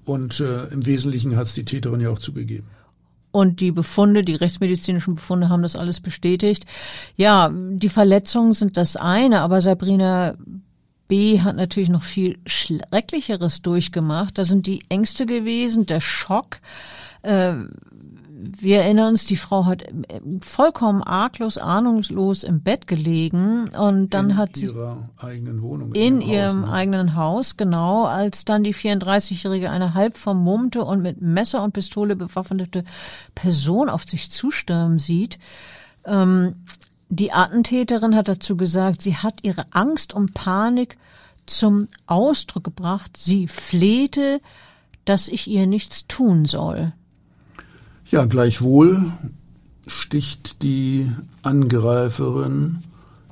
Und 0.04 0.40
äh, 0.40 0.64
im 0.66 0.86
Wesentlichen 0.86 1.36
hat 1.36 1.46
es 1.46 1.54
die 1.54 1.64
Täterin 1.64 2.00
ja 2.00 2.10
auch 2.10 2.18
zugegeben. 2.18 2.66
Und 3.30 3.60
die 3.60 3.72
Befunde, 3.72 4.22
die 4.22 4.36
rechtsmedizinischen 4.36 5.16
Befunde 5.16 5.48
haben 5.48 5.62
das 5.62 5.74
alles 5.74 6.00
bestätigt. 6.00 6.66
Ja, 7.16 7.50
die 7.52 7.88
Verletzungen 7.88 8.52
sind 8.52 8.76
das 8.76 8.96
eine, 8.96 9.40
aber 9.40 9.60
Sabrina 9.60 10.36
B 11.08 11.40
hat 11.40 11.56
natürlich 11.56 11.88
noch 11.88 12.04
viel 12.04 12.38
Schrecklicheres 12.46 13.60
durchgemacht. 13.62 14.38
Da 14.38 14.44
sind 14.44 14.66
die 14.66 14.84
Ängste 14.88 15.26
gewesen, 15.26 15.86
der 15.86 16.00
Schock. 16.00 16.60
Äh, 17.22 17.54
wir 18.36 18.82
erinnern 18.82 19.10
uns, 19.10 19.26
die 19.26 19.36
Frau 19.36 19.64
hat 19.66 19.84
vollkommen 20.40 21.02
arglos, 21.02 21.56
ahnungslos 21.56 22.42
im 22.42 22.62
Bett 22.62 22.88
gelegen 22.88 23.68
und 23.68 24.12
dann 24.12 24.30
in 24.30 24.36
hat 24.36 24.56
sie 24.56 24.70
eigenen 25.18 25.62
Wohnung 25.62 25.92
in, 25.94 26.20
in 26.20 26.28
ihrem 26.28 26.62
Haus, 26.62 26.66
ne? 26.66 26.72
eigenen 26.72 27.14
Haus, 27.14 27.56
genau, 27.56 28.06
als 28.06 28.44
dann 28.44 28.64
die 28.64 28.74
34-jährige 28.74 29.70
eine 29.70 29.94
halb 29.94 30.16
vermummte 30.16 30.84
und 30.84 31.00
mit 31.00 31.22
Messer 31.22 31.62
und 31.62 31.74
Pistole 31.74 32.16
bewaffnete 32.16 32.82
Person 33.36 33.88
auf 33.88 34.04
sich 34.04 34.32
zustürmen 34.32 34.98
sieht. 34.98 35.38
Ähm, 36.04 36.56
die 37.08 37.32
Attentäterin 37.32 38.16
hat 38.16 38.26
dazu 38.26 38.56
gesagt, 38.56 39.00
sie 39.00 39.16
hat 39.16 39.40
ihre 39.42 39.66
Angst 39.70 40.12
und 40.12 40.34
Panik 40.34 40.98
zum 41.46 41.86
Ausdruck 42.06 42.64
gebracht. 42.64 43.16
Sie 43.16 43.46
flehte, 43.46 44.40
dass 45.04 45.28
ich 45.28 45.46
ihr 45.46 45.66
nichts 45.68 46.08
tun 46.08 46.46
soll. 46.46 46.92
Ja, 48.10 48.26
gleichwohl 48.26 49.12
sticht 49.86 50.62
die 50.62 51.10
Angreiferin 51.42 52.82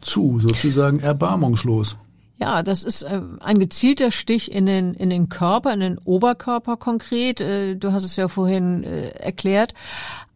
zu, 0.00 0.40
sozusagen 0.40 1.00
erbarmungslos. 1.00 1.96
Ja, 2.42 2.64
das 2.64 2.82
ist 2.82 3.02
äh, 3.02 3.20
ein 3.40 3.60
gezielter 3.60 4.10
Stich 4.10 4.50
in 4.50 4.66
den 4.66 4.94
in 4.94 5.10
den 5.10 5.28
Körper, 5.28 5.72
in 5.72 5.80
den 5.80 5.98
Oberkörper 5.98 6.76
konkret. 6.76 7.40
Äh, 7.40 7.76
du 7.76 7.92
hast 7.92 8.02
es 8.04 8.16
ja 8.16 8.26
vorhin 8.26 8.82
äh, 8.82 9.10
erklärt, 9.10 9.74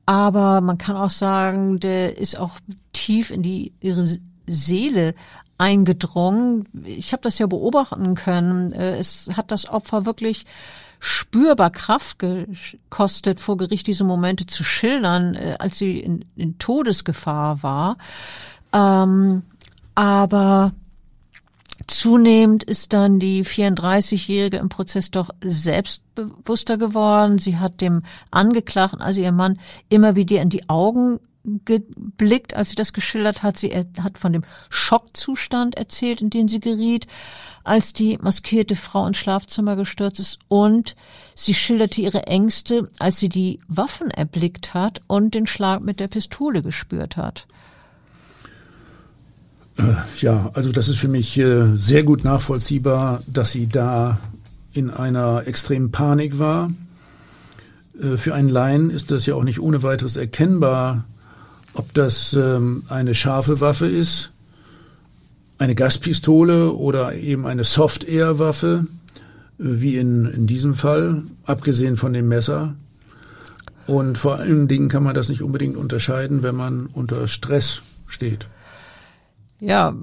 aber 0.04 0.60
man 0.60 0.78
kann 0.78 0.96
auch 0.96 1.10
sagen, 1.10 1.80
der 1.80 2.16
ist 2.16 2.38
auch 2.38 2.58
tief 2.92 3.32
in 3.32 3.42
die 3.42 3.72
ihre 3.80 4.18
Seele 4.46 5.14
eingedrungen. 5.58 6.62
Ich 6.84 7.12
habe 7.12 7.22
das 7.22 7.40
ja 7.40 7.46
beobachten 7.48 8.14
können. 8.14 8.72
Es 8.72 9.28
hat 9.36 9.50
das 9.50 9.68
Opfer 9.68 10.06
wirklich 10.06 10.44
spürbar 11.00 11.70
Kraft 11.70 12.18
gekostet, 12.18 13.40
vor 13.40 13.56
Gericht 13.56 13.86
diese 13.86 14.04
Momente 14.04 14.46
zu 14.46 14.64
schildern, 14.64 15.34
äh, 15.34 15.56
als 15.58 15.78
sie 15.78 15.98
in, 15.98 16.24
in 16.36 16.58
Todesgefahr 16.58 17.62
war. 17.62 17.96
Ähm, 18.72 19.42
aber 19.94 20.72
Zunehmend 21.86 22.64
ist 22.64 22.94
dann 22.94 23.18
die 23.20 23.44
34-Jährige 23.44 24.56
im 24.56 24.68
Prozess 24.68 25.10
doch 25.10 25.30
selbstbewusster 25.42 26.78
geworden. 26.78 27.38
Sie 27.38 27.58
hat 27.58 27.80
dem 27.80 28.02
Angeklagten, 28.30 29.00
also 29.00 29.20
ihr 29.20 29.32
Mann, 29.32 29.60
immer 29.88 30.16
wieder 30.16 30.40
in 30.40 30.48
die 30.48 30.68
Augen 30.68 31.20
geblickt, 31.64 32.54
als 32.54 32.70
sie 32.70 32.76
das 32.76 32.92
geschildert 32.92 33.42
hat. 33.42 33.56
Sie 33.56 33.70
hat 33.72 34.18
von 34.18 34.32
dem 34.32 34.42
Schockzustand 34.68 35.76
erzählt, 35.76 36.20
in 36.20 36.30
den 36.30 36.48
sie 36.48 36.60
geriet, 36.60 37.06
als 37.64 37.92
die 37.92 38.18
maskierte 38.20 38.76
Frau 38.76 39.06
ins 39.06 39.16
Schlafzimmer 39.16 39.76
gestürzt 39.76 40.20
ist. 40.20 40.38
Und 40.48 40.96
sie 41.34 41.54
schilderte 41.54 42.00
ihre 42.00 42.26
Ängste, 42.26 42.90
als 42.98 43.18
sie 43.18 43.28
die 43.28 43.60
Waffen 43.68 44.10
erblickt 44.10 44.74
hat 44.74 45.02
und 45.06 45.34
den 45.34 45.46
Schlag 45.46 45.82
mit 45.82 46.00
der 46.00 46.08
Pistole 46.08 46.62
gespürt 46.62 47.16
hat. 47.16 47.46
Äh, 49.78 49.94
ja, 50.20 50.50
also 50.54 50.72
das 50.72 50.88
ist 50.88 50.98
für 50.98 51.08
mich 51.08 51.38
äh, 51.38 51.76
sehr 51.76 52.02
gut 52.02 52.24
nachvollziehbar, 52.24 53.22
dass 53.26 53.52
sie 53.52 53.66
da 53.66 54.18
in 54.72 54.90
einer 54.90 55.46
extremen 55.46 55.90
Panik 55.90 56.38
war. 56.38 56.70
Äh, 58.00 58.16
für 58.16 58.34
einen 58.34 58.48
Laien 58.48 58.90
ist 58.90 59.10
das 59.10 59.26
ja 59.26 59.34
auch 59.34 59.44
nicht 59.44 59.60
ohne 59.60 59.82
weiteres 59.82 60.16
erkennbar, 60.16 61.04
ob 61.76 61.92
das 61.94 62.32
ähm, 62.32 62.84
eine 62.88 63.14
scharfe 63.14 63.60
Waffe 63.60 63.86
ist, 63.86 64.32
eine 65.58 65.74
Gaspistole 65.74 66.72
oder 66.72 67.14
eben 67.14 67.46
eine 67.46 67.64
Soft-Air-Waffe, 67.64 68.86
wie 69.58 69.96
in, 69.96 70.26
in 70.26 70.46
diesem 70.46 70.74
Fall, 70.74 71.22
abgesehen 71.44 71.96
von 71.96 72.12
dem 72.12 72.28
Messer. 72.28 72.74
Und 73.86 74.18
vor 74.18 74.36
allen 74.36 74.68
Dingen 74.68 74.88
kann 74.88 75.02
man 75.02 75.14
das 75.14 75.28
nicht 75.28 75.42
unbedingt 75.42 75.76
unterscheiden, 75.76 76.42
wenn 76.42 76.56
man 76.56 76.86
unter 76.86 77.28
Stress 77.28 77.82
steht. 78.06 78.48
Ja, 79.58 79.94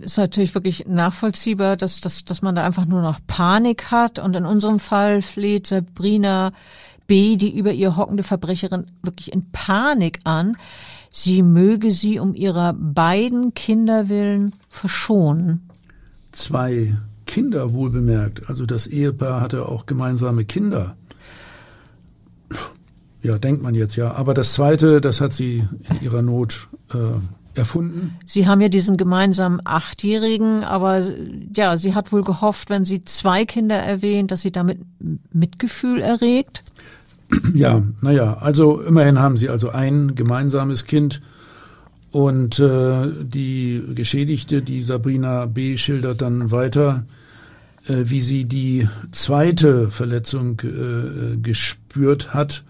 ist 0.00 0.16
natürlich 0.16 0.54
wirklich 0.54 0.86
nachvollziehbar, 0.86 1.76
dass, 1.76 2.00
dass, 2.00 2.24
dass 2.24 2.40
man 2.40 2.54
da 2.54 2.64
einfach 2.64 2.86
nur 2.86 3.02
noch 3.02 3.18
Panik 3.26 3.90
hat. 3.90 4.18
Und 4.18 4.34
in 4.34 4.46
unserem 4.46 4.78
Fall 4.78 5.20
fleht 5.20 5.66
Sabrina 5.66 6.52
B., 7.12 7.36
die 7.36 7.54
über 7.54 7.72
ihr 7.74 7.98
hockende 7.98 8.22
Verbrecherin, 8.22 8.86
wirklich 9.02 9.34
in 9.34 9.50
Panik 9.52 10.20
an. 10.24 10.56
Sie 11.10 11.42
möge 11.42 11.90
sie 11.90 12.18
um 12.18 12.34
ihrer 12.34 12.72
beiden 12.72 13.52
Kinder 13.52 14.08
willen 14.08 14.54
verschonen. 14.70 15.68
Zwei 16.32 16.96
Kinder 17.26 17.74
wohlbemerkt. 17.74 18.48
Also 18.48 18.64
das 18.64 18.86
Ehepaar 18.86 19.42
hatte 19.42 19.68
auch 19.68 19.84
gemeinsame 19.84 20.46
Kinder. 20.46 20.96
Ja, 23.20 23.36
denkt 23.36 23.62
man 23.62 23.74
jetzt 23.74 23.96
ja. 23.96 24.12
Aber 24.14 24.32
das 24.32 24.54
zweite, 24.54 25.02
das 25.02 25.20
hat 25.20 25.34
sie 25.34 25.68
in 25.90 26.02
ihrer 26.02 26.22
Not 26.22 26.70
äh, 26.94 27.58
erfunden? 27.58 28.16
Sie 28.24 28.46
haben 28.46 28.62
ja 28.62 28.70
diesen 28.70 28.96
gemeinsamen 28.96 29.60
Achtjährigen, 29.64 30.64
aber 30.64 31.02
ja, 31.54 31.76
sie 31.76 31.94
hat 31.94 32.10
wohl 32.10 32.24
gehofft, 32.24 32.70
wenn 32.70 32.86
sie 32.86 33.04
zwei 33.04 33.44
Kinder 33.44 33.76
erwähnt, 33.76 34.30
dass 34.30 34.40
sie 34.40 34.50
damit 34.50 34.78
Mitgefühl 35.30 36.00
erregt. 36.00 36.64
Ja, 37.54 37.82
naja, 38.00 38.38
also 38.40 38.80
immerhin 38.80 39.18
haben 39.18 39.36
sie 39.36 39.48
also 39.48 39.70
ein 39.70 40.14
gemeinsames 40.14 40.84
Kind 40.84 41.22
und 42.10 42.58
äh, 42.58 43.10
die 43.22 43.82
Geschädigte, 43.94 44.62
die 44.62 44.82
Sabrina 44.82 45.46
B. 45.46 45.76
schildert 45.76 46.20
dann 46.20 46.50
weiter, 46.50 47.04
äh, 47.86 48.04
wie 48.04 48.20
sie 48.20 48.44
die 48.44 48.88
zweite 49.12 49.88
Verletzung 49.88 50.60
äh, 50.60 51.36
gespürt 51.36 52.34
hat 52.34 52.64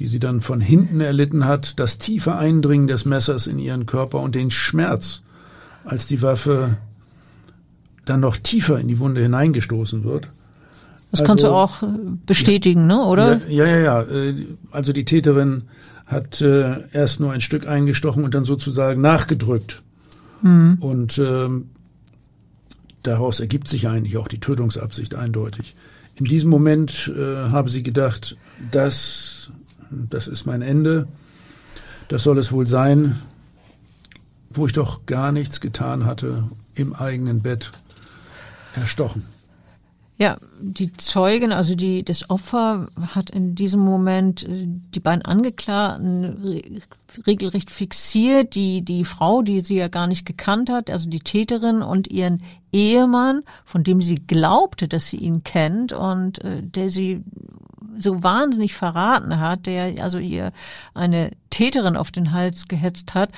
die 0.00 0.06
sie 0.06 0.18
dann 0.18 0.40
von 0.40 0.60
hinten 0.60 1.02
erlitten 1.02 1.44
hat, 1.44 1.78
das 1.78 1.98
tiefe 1.98 2.34
Eindringen 2.34 2.86
des 2.86 3.04
Messers 3.04 3.46
in 3.46 3.58
ihren 3.58 3.84
Körper 3.84 4.20
und 4.20 4.34
den 4.34 4.50
Schmerz, 4.50 5.22
als 5.84 6.06
die 6.06 6.22
Waffe 6.22 6.78
dann 8.06 8.20
noch 8.20 8.38
tiefer 8.38 8.80
in 8.80 8.88
die 8.88 8.98
Wunde 8.98 9.20
hineingestoßen 9.20 10.02
wird. 10.02 10.30
Das 11.10 11.20
also, 11.20 11.24
kannst 11.24 11.44
du 11.44 11.48
also, 11.48 11.56
auch 11.56 11.82
äh, 11.82 11.86
bestätigen, 12.26 12.86
ne, 12.86 13.04
oder? 13.04 13.40
Ja, 13.48 13.66
ja, 13.66 13.78
ja. 13.78 14.02
Äh, 14.02 14.34
also 14.70 14.92
die 14.92 15.04
Täterin 15.04 15.64
hat 16.06 16.40
äh, 16.40 16.88
erst 16.92 17.20
nur 17.20 17.32
ein 17.32 17.40
Stück 17.40 17.66
eingestochen 17.66 18.24
und 18.24 18.34
dann 18.34 18.44
sozusagen 18.44 19.00
nachgedrückt. 19.00 19.80
Mhm. 20.42 20.78
Und 20.80 21.18
ähm, 21.18 21.70
daraus 23.02 23.40
ergibt 23.40 23.68
sich 23.68 23.88
eigentlich 23.88 24.16
auch 24.16 24.28
die 24.28 24.40
Tötungsabsicht 24.40 25.14
eindeutig. 25.14 25.74
In 26.16 26.24
diesem 26.24 26.50
Moment 26.50 27.12
äh, 27.16 27.50
habe 27.50 27.70
sie 27.70 27.82
gedacht, 27.82 28.36
das 28.70 29.50
das 29.90 30.28
ist 30.28 30.46
mein 30.46 30.62
Ende, 30.62 31.08
das 32.08 32.22
soll 32.22 32.38
es 32.38 32.52
wohl 32.52 32.66
sein. 32.66 33.16
wo 34.52 34.66
ich 34.66 34.72
doch 34.72 35.06
gar 35.06 35.30
nichts 35.30 35.60
getan 35.60 36.06
hatte, 36.06 36.42
im 36.74 36.92
eigenen 36.92 37.40
Bett 37.40 37.70
erstochen. 38.74 39.22
Ja, 40.20 40.36
die 40.60 40.92
Zeugen, 40.92 41.50
also 41.50 41.74
die, 41.74 42.04
das 42.04 42.28
Opfer 42.28 42.88
hat 43.14 43.30
in 43.30 43.54
diesem 43.54 43.80
Moment 43.80 44.46
äh, 44.46 44.66
die 44.66 45.00
beiden 45.00 45.24
Angeklagten 45.24 46.82
regelrecht 47.26 47.70
fixiert, 47.70 48.54
die, 48.54 48.82
die 48.82 49.04
Frau, 49.04 49.40
die 49.40 49.60
sie 49.60 49.76
ja 49.76 49.88
gar 49.88 50.06
nicht 50.06 50.26
gekannt 50.26 50.68
hat, 50.68 50.90
also 50.90 51.08
die 51.08 51.20
Täterin 51.20 51.80
und 51.80 52.08
ihren 52.08 52.42
Ehemann, 52.70 53.44
von 53.64 53.82
dem 53.82 54.02
sie 54.02 54.16
glaubte, 54.16 54.88
dass 54.88 55.08
sie 55.08 55.16
ihn 55.16 55.42
kennt 55.42 55.94
und 55.94 56.44
äh, 56.44 56.62
der 56.62 56.90
sie 56.90 57.24
so 58.00 58.22
wahnsinnig 58.22 58.74
verraten 58.74 59.38
hat, 59.38 59.66
der 59.66 60.02
also 60.02 60.18
ihr 60.18 60.52
eine 60.94 61.30
Täterin 61.50 61.96
auf 61.96 62.10
den 62.10 62.32
Hals 62.32 62.68
gehetzt 62.68 63.14
hat. 63.14 63.30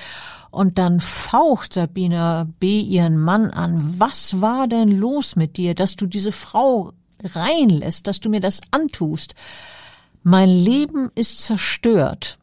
Und 0.51 0.77
dann 0.77 0.99
faucht 0.99 1.73
Sabina 1.73 2.47
B. 2.59 2.79
ihren 2.79 3.17
Mann 3.17 3.49
an. 3.49 3.99
Was 3.99 4.41
war 4.41 4.67
denn 4.67 4.89
los 4.89 5.35
mit 5.35 5.57
dir, 5.57 5.73
dass 5.73 5.95
du 5.95 6.05
diese 6.05 6.31
Frau 6.31 6.93
reinlässt, 7.23 8.07
dass 8.07 8.19
du 8.19 8.29
mir 8.29 8.39
das 8.39 8.61
antust? 8.71 9.35
Mein 10.21 10.49
Leben 10.49 11.11
ist 11.15 11.39
zerstört. 11.41 12.37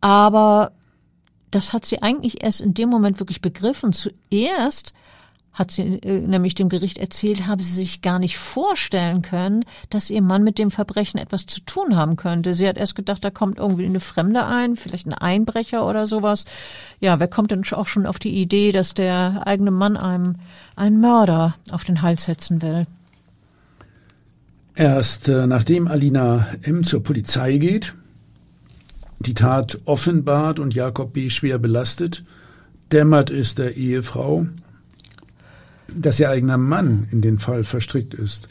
Aber 0.00 0.72
das 1.50 1.72
hat 1.72 1.84
sie 1.84 2.02
eigentlich 2.02 2.42
erst 2.42 2.60
in 2.60 2.74
dem 2.74 2.88
Moment 2.88 3.18
wirklich 3.18 3.40
begriffen. 3.40 3.92
Zuerst 3.92 4.92
hat 5.56 5.70
sie 5.70 5.82
äh, 5.82 6.20
nämlich 6.20 6.54
dem 6.54 6.68
Gericht 6.68 6.98
erzählt, 6.98 7.46
habe 7.46 7.62
sie 7.62 7.72
sich 7.72 8.02
gar 8.02 8.18
nicht 8.18 8.36
vorstellen 8.36 9.22
können, 9.22 9.64
dass 9.88 10.10
ihr 10.10 10.20
Mann 10.20 10.44
mit 10.44 10.58
dem 10.58 10.70
Verbrechen 10.70 11.18
etwas 11.18 11.46
zu 11.46 11.60
tun 11.62 11.96
haben 11.96 12.16
könnte. 12.16 12.52
Sie 12.52 12.68
hat 12.68 12.76
erst 12.76 12.94
gedacht, 12.94 13.24
da 13.24 13.30
kommt 13.30 13.58
irgendwie 13.58 13.86
eine 13.86 14.00
Fremde 14.00 14.46
ein, 14.46 14.76
vielleicht 14.76 15.06
ein 15.06 15.14
Einbrecher 15.14 15.86
oder 15.86 16.06
sowas. 16.06 16.44
Ja, 17.00 17.18
wer 17.20 17.28
kommt 17.28 17.50
denn 17.50 17.64
auch 17.72 17.86
schon 17.86 18.04
auf 18.04 18.18
die 18.18 18.38
Idee, 18.38 18.70
dass 18.70 18.92
der 18.92 19.46
eigene 19.46 19.70
Mann 19.70 19.96
einem 19.96 20.36
einen 20.76 21.00
Mörder 21.00 21.54
auf 21.70 21.84
den 21.84 22.02
Hals 22.02 22.24
setzen 22.24 22.60
will? 22.60 22.86
Erst 24.74 25.30
äh, 25.30 25.46
nachdem 25.46 25.88
Alina 25.88 26.46
M. 26.62 26.84
zur 26.84 27.02
Polizei 27.02 27.56
geht, 27.56 27.94
die 29.20 29.32
Tat 29.32 29.80
offenbart 29.86 30.58
und 30.58 30.74
Jakob 30.74 31.14
B. 31.14 31.30
schwer 31.30 31.58
belastet, 31.58 32.22
dämmert 32.92 33.30
es 33.30 33.54
der 33.54 33.78
Ehefrau, 33.78 34.46
dass 35.96 36.20
ihr 36.20 36.30
eigener 36.30 36.58
Mann 36.58 37.08
in 37.10 37.20
den 37.20 37.38
Fall 37.38 37.64
verstrickt 37.64 38.14
ist. 38.14 38.48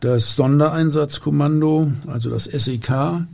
Das 0.00 0.36
Sondereinsatzkommando, 0.36 1.92
also 2.06 2.30
das 2.30 2.44
SEK, 2.44 3.26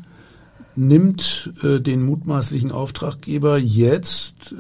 nimmt 0.77 1.53
äh, 1.63 1.81
den 1.81 2.05
mutmaßlichen 2.05 2.73
Auftraggeber 2.73 3.59
jetzt 3.59 4.53
äh, 4.53 4.57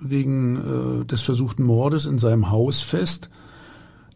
wegen 0.00 0.56
äh, 1.02 1.04
des 1.04 1.22
versuchten 1.22 1.62
Mordes 1.62 2.06
in 2.06 2.18
seinem 2.18 2.50
Haus 2.50 2.82
fest. 2.82 3.30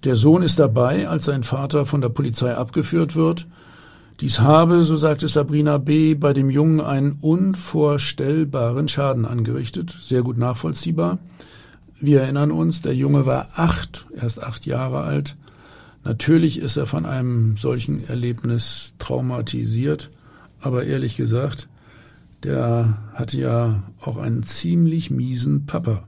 Der 0.04 0.16
Sohn 0.16 0.42
ist 0.42 0.58
dabei, 0.58 1.08
als 1.08 1.24
sein 1.24 1.42
Vater 1.42 1.86
von 1.86 2.00
der 2.00 2.10
Polizei 2.10 2.54
abgeführt 2.54 3.16
wird. 3.16 3.46
Dies 4.20 4.40
habe, 4.40 4.82
so 4.82 4.96
sagte 4.96 5.28
Sabrina 5.28 5.78
B., 5.78 6.14
bei 6.14 6.32
dem 6.32 6.50
Jungen 6.50 6.80
einen 6.80 7.18
unvorstellbaren 7.20 8.88
Schaden 8.88 9.26
angerichtet. 9.26 9.90
Sehr 9.90 10.22
gut 10.22 10.38
nachvollziehbar. 10.38 11.18
Wir 11.98 12.22
erinnern 12.22 12.50
uns, 12.50 12.82
der 12.82 12.94
Junge 12.94 13.26
war 13.26 13.48
acht, 13.54 14.06
erst 14.14 14.42
acht 14.42 14.66
Jahre 14.66 15.00
alt. 15.00 15.36
Natürlich 16.04 16.58
ist 16.58 16.76
er 16.76 16.86
von 16.86 17.06
einem 17.06 17.56
solchen 17.56 18.06
Erlebnis 18.06 18.94
traumatisiert, 18.98 20.10
aber 20.60 20.84
ehrlich 20.84 21.16
gesagt, 21.16 21.68
der 22.42 22.96
hatte 23.14 23.40
ja 23.40 23.82
auch 24.00 24.18
einen 24.18 24.42
ziemlich 24.42 25.10
miesen 25.10 25.66
Papa. 25.66 26.04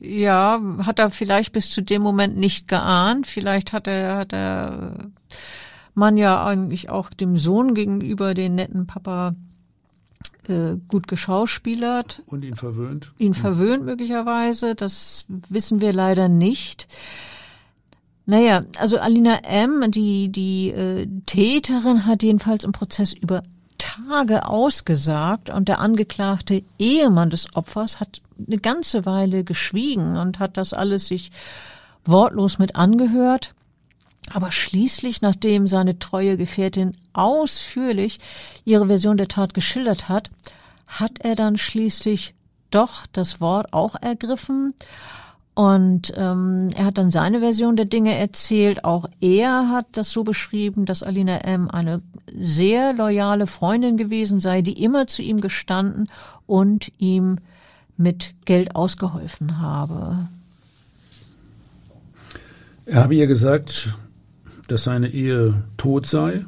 Ja, 0.00 0.60
hat 0.78 0.98
er 0.98 1.10
vielleicht 1.10 1.52
bis 1.52 1.70
zu 1.70 1.80
dem 1.80 2.02
Moment 2.02 2.36
nicht 2.36 2.66
geahnt. 2.66 3.26
Vielleicht 3.28 3.72
hat 3.72 3.86
er, 3.86 4.16
hat 4.16 4.32
er 4.32 5.10
man 5.94 6.16
ja 6.16 6.44
eigentlich 6.44 6.90
auch 6.90 7.10
dem 7.10 7.36
Sohn 7.36 7.74
gegenüber 7.74 8.34
den 8.34 8.56
netten 8.56 8.86
Papa 8.86 9.34
äh, 10.48 10.76
gut 10.88 11.08
geschauspielert. 11.08 12.22
Und 12.26 12.44
ihn 12.44 12.54
verwöhnt. 12.54 13.12
Ihn 13.18 13.34
verwöhnt 13.34 13.84
möglicherweise, 13.84 14.74
das 14.74 15.26
wissen 15.28 15.80
wir 15.80 15.92
leider 15.92 16.28
nicht. 16.28 16.88
Naja, 18.24 18.62
also 18.78 18.98
Alina 18.98 19.38
M., 19.44 19.90
die, 19.90 20.30
die 20.30 20.70
äh, 20.70 21.08
Täterin, 21.26 22.06
hat 22.06 22.22
jedenfalls 22.22 22.64
im 22.64 22.72
Prozess 22.72 23.12
über 23.12 23.42
Tage 23.78 24.46
ausgesagt 24.46 25.50
und 25.50 25.68
der 25.68 25.80
angeklagte 25.80 26.62
Ehemann 26.78 27.30
des 27.30 27.56
Opfers 27.56 27.98
hat 27.98 28.20
eine 28.46 28.58
ganze 28.58 29.06
Weile 29.06 29.42
geschwiegen 29.42 30.16
und 30.16 30.38
hat 30.38 30.56
das 30.56 30.72
alles 30.72 31.08
sich 31.08 31.32
wortlos 32.04 32.58
mit 32.58 32.76
angehört. 32.76 33.54
Aber 34.32 34.50
schließlich, 34.50 35.22
nachdem 35.22 35.66
seine 35.66 35.98
treue 35.98 36.36
Gefährtin 36.36 36.96
ausführlich 37.12 38.20
ihre 38.64 38.86
Version 38.86 39.16
der 39.16 39.28
Tat 39.28 39.54
geschildert 39.54 40.08
hat, 40.08 40.30
hat 40.86 41.20
er 41.20 41.34
dann 41.34 41.56
schließlich 41.56 42.34
doch 42.70 43.06
das 43.12 43.40
Wort 43.40 43.72
auch 43.72 43.94
ergriffen 44.00 44.74
und 45.54 46.14
ähm, 46.16 46.68
er 46.74 46.86
hat 46.86 46.96
dann 46.96 47.10
seine 47.10 47.40
Version 47.40 47.76
der 47.76 47.84
Dinge 47.84 48.16
erzählt. 48.16 48.84
Auch 48.84 49.06
er 49.20 49.68
hat 49.68 49.86
das 49.92 50.10
so 50.10 50.24
beschrieben, 50.24 50.86
dass 50.86 51.02
Alina 51.02 51.38
M. 51.38 51.70
eine 51.70 52.00
sehr 52.34 52.94
loyale 52.94 53.46
Freundin 53.46 53.98
gewesen 53.98 54.40
sei, 54.40 54.62
die 54.62 54.82
immer 54.82 55.06
zu 55.06 55.20
ihm 55.20 55.42
gestanden 55.42 56.08
und 56.46 56.90
ihm 56.98 57.38
mit 57.98 58.34
Geld 58.46 58.74
ausgeholfen 58.74 59.60
habe. 59.60 60.26
Er 62.86 63.02
habe 63.04 63.14
ihr 63.14 63.26
gesagt, 63.26 63.94
dass 64.72 64.84
seine 64.84 65.08
Ehe 65.08 65.64
tot 65.76 66.06
sei, 66.06 66.46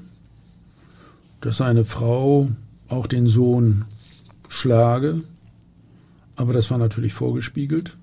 dass 1.42 1.58
seine 1.58 1.84
Frau 1.84 2.48
auch 2.88 3.06
den 3.06 3.28
Sohn 3.28 3.84
schlage, 4.48 5.20
aber 6.34 6.54
das 6.54 6.70
war 6.70 6.78
natürlich 6.78 7.12
vorgespiegelt, 7.12 7.98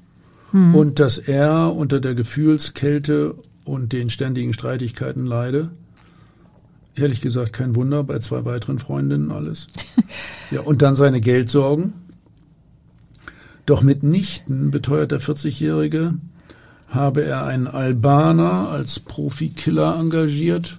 hm. 0.52 0.76
und 0.76 1.00
dass 1.00 1.18
er 1.18 1.76
unter 1.76 2.00
der 2.00 2.14
Gefühlskälte 2.14 3.34
und 3.64 3.94
den 3.94 4.12
ständigen 4.12 4.54
Streitigkeiten 4.54 5.26
leide. 5.26 5.72
Ehrlich 6.94 7.22
gesagt 7.22 7.54
kein 7.54 7.76
Wunder, 7.76 8.04
bei 8.04 8.20
zwei 8.20 8.46
weiteren 8.46 8.78
Freundinnen 8.78 9.32
alles. 9.32 9.66
ja, 10.52 10.62
und 10.62 10.84
dann 10.84 10.96
seine 10.96 11.20
Geldsorgen. 11.20 11.94
Doch 13.66 13.82
mitnichten 13.82 14.70
beteuert 14.70 15.10
der 15.10 15.20
40-Jährige, 15.20 16.14
habe 16.92 17.24
er 17.24 17.46
einen 17.46 17.68
Albaner 17.68 18.70
als 18.70 19.00
Profikiller 19.00 19.98
engagiert, 19.98 20.78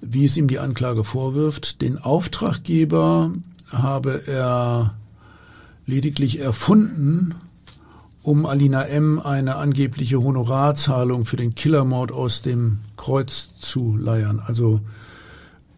wie 0.00 0.24
es 0.24 0.36
ihm 0.36 0.48
die 0.48 0.58
Anklage 0.58 1.04
vorwirft. 1.04 1.80
Den 1.82 1.98
Auftraggeber 1.98 3.32
habe 3.70 4.26
er 4.26 4.94
lediglich 5.86 6.40
erfunden, 6.40 7.36
um 8.22 8.44
Alina 8.44 8.82
M. 8.82 9.20
eine 9.20 9.56
angebliche 9.56 10.20
Honorarzahlung 10.20 11.24
für 11.24 11.36
den 11.36 11.54
Killermord 11.54 12.10
aus 12.10 12.42
dem 12.42 12.80
Kreuz 12.96 13.50
zu 13.56 13.96
leiern. 13.96 14.42
Also 14.44 14.80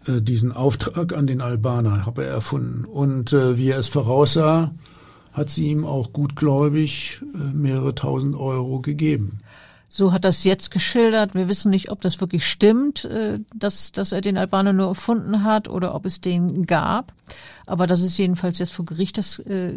äh, 0.06 0.22
diesen 0.22 0.52
Auftrag 0.52 1.14
an 1.14 1.26
den 1.26 1.42
Albaner 1.42 2.06
habe 2.06 2.24
er 2.24 2.30
erfunden. 2.30 2.86
Und 2.86 3.34
äh, 3.34 3.58
wie 3.58 3.68
er 3.68 3.78
es 3.78 3.88
voraussah, 3.88 4.72
hat 5.34 5.50
sie 5.50 5.66
ihm 5.68 5.84
auch 5.84 6.14
gutgläubig 6.14 7.20
äh, 7.34 7.38
mehrere 7.54 7.94
tausend 7.94 8.34
Euro 8.34 8.80
gegeben. 8.80 9.40
So 9.98 10.12
hat 10.12 10.24
das 10.24 10.44
jetzt 10.44 10.70
geschildert. 10.70 11.34
Wir 11.34 11.48
wissen 11.48 11.70
nicht, 11.70 11.90
ob 11.90 12.00
das 12.00 12.20
wirklich 12.20 12.46
stimmt, 12.46 13.04
äh, 13.06 13.40
dass, 13.52 13.90
dass 13.90 14.12
er 14.12 14.20
den 14.20 14.38
Albaner 14.38 14.72
nur 14.72 14.86
erfunden 14.86 15.42
hat 15.42 15.68
oder 15.68 15.92
ob 15.96 16.06
es 16.06 16.20
den 16.20 16.66
gab. 16.66 17.12
Aber 17.66 17.88
das 17.88 18.02
ist 18.02 18.16
jedenfalls 18.16 18.60
jetzt 18.60 18.72
vor 18.72 18.84
Gericht 18.84 19.18
das, 19.18 19.40
äh, 19.40 19.76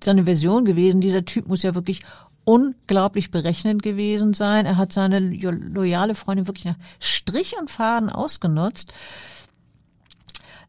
seine 0.00 0.22
Version 0.22 0.66
gewesen. 0.66 1.00
Dieser 1.00 1.24
Typ 1.24 1.48
muss 1.48 1.64
ja 1.64 1.74
wirklich 1.74 2.02
unglaublich 2.44 3.32
berechnend 3.32 3.82
gewesen 3.82 4.34
sein. 4.34 4.66
Er 4.66 4.76
hat 4.76 4.92
seine 4.92 5.18
loyale 5.18 6.14
Freundin 6.14 6.46
wirklich 6.46 6.66
nach 6.66 6.78
Strich 7.00 7.56
und 7.60 7.68
Faden 7.68 8.08
ausgenutzt. 8.08 8.92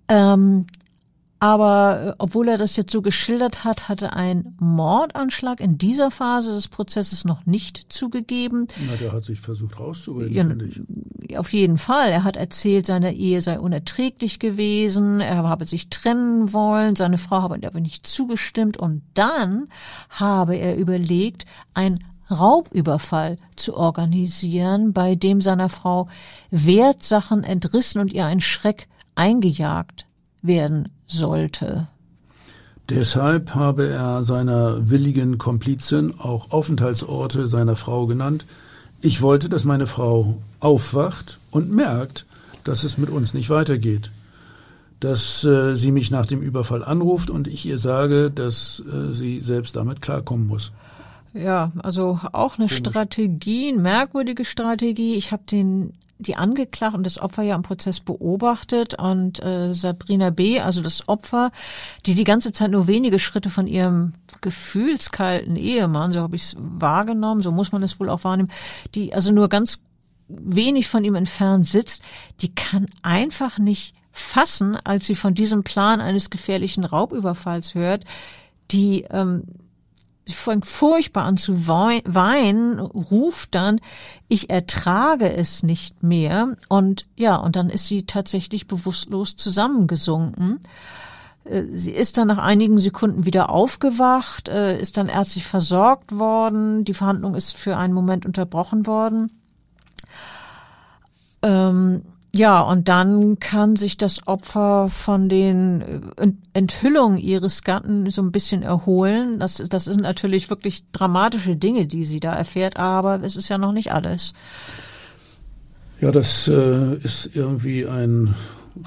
Ähm, 0.07 0.65
aber 1.39 2.01
äh, 2.01 2.13
obwohl 2.17 2.47
er 2.47 2.57
das 2.57 2.75
jetzt 2.75 2.91
so 2.91 3.01
geschildert 3.01 3.63
hat, 3.63 3.87
hatte 3.89 4.13
ein 4.13 4.55
Mordanschlag 4.59 5.59
in 5.59 5.77
dieser 5.77 6.09
Phase 6.09 6.53
des 6.53 6.67
Prozesses 6.67 7.25
noch 7.25 7.45
nicht 7.45 7.91
zugegeben. 7.91 8.67
Na, 8.87 8.95
der 8.95 9.11
hat 9.11 9.25
sich 9.25 9.39
versucht 9.39 9.79
rauszureden, 9.79 10.33
ja, 10.33 10.43
finde 10.43 10.65
ich. 10.65 11.37
Auf 11.37 11.53
jeden 11.53 11.77
Fall. 11.77 12.09
Er 12.09 12.23
hat 12.23 12.37
erzählt, 12.37 12.85
seine 12.85 13.13
Ehe 13.13 13.41
sei 13.41 13.59
unerträglich 13.59 14.39
gewesen, 14.39 15.19
er 15.19 15.43
habe 15.43 15.65
sich 15.65 15.89
trennen 15.89 16.53
wollen, 16.53 16.95
seine 16.95 17.17
Frau 17.17 17.41
habe 17.41 17.59
aber 17.67 17.79
nicht 17.79 18.07
zugestimmt 18.07 18.77
und 18.77 19.03
dann 19.13 19.67
habe 20.09 20.55
er 20.55 20.77
überlegt, 20.77 21.45
ein 21.73 22.03
Raubüberfall 22.31 23.37
zu 23.55 23.77
organisieren, 23.77 24.91
bei 24.91 25.15
dem 25.15 25.41
seiner 25.41 25.69
Frau 25.69 26.07
Wertsachen 26.49 27.43
entrissen 27.43 28.01
und 28.01 28.11
ihr 28.11 28.25
ein 28.25 28.41
Schreck 28.41 28.87
eingejagt 29.15 30.07
werden 30.41 30.89
sollte. 31.07 31.87
Deshalb 32.89 33.53
habe 33.53 33.87
er 33.87 34.23
seiner 34.23 34.89
willigen 34.89 35.37
Komplizin 35.37 36.13
auch 36.19 36.51
Aufenthaltsorte 36.51 37.47
seiner 37.47 37.75
Frau 37.75 38.07
genannt. 38.07 38.45
Ich 39.01 39.21
wollte, 39.21 39.49
dass 39.49 39.65
meine 39.65 39.87
Frau 39.87 40.37
aufwacht 40.59 41.39
und 41.51 41.71
merkt, 41.71 42.25
dass 42.63 42.83
es 42.83 42.97
mit 42.97 43.09
uns 43.09 43.33
nicht 43.33 43.49
weitergeht. 43.49 44.11
Dass 44.99 45.43
äh, 45.43 45.75
sie 45.75 45.91
mich 45.91 46.11
nach 46.11 46.25
dem 46.25 46.41
Überfall 46.41 46.83
anruft 46.83 47.29
und 47.29 47.47
ich 47.47 47.65
ihr 47.65 47.77
sage, 47.77 48.31
dass 48.31 48.81
äh, 48.91 49.13
sie 49.13 49.41
selbst 49.41 49.75
damit 49.75 50.01
klarkommen 50.01 50.47
muss. 50.47 50.71
Ja, 51.33 51.71
also 51.79 52.19
auch 52.31 52.57
eine 52.57 52.67
Komisch. 52.67 52.77
Strategie, 52.77 53.69
eine 53.69 53.81
merkwürdige 53.81 54.45
Strategie. 54.45 55.15
Ich 55.15 55.31
habe 55.31 55.43
den 55.49 55.93
die 56.19 56.35
Angeklagten 56.35 56.97
und 56.97 57.05
das 57.05 57.19
Opfer 57.19 57.43
ja 57.43 57.55
im 57.55 57.61
Prozess 57.61 57.99
beobachtet 57.99 58.95
und 58.95 59.43
äh, 59.43 59.73
Sabrina 59.73 60.29
B., 60.29 60.59
also 60.59 60.81
das 60.81 61.07
Opfer, 61.07 61.51
die 62.05 62.15
die 62.15 62.23
ganze 62.23 62.51
Zeit 62.51 62.71
nur 62.71 62.87
wenige 62.87 63.19
Schritte 63.19 63.49
von 63.49 63.67
ihrem 63.67 64.13
gefühlskalten 64.41 65.55
Ehemann, 65.55 66.11
so 66.11 66.21
habe 66.21 66.35
ich 66.35 66.43
es 66.43 66.55
wahrgenommen, 66.57 67.41
so 67.41 67.51
muss 67.51 67.71
man 67.71 67.83
es 67.83 67.99
wohl 67.99 68.09
auch 68.09 68.23
wahrnehmen, 68.23 68.51
die 68.95 69.13
also 69.13 69.31
nur 69.31 69.49
ganz 69.49 69.81
wenig 70.27 70.87
von 70.87 71.03
ihm 71.03 71.15
entfernt 71.15 71.67
sitzt, 71.67 72.01
die 72.41 72.53
kann 72.53 72.87
einfach 73.01 73.59
nicht 73.59 73.95
fassen, 74.11 74.77
als 74.83 75.05
sie 75.05 75.15
von 75.15 75.35
diesem 75.35 75.63
Plan 75.63 76.01
eines 76.01 76.29
gefährlichen 76.29 76.83
Raubüberfalls 76.83 77.75
hört, 77.75 78.03
die 78.71 79.05
ähm, 79.11 79.43
fängt 80.35 80.65
furchtbar 80.65 81.23
an 81.23 81.37
zu 81.37 81.67
weinen, 81.67 82.79
ruft 82.79 83.55
dann, 83.55 83.79
ich 84.27 84.49
ertrage 84.49 85.33
es 85.33 85.63
nicht 85.63 86.03
mehr. 86.03 86.55
Und 86.69 87.07
ja, 87.15 87.35
und 87.35 87.55
dann 87.55 87.69
ist 87.69 87.85
sie 87.85 88.05
tatsächlich 88.05 88.67
bewusstlos 88.67 89.35
zusammengesunken. 89.35 90.59
Äh, 91.45 91.63
sie 91.71 91.91
ist 91.91 92.17
dann 92.17 92.27
nach 92.27 92.37
einigen 92.37 92.77
Sekunden 92.77 93.25
wieder 93.25 93.49
aufgewacht, 93.49 94.49
äh, 94.49 94.79
ist 94.79 94.97
dann 94.97 95.07
ärztlich 95.07 95.45
versorgt 95.45 96.17
worden. 96.17 96.83
Die 96.85 96.93
Verhandlung 96.93 97.35
ist 97.35 97.55
für 97.55 97.77
einen 97.77 97.93
Moment 97.93 98.25
unterbrochen 98.25 98.85
worden. 98.85 99.31
Ähm, 101.41 102.03
ja, 102.33 102.61
und 102.61 102.87
dann 102.87 103.39
kann 103.39 103.75
sich 103.75 103.97
das 103.97 104.27
Opfer 104.27 104.89
von 104.89 105.29
den 105.29 105.81
äh, 106.17 106.31
Enthüllungen 106.53 107.17
ihres 107.17 107.63
Gatten 107.63 108.09
so 108.09 108.21
ein 108.21 108.31
bisschen 108.31 108.63
erholen. 108.63 109.39
Das, 109.39 109.55
das 109.55 109.85
sind 109.85 110.01
natürlich 110.01 110.49
wirklich 110.49 110.83
dramatische 110.91 111.55
Dinge, 111.55 111.87
die 111.87 112.05
sie 112.05 112.19
da 112.19 112.33
erfährt, 112.33 112.77
aber 112.77 113.23
es 113.23 113.35
ist 113.35 113.49
ja 113.49 113.57
noch 113.57 113.71
nicht 113.71 113.91
alles. 113.91 114.33
Ja, 115.99 116.11
das 116.11 116.47
äh, 116.47 116.95
ist 116.97 117.31
irgendwie 117.33 117.87
ein 117.87 118.35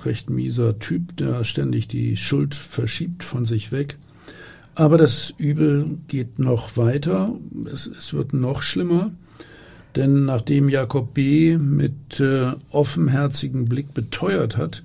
recht 0.05 0.31
mieser 0.31 0.79
Typ, 0.79 1.17
der 1.17 1.43
ständig 1.45 1.89
die 1.89 2.17
Schuld 2.17 2.55
verschiebt 2.55 3.25
von 3.25 3.45
sich 3.45 3.73
weg. 3.73 3.99
Aber 4.77 4.97
das 4.97 5.35
Übel 5.37 5.99
geht 6.07 6.39
noch 6.39 6.77
weiter. 6.77 7.35
Es, 7.71 7.87
es 7.87 8.15
wird 8.15 8.33
noch 8.33 8.63
schlimmer. 8.63 9.11
Denn 9.97 10.25
nachdem 10.25 10.69
Jakob 10.69 11.15
B. 11.15 11.57
mit 11.59 12.21
äh, 12.21 12.53
offenherzigem 12.71 13.65
Blick 13.67 13.93
beteuert 13.93 14.57
hat, 14.57 14.83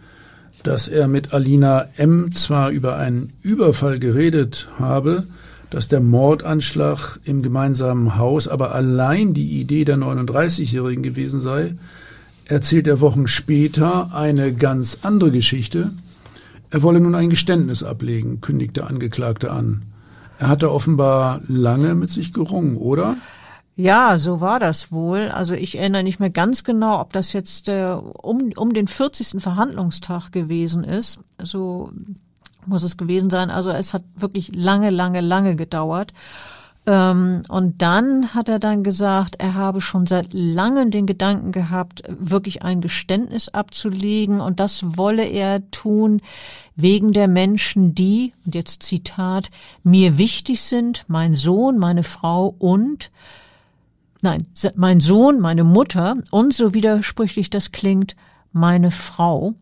dass 0.63 0.87
er 0.87 1.07
mit 1.07 1.31
Alina 1.33 1.85
M. 1.95 2.31
zwar 2.31 2.71
über 2.71 2.95
einen 2.95 3.33
Überfall 3.43 3.99
geredet 3.99 4.67
habe, 4.79 5.25
dass 5.69 5.87
der 5.87 5.99
Mordanschlag 5.99 7.19
im 7.23 7.43
gemeinsamen 7.43 8.17
Haus 8.17 8.47
aber 8.47 8.73
allein 8.73 9.33
die 9.33 9.59
Idee 9.59 9.85
der 9.85 9.97
39-Jährigen 9.97 11.03
gewesen 11.03 11.39
sei, 11.39 11.75
erzählt 12.45 12.87
er 12.87 13.01
Wochen 13.01 13.27
später 13.27 14.13
eine 14.13 14.53
ganz 14.53 14.99
andere 15.03 15.31
Geschichte. 15.31 15.91
Er 16.71 16.81
wolle 16.81 16.99
nun 16.99 17.13
ein 17.15 17.29
Geständnis 17.29 17.83
ablegen, 17.83 18.41
kündigt 18.41 18.75
der 18.77 18.87
Angeklagte 18.87 19.51
an. 19.51 19.83
Er 20.39 20.47
hatte 20.49 20.71
offenbar 20.71 21.41
lange 21.47 21.95
mit 21.95 22.09
sich 22.09 22.33
gerungen, 22.33 22.77
oder? 22.77 23.17
Ja, 23.77 24.17
so 24.17 24.39
war 24.39 24.59
das 24.59 24.91
wohl. 24.91 25.29
Also 25.29 25.53
ich 25.53 25.77
erinnere 25.77 26.03
nicht 26.03 26.19
mehr 26.19 26.29
ganz 26.29 26.63
genau, 26.63 27.01
ob 27.01 27.11
das 27.11 27.33
jetzt 27.33 27.67
äh, 27.67 27.91
um, 27.91 28.51
um 28.55 28.73
den 28.73 28.87
40. 28.87 29.41
Verhandlungstag 29.41 30.31
gewesen 30.31 30.85
ist. 30.85 31.19
So 31.41 31.91
muss 32.65 32.83
es 32.83 32.95
gewesen 32.95 33.29
sein. 33.29 33.51
Also 33.51 33.71
es 33.71 33.93
hat 33.93 34.03
wirklich 34.15 34.55
lange, 34.55 34.91
lange, 34.91 35.19
lange 35.19 35.57
gedauert. 35.57 36.13
Ähm, 36.87 37.43
und 37.49 37.81
dann 37.81 38.33
hat 38.33 38.47
er 38.47 38.59
dann 38.59 38.83
gesagt, 38.83 39.35
er 39.39 39.55
habe 39.55 39.81
schon 39.81 40.05
seit 40.05 40.27
langem 40.31 40.89
den 40.89 41.05
Gedanken 41.05 41.51
gehabt, 41.51 42.03
wirklich 42.07 42.63
ein 42.63 42.79
Geständnis 42.79 43.49
abzulegen. 43.49 44.39
Und 44.39 44.61
das 44.61 44.97
wolle 44.97 45.25
er 45.25 45.69
tun 45.71 46.21
wegen 46.77 47.11
der 47.11 47.27
Menschen, 47.27 47.93
die, 47.93 48.31
und 48.45 48.55
jetzt 48.55 48.83
Zitat, 48.83 49.49
mir 49.83 50.17
wichtig 50.17 50.61
sind, 50.61 51.03
mein 51.07 51.35
Sohn, 51.35 51.77
meine 51.77 52.03
Frau 52.03 52.55
und 52.57 53.11
nein, 54.25 54.47
mein 54.75 54.99
Sohn, 54.99 55.39
meine 55.39 55.63
Mutter 55.63 56.17
und 56.31 56.53
so 56.53 56.73
widersprüchlich 56.73 57.49
das 57.49 57.71
klingt, 57.71 58.15
meine 58.51 58.91
Frau. 58.91 59.53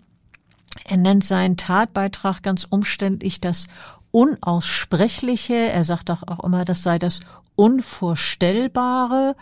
Er 0.85 0.97
nennt 0.97 1.23
seinen 1.23 1.57
Tatbeitrag 1.57 2.41
ganz 2.41 2.65
umständlich 2.67 3.39
das 3.39 3.67
Unaussprechliche. 4.11 5.53
Er 5.53 5.83
sagt 5.83 6.09
auch 6.09 6.43
immer, 6.43 6.65
das 6.65 6.81
sei 6.81 6.97
das 6.97 7.19
Unvorstellbare. 7.55 9.35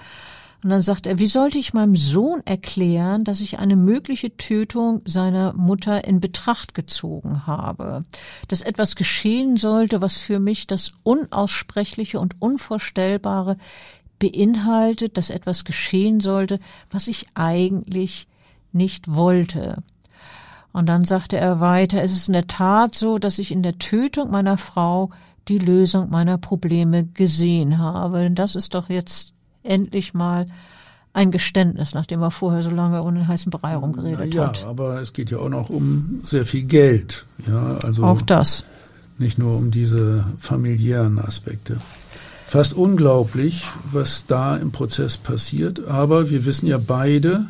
Und 0.64 0.70
dann 0.70 0.82
sagt 0.82 1.08
er, 1.08 1.18
wie 1.18 1.28
sollte 1.28 1.58
ich 1.58 1.74
meinem 1.74 1.96
Sohn 1.96 2.42
erklären, 2.46 3.24
dass 3.24 3.42
ich 3.42 3.58
eine 3.58 3.76
mögliche 3.76 4.38
Tötung 4.38 5.02
seiner 5.06 5.54
Mutter 5.54 6.04
in 6.06 6.20
Betracht 6.20 6.76
gezogen 6.76 7.48
habe? 7.48 8.04
Dass 8.48 8.62
etwas 8.62 8.96
geschehen 8.96 9.58
sollte, 9.58 10.02
was 10.02 10.18
für 10.18 10.40
mich 10.40 10.68
das 10.68 10.94
Unaussprechliche 11.02 12.20
und 12.20 12.36
Unvorstellbare 12.40 13.58
beinhaltet, 14.22 15.18
dass 15.18 15.30
etwas 15.30 15.66
geschehen 15.66 16.20
sollte, 16.20 16.60
was 16.90 17.08
ich 17.08 17.26
eigentlich 17.34 18.28
nicht 18.72 19.14
wollte. 19.14 19.84
Und 20.72 20.86
dann 20.88 21.04
sagte 21.04 21.38
er 21.38 21.60
weiter, 21.60 22.02
es 22.02 22.14
ist 22.14 22.30
in 22.30 22.34
der 22.34 22.48
Tat 22.48 22.96
so, 22.96 23.18
dass 23.18 23.40
ich 23.40 23.52
in 23.52 23.64
der 23.64 23.78
Tötung 23.78 24.32
meiner 24.32 24.58
Frau 24.58 25.10
die 25.48 25.58
Lösung 25.58 26.10
meiner 26.10 26.38
Probleme 26.38 27.04
gesehen 27.04 27.80
habe. 27.80 28.30
Das 28.32 28.56
ist 28.56 28.76
doch 28.76 28.90
jetzt 28.90 29.34
endlich 29.64 30.14
mal 30.14 30.46
ein 31.14 31.32
Geständnis, 31.32 31.94
nachdem 31.94 32.22
er 32.22 32.32
vorher 32.32 32.62
so 32.62 32.70
lange 32.70 33.04
ohne 33.04 33.28
heißen 33.28 33.50
Brei 33.50 33.76
rumgeredet 33.76 34.34
ja, 34.34 34.48
hat. 34.48 34.62
Ja, 34.62 34.68
aber 34.68 35.02
es 35.02 35.12
geht 35.12 35.32
ja 35.32 35.40
auch 35.40 35.50
noch 35.50 35.70
um 35.70 36.22
sehr 36.24 36.46
viel 36.46 36.64
Geld. 36.64 37.26
Ja, 37.48 37.80
also 37.84 38.06
auch 38.06 38.22
das. 38.22 38.64
Nicht 39.18 39.38
nur 39.38 39.58
um 39.58 39.72
diese 39.72 40.24
familiären 40.38 41.20
Aspekte 41.20 41.78
fast 42.52 42.74
unglaublich, 42.74 43.64
was 43.90 44.26
da 44.26 44.58
im 44.58 44.74
Prozess 44.74 45.16
passiert. 45.16 45.88
Aber 45.88 46.30
wir 46.30 46.44
wissen 46.44 46.68
ja 46.68 46.78
beide, 46.78 47.46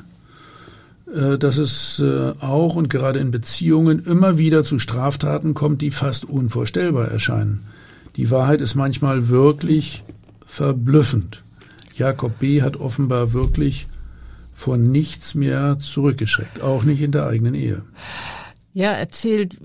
äh, 1.11 1.39
dass 1.39 1.57
es 1.57 1.99
äh, 1.99 2.33
auch 2.39 2.75
und 2.75 2.87
gerade 2.87 3.17
in 3.17 3.31
Beziehungen 3.31 4.05
immer 4.05 4.37
wieder 4.37 4.61
zu 4.61 4.77
Straftaten 4.77 5.55
kommt, 5.55 5.81
die 5.81 5.89
fast 5.89 6.25
unvorstellbar 6.25 7.07
erscheinen. 7.07 7.65
Die 8.15 8.29
Wahrheit 8.29 8.61
ist 8.61 8.75
manchmal 8.75 9.27
wirklich 9.27 10.03
verblüffend. 10.45 11.41
Jakob 11.95 12.37
B. 12.37 12.61
hat 12.61 12.77
offenbar 12.77 13.33
wirklich 13.33 13.87
von 14.53 14.91
nichts 14.91 15.33
mehr 15.33 15.79
zurückgeschreckt, 15.79 16.61
auch 16.61 16.83
nicht 16.83 17.01
in 17.01 17.11
der 17.11 17.25
eigenen 17.25 17.55
Ehe. 17.55 17.81
Ja, 18.75 18.91
erzählt 18.91 19.57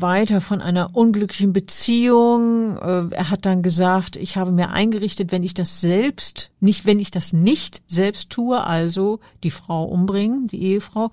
weiter 0.00 0.40
von 0.40 0.60
einer 0.60 0.94
unglücklichen 0.94 1.52
Beziehung. 1.52 2.76
Äh, 2.78 3.14
er 3.14 3.30
hat 3.30 3.46
dann 3.46 3.62
gesagt, 3.62 4.16
ich 4.16 4.36
habe 4.36 4.52
mir 4.52 4.70
eingerichtet, 4.70 5.32
wenn 5.32 5.42
ich 5.42 5.54
das 5.54 5.80
selbst, 5.80 6.50
nicht, 6.60 6.86
wenn 6.86 6.98
ich 6.98 7.10
das 7.10 7.32
nicht 7.32 7.82
selbst 7.86 8.30
tue, 8.30 8.64
also 8.64 9.20
die 9.42 9.50
Frau 9.50 9.84
umbringen, 9.84 10.46
die 10.46 10.62
Ehefrau, 10.62 11.10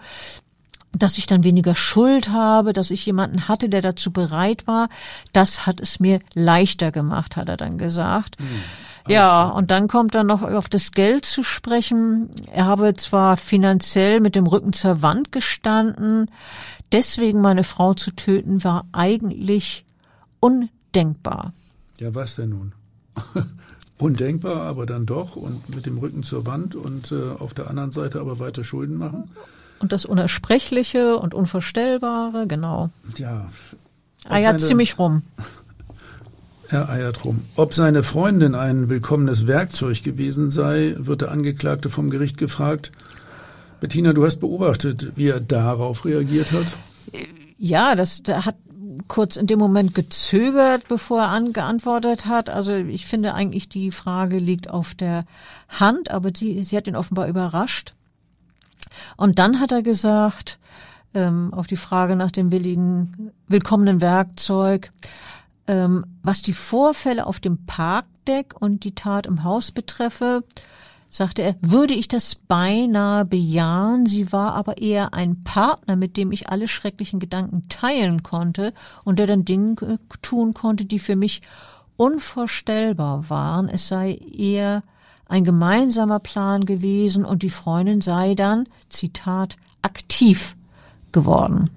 dass 0.91 1.17
ich 1.17 1.27
dann 1.27 1.43
weniger 1.43 1.75
Schuld 1.75 2.29
habe, 2.29 2.73
dass 2.73 2.91
ich 2.91 3.05
jemanden 3.05 3.47
hatte, 3.47 3.69
der 3.69 3.81
dazu 3.81 4.11
bereit 4.11 4.65
war. 4.65 4.89
Das 5.33 5.65
hat 5.65 5.79
es 5.79 5.99
mir 5.99 6.19
leichter 6.33 6.91
gemacht, 6.91 7.35
hat 7.35 7.49
er 7.49 7.57
dann 7.57 7.77
gesagt. 7.77 8.39
Mhm. 8.39 8.63
Ja, 9.07 9.47
und 9.49 9.71
dann 9.71 9.87
kommt 9.87 10.13
er 10.13 10.23
noch 10.23 10.43
auf 10.43 10.69
das 10.69 10.91
Geld 10.91 11.25
zu 11.25 11.41
sprechen. 11.43 12.29
Er 12.51 12.65
habe 12.65 12.93
zwar 12.93 13.37
finanziell 13.37 14.19
mit 14.19 14.35
dem 14.35 14.45
Rücken 14.45 14.71
zur 14.71 15.01
Wand 15.01 15.31
gestanden, 15.31 16.29
deswegen 16.91 17.41
meine 17.41 17.63
Frau 17.63 17.93
zu 17.93 18.11
töten 18.11 18.63
war 18.63 18.87
eigentlich 18.91 19.85
undenkbar. 20.39 21.53
Ja, 21.99 22.15
was 22.15 22.35
denn 22.35 22.49
nun? 22.49 22.73
undenkbar, 23.97 24.61
aber 24.61 24.85
dann 24.85 25.05
doch 25.05 25.35
und 25.35 25.69
mit 25.69 25.85
dem 25.85 25.97
Rücken 25.97 26.23
zur 26.23 26.45
Wand 26.45 26.75
und 26.75 27.11
äh, 27.11 27.31
auf 27.37 27.53
der 27.53 27.69
anderen 27.69 27.91
Seite 27.91 28.19
aber 28.19 28.39
weiter 28.39 28.63
Schulden 28.63 28.97
machen. 28.97 29.29
Und 29.79 29.91
das 29.91 30.05
Unersprechliche 30.05 31.17
und 31.17 31.33
Unvorstellbare, 31.33 32.47
genau. 32.47 32.89
Ja. 33.17 33.47
Ja, 34.29 34.57
ziemlich 34.57 34.97
rum. 34.99 35.23
Er 36.71 36.87
eiert 36.87 37.25
rum. 37.25 37.45
Ob 37.55 37.73
seine 37.73 38.03
Freundin 38.03 38.53
ein 38.53 38.91
willkommenes 38.91 39.47
Werkzeug 39.47 40.03
gewesen 40.03 40.51
sei, 40.51 40.93
wird 40.99 41.21
der 41.21 41.31
Angeklagte 41.31 41.89
vom 41.89 42.11
Gericht 42.11 42.37
gefragt. 42.37 42.91
Bettina, 43.79 44.13
du 44.13 44.25
hast 44.25 44.39
beobachtet, 44.39 45.13
wie 45.15 45.27
er 45.27 45.39
darauf 45.39 46.05
reagiert 46.05 46.51
hat? 46.51 46.67
Ja, 47.57 47.95
das 47.95 48.23
da 48.23 48.45
hat 48.45 48.55
kurz 49.07 49.35
in 49.35 49.47
dem 49.47 49.59
Moment 49.59 49.95
gezögert, 49.95 50.87
bevor 50.87 51.21
er 51.21 51.29
angeantwortet 51.29 52.25
hat. 52.25 52.49
Also 52.49 52.73
ich 52.73 53.05
finde 53.05 53.33
eigentlich, 53.33 53.69
die 53.69 53.91
Frage 53.91 54.37
liegt 54.37 54.69
auf 54.69 54.93
der 54.93 55.23
Hand, 55.67 56.11
aber 56.11 56.31
die, 56.31 56.63
sie 56.63 56.77
hat 56.77 56.87
ihn 56.87 56.95
offenbar 56.95 57.27
überrascht. 57.27 57.93
Und 59.17 59.39
dann 59.39 59.59
hat 59.59 59.71
er 59.71 59.81
gesagt, 59.81 60.59
ähm, 61.13 61.53
auf 61.53 61.67
die 61.67 61.75
Frage 61.75 62.15
nach 62.15 62.31
dem 62.31 62.51
willigen, 62.51 63.31
willkommenen 63.47 64.01
Werkzeug, 64.01 64.91
ähm, 65.67 66.05
was 66.23 66.41
die 66.41 66.53
Vorfälle 66.53 67.25
auf 67.25 67.39
dem 67.39 67.65
Parkdeck 67.65 68.55
und 68.59 68.83
die 68.83 68.95
Tat 68.95 69.25
im 69.25 69.43
Haus 69.43 69.71
betreffe, 69.71 70.43
sagte 71.09 71.41
er, 71.41 71.55
würde 71.61 71.95
ich 71.95 72.07
das 72.07 72.35
beinahe 72.35 73.25
bejahen, 73.25 74.05
sie 74.05 74.31
war 74.31 74.53
aber 74.53 74.77
eher 74.77 75.13
ein 75.13 75.43
Partner, 75.43 75.95
mit 75.95 76.17
dem 76.17 76.31
ich 76.31 76.49
alle 76.49 76.67
schrecklichen 76.67 77.19
Gedanken 77.19 77.67
teilen 77.67 78.21
konnte 78.21 78.73
und 79.03 79.17
der 79.17 79.27
dann 79.27 79.43
Dinge 79.43 79.99
tun 80.21 80.53
konnte, 80.53 80.85
die 80.85 80.99
für 80.99 81.15
mich 81.15 81.41
unvorstellbar 81.97 83.29
waren. 83.29 83.67
Es 83.67 83.87
sei 83.87 84.13
eher 84.13 84.83
ein 85.27 85.43
gemeinsamer 85.43 86.19
Plan 86.19 86.65
gewesen 86.65 87.25
und 87.25 87.43
die 87.43 87.49
Freundin 87.49 88.01
sei 88.01 88.35
dann, 88.35 88.67
Zitat, 88.89 89.57
aktiv 89.81 90.55
geworden. 91.11 91.71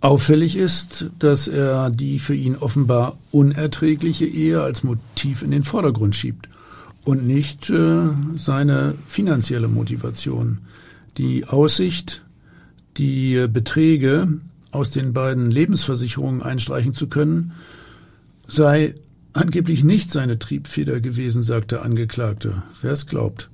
Auffällig 0.00 0.56
ist, 0.56 1.10
dass 1.18 1.48
er 1.48 1.90
die 1.90 2.18
für 2.18 2.34
ihn 2.34 2.56
offenbar 2.56 3.16
unerträgliche 3.32 4.26
Ehe 4.26 4.62
als 4.62 4.82
Motiv 4.82 5.42
in 5.42 5.50
den 5.50 5.64
Vordergrund 5.64 6.14
schiebt 6.14 6.48
und 7.06 7.24
nicht 7.24 7.70
äh, 7.70 8.08
seine 8.34 8.96
finanzielle 9.06 9.68
Motivation. 9.68 10.58
Die 11.18 11.44
Aussicht, 11.44 12.24
die 12.96 13.46
Beträge 13.48 14.26
aus 14.72 14.90
den 14.90 15.12
beiden 15.12 15.48
Lebensversicherungen 15.48 16.42
einstreichen 16.42 16.94
zu 16.94 17.06
können, 17.06 17.52
sei 18.48 18.96
angeblich 19.32 19.84
nicht 19.84 20.10
seine 20.10 20.40
Triebfeder 20.40 20.98
gewesen, 20.98 21.42
sagt 21.42 21.70
der 21.70 21.82
Angeklagte. 21.82 22.62
Wer 22.82 22.90
es 22.90 23.06
glaubt. 23.06 23.50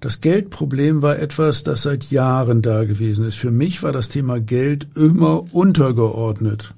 Das 0.00 0.20
Geldproblem 0.20 1.00
war 1.00 1.18
etwas, 1.18 1.62
das 1.62 1.84
seit 1.84 2.10
Jahren 2.10 2.60
da 2.60 2.84
gewesen 2.84 3.24
ist. 3.24 3.36
Für 3.36 3.50
mich 3.50 3.82
war 3.82 3.92
das 3.92 4.10
Thema 4.10 4.38
Geld 4.38 4.86
immer 4.96 5.44
untergeordnet. 5.54 6.74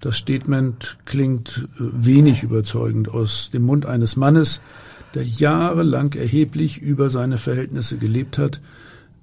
Das 0.00 0.16
Statement 0.16 0.96
klingt 1.04 1.68
äh, 1.78 1.82
wenig 1.92 2.44
überzeugend 2.44 3.10
aus 3.10 3.50
dem 3.50 3.64
Mund 3.64 3.84
eines 3.84 4.16
Mannes, 4.16 4.62
der 5.14 5.24
jahrelang 5.24 6.14
erheblich 6.14 6.78
über 6.78 7.10
seine 7.10 7.38
Verhältnisse 7.38 7.98
gelebt 7.98 8.38
hat, 8.38 8.60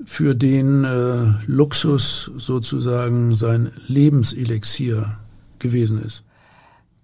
für 0.05 0.35
den 0.35 0.83
äh, 0.83 1.25
Luxus 1.47 2.31
sozusagen 2.37 3.35
sein 3.35 3.71
Lebenselixier 3.87 5.17
gewesen 5.59 6.01
ist. 6.01 6.23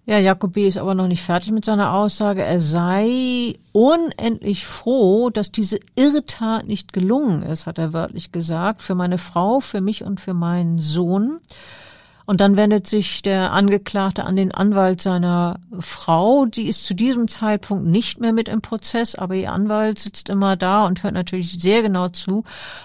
Ja, 0.05 0.19
Jakob 0.19 0.53
B. 0.53 0.67
ist 0.67 0.77
aber 0.77 0.95
noch 0.95 1.07
nicht 1.07 1.23
fertig 1.23 1.51
mit 1.53 1.63
seiner 1.63 1.93
Aussage. 1.93 2.43
Er 2.43 2.59
sei 2.59 3.55
unendlich 3.71 4.67
froh, 4.67 5.29
dass 5.29 5.49
diese 5.49 5.79
Irrtat 5.95 6.67
nicht 6.67 6.91
gelungen 6.91 7.41
ist, 7.41 7.67
hat 7.67 7.79
er 7.79 7.93
wörtlich 7.93 8.33
gesagt, 8.33 8.81
für 8.81 8.95
meine 8.95 9.17
Frau, 9.17 9.61
für 9.61 9.79
mich 9.79 10.03
und 10.03 10.19
für 10.19 10.33
meinen 10.33 10.77
Sohn. 10.77 11.39
Und 12.25 12.39
dann 12.39 12.55
wendet 12.55 12.87
sich 12.87 13.21
der 13.21 13.51
Angeklagte 13.51 14.23
an 14.23 14.35
den 14.35 14.53
Anwalt 14.53 15.01
seiner 15.01 15.59
Frau. 15.79 16.45
Die 16.45 16.67
ist 16.67 16.85
zu 16.85 16.93
diesem 16.93 17.27
Zeitpunkt 17.27 17.85
nicht 17.85 18.19
mehr 18.19 18.31
mit 18.31 18.47
im 18.47 18.61
Prozess, 18.61 19.15
aber 19.15 19.35
ihr 19.35 19.51
Anwalt 19.51 19.99
sitzt 19.99 20.29
immer 20.29 20.55
da 20.55 20.85
und 20.85 21.03
hört 21.03 21.13
natürlich 21.13 21.59
sehr 21.59 21.81
genau 21.81 22.07
zu. 22.09 22.43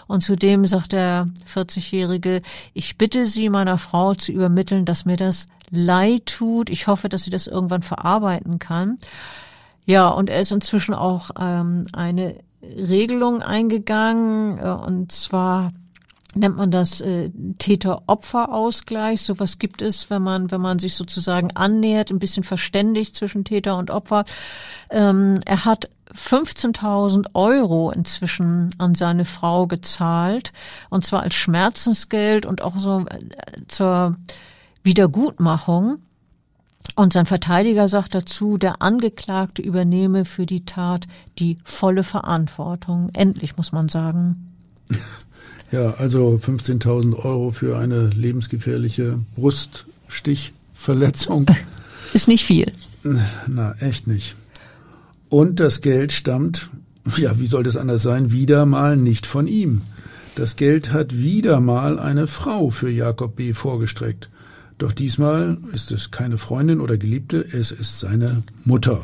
Und 0.09 0.23
zudem 0.23 0.65
sagt 0.65 0.93
der 0.93 1.29
40-Jährige, 1.53 2.43
ich 2.75 2.99
bitte 2.99 3.27
Sie 3.27 3.49
meiner 3.49 3.79
Frau 3.79 4.15
zu 4.15 4.33
übermitteln, 4.33 4.85
dass 4.85 5.05
mir 5.05 5.17
das 5.17 5.47
leid 5.71 6.27
tut. 6.27 6.71
Ich 6.71 6.87
hoffe, 6.87 7.09
dass 7.09 7.23
sie 7.23 7.31
das 7.31 7.47
irgendwann 7.47 7.83
verarbeiten 7.83 8.59
kann. 8.59 8.99
Ja, 9.85 10.09
und 10.09 10.31
er 10.31 10.41
ist 10.41 10.53
inzwischen 10.53 10.95
auch 10.95 11.31
ähm, 11.41 11.87
eine 11.93 12.37
Regelung 12.63 13.43
eingegangen, 13.43 14.59
äh, 14.59 14.69
und 14.69 15.13
zwar 15.13 15.73
nennt 16.35 16.57
man 16.57 16.71
das 16.71 17.01
äh, 17.01 17.31
Täter-Opfer-Ausgleich. 17.59 19.23
Sowas 19.23 19.59
gibt 19.59 19.83
es, 19.83 20.11
wenn 20.11 20.23
man, 20.23 20.51
wenn 20.51 20.61
man 20.61 20.79
sich 20.79 20.95
sozusagen 20.95 21.57
annähert, 21.57 22.11
ein 22.11 22.19
bisschen 22.19 22.45
verständigt 22.45 23.15
zwischen 23.15 23.45
Täter 23.45 23.77
und 23.77 23.91
Opfer. 23.91 24.25
Ähm, 24.91 25.41
er 25.47 25.65
hat 25.65 25.91
15.000 26.15 27.35
Euro 27.35 27.91
inzwischen 27.91 28.71
an 28.79 28.95
seine 28.95 29.25
Frau 29.25 29.67
gezahlt, 29.67 30.53
und 30.91 31.05
zwar 31.05 31.23
als 31.23 31.35
Schmerzensgeld 31.35 32.47
und 32.47 32.63
auch 32.63 32.79
so 32.79 33.05
äh, 33.07 33.19
zur 33.69 34.17
Wiedergutmachung. 34.83 36.03
Und 36.95 37.13
sein 37.13 37.27
Verteidiger 37.27 37.89
sagt 37.89 38.15
dazu, 38.15 38.59
der 38.59 38.83
Angeklagte 38.83 39.63
übernehme 39.63 40.25
für 40.25 40.47
die 40.47 40.65
Tat 40.65 41.07
die 41.39 41.59
volle 41.63 42.03
Verantwortung. 42.03 43.11
Endlich, 43.13 43.57
muss 43.57 43.73
man 43.73 43.89
sagen. 43.89 44.55
Ja, 45.71 45.95
also 45.99 46.41
15.000 46.43 47.23
Euro 47.25 47.51
für 47.51 47.77
eine 47.77 48.09
lebensgefährliche 48.09 49.19
Bruststichverletzung. 49.37 51.45
Ist 52.15 52.27
nicht 52.27 52.47
viel. 52.47 52.73
Na, 53.47 53.75
echt 53.81 54.07
nicht. 54.07 54.35
Und 55.29 55.61
das 55.61 55.83
Geld 55.83 56.13
stammt, 56.13 56.71
ja, 57.19 57.39
wie 57.39 57.47
soll 57.47 57.65
das 57.65 57.77
anders 57.77 58.03
sein, 58.03 58.33
wieder 58.33 58.65
mal 58.65 58.97
nicht 58.97 59.27
von 59.27 59.47
ihm. 59.47 59.83
Das 60.37 60.57
Geld 60.57 60.91
hat 60.93 61.19
wieder 61.19 61.61
mal 61.61 61.99
eine 61.99 62.27
Frau 62.27 62.71
für 62.71 62.89
Jakob 62.89 63.37
B. 63.37 63.53
vorgestreckt. 63.53 64.31
Doch 64.79 64.93
diesmal 64.93 65.59
ist 65.73 65.93
es 65.93 66.11
keine 66.11 66.39
Freundin 66.39 66.81
oder 66.81 66.97
Geliebte, 66.97 67.45
es 67.45 67.73
ist 67.73 68.01
seine 68.01 68.43
Mutter. 68.65 69.03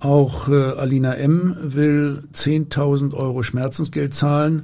Auch 0.00 0.48
äh, 0.48 0.54
Alina 0.54 1.12
M. 1.14 1.54
will 1.62 2.24
10.000 2.32 3.14
Euro 3.14 3.42
Schmerzensgeld 3.42 4.14
zahlen 4.14 4.62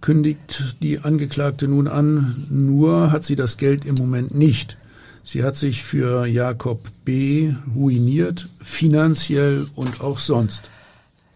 kündigt 0.00 0.76
die 0.82 1.00
Angeklagte 1.00 1.68
nun 1.68 1.88
an, 1.88 2.46
nur 2.50 3.10
hat 3.10 3.24
sie 3.24 3.36
das 3.36 3.56
Geld 3.56 3.84
im 3.84 3.96
Moment 3.96 4.34
nicht. 4.34 4.76
Sie 5.22 5.44
hat 5.44 5.56
sich 5.56 5.82
für 5.82 6.26
Jakob 6.26 6.80
B. 7.04 7.52
ruiniert, 7.74 8.48
finanziell 8.60 9.66
und 9.74 10.00
auch 10.00 10.18
sonst. 10.18 10.70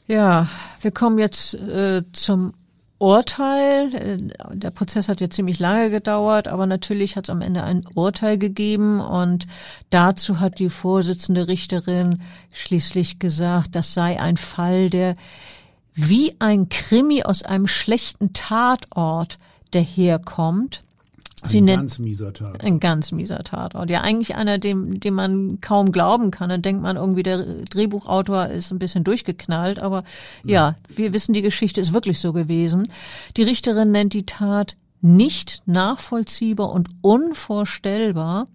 Ja, 0.07 0.49
wir 0.81 0.91
kommen 0.91 1.19
jetzt 1.19 1.55
äh, 1.55 2.03
zum 2.13 2.55
Urteil. 3.03 3.95
Äh, 3.95 4.57
der 4.57 4.71
Prozess 4.71 5.09
hat 5.09 5.21
ja 5.21 5.29
ziemlich 5.29 5.59
lange 5.59 5.91
gedauert, 5.91 6.49
aber 6.49 6.67
natürlich 6.67 7.17
hat 7.17 7.27
es 7.27 7.31
am 7.31 7.43
Ende 7.43 7.65
ein 7.65 7.85
Urteil 7.95 8.39
gegeben 8.39 9.01
und 9.01 9.47
dazu 9.91 10.39
hat 10.39 10.59
die 10.59 10.71
Vorsitzende 10.71 11.49
Richterin 11.49 12.23
schließlich 12.53 13.19
gesagt, 13.19 13.75
das 13.75 13.93
sei 13.93 14.21
ein 14.21 14.37
Fall, 14.37 14.89
der 14.89 15.17
wie 15.95 16.35
ein 16.39 16.69
Krimi 16.69 17.23
aus 17.23 17.43
einem 17.43 17.67
schlechten 17.67 18.33
Tatort 18.33 19.39
daherkommt. 19.73 20.85
Sie 21.45 21.61
ein 21.61 21.65
nennt, 21.65 21.81
ganz 21.81 21.99
mieser 21.99 22.33
Tatort. 22.33 22.63
Ein 22.63 22.79
ganz 22.79 23.11
mieser 23.11 23.43
Tatort. 23.43 23.91
Ja, 23.91 24.03
eigentlich 24.03 24.37
einer, 24.37 24.59
dem, 24.59 25.01
dem 25.01 25.15
man 25.15 25.61
kaum 25.61 25.91
glauben 25.91 26.31
kann. 26.31 26.51
Dann 26.51 26.63
denkt 26.63 26.83
man 26.83 26.97
irgendwie, 26.97 27.25
der 27.25 27.45
Drehbuchautor 27.65 28.47
ist 28.47 28.71
ein 28.71 28.79
bisschen 28.79 29.03
durchgeknallt. 29.03 29.81
Aber 29.81 30.05
ja, 30.45 30.69
ja 30.69 30.75
wir 30.95 31.13
wissen, 31.13 31.33
die 31.33 31.43
Geschichte 31.43 31.81
ist 31.81 31.93
wirklich 31.93 32.21
so 32.21 32.33
gewesen. 32.33 32.89
Die 33.37 33.43
Richterin 33.43 33.91
nennt 33.91 34.13
die 34.13 34.25
Tat 34.25 34.77
nicht 35.03 35.63
nachvollziehbar 35.67 36.71
und 36.71 36.89
unvorstellbar. 37.03 38.47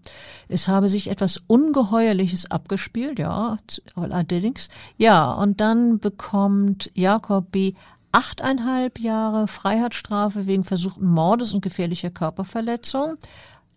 Es 0.48 0.68
habe 0.68 0.88
sich 0.88 1.10
etwas 1.10 1.42
Ungeheuerliches 1.46 2.50
abgespielt, 2.50 3.20
ja, 3.20 3.58
allerdings. 3.96 4.70
Ja, 4.98 5.32
und 5.34 5.60
dann 5.60 6.00
bekommt 6.00 6.90
Jakob 6.96 7.52
B. 7.52 7.74
achteinhalb 8.14 9.00
Jahre 9.00 9.48
Freiheitsstrafe 9.48 10.48
wegen 10.48 10.64
versuchten 10.64 11.06
Mordes 11.06 11.54
und 11.54 11.62
gefährlicher 11.62 12.10
Körperverletzung. 12.10 13.18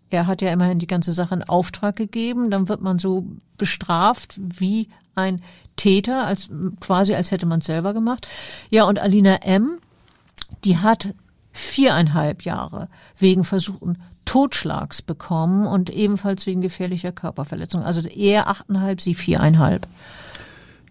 Er 0.09 0.25
hat 0.27 0.41
ja 0.41 0.51
immerhin 0.51 0.79
die 0.79 0.87
ganze 0.87 1.11
Sache 1.11 1.35
in 1.35 1.43
Auftrag 1.43 1.97
gegeben. 1.97 2.49
Dann 2.51 2.69
wird 2.69 2.81
man 2.81 2.99
so 2.99 3.27
bestraft 3.57 4.39
wie 4.39 4.87
ein 5.13 5.41
Täter, 5.75 6.25
als 6.25 6.49
quasi 6.79 7.15
als 7.15 7.31
hätte 7.31 7.45
man 7.45 7.59
es 7.59 7.65
selber 7.65 7.93
gemacht. 7.93 8.27
Ja, 8.69 8.85
und 8.85 8.99
Alina 8.99 9.35
M., 9.37 9.77
die 10.63 10.77
hat 10.77 11.13
viereinhalb 11.51 12.43
Jahre 12.43 12.89
wegen 13.17 13.43
versuchten 13.43 13.97
Totschlags 14.25 15.01
bekommen 15.01 15.67
und 15.67 15.89
ebenfalls 15.89 16.45
wegen 16.45 16.61
gefährlicher 16.61 17.11
Körperverletzung. 17.11 17.83
Also 17.83 18.01
eher 18.01 18.47
achteinhalb, 18.47 19.01
sie 19.01 19.15
viereinhalb. 19.15 19.87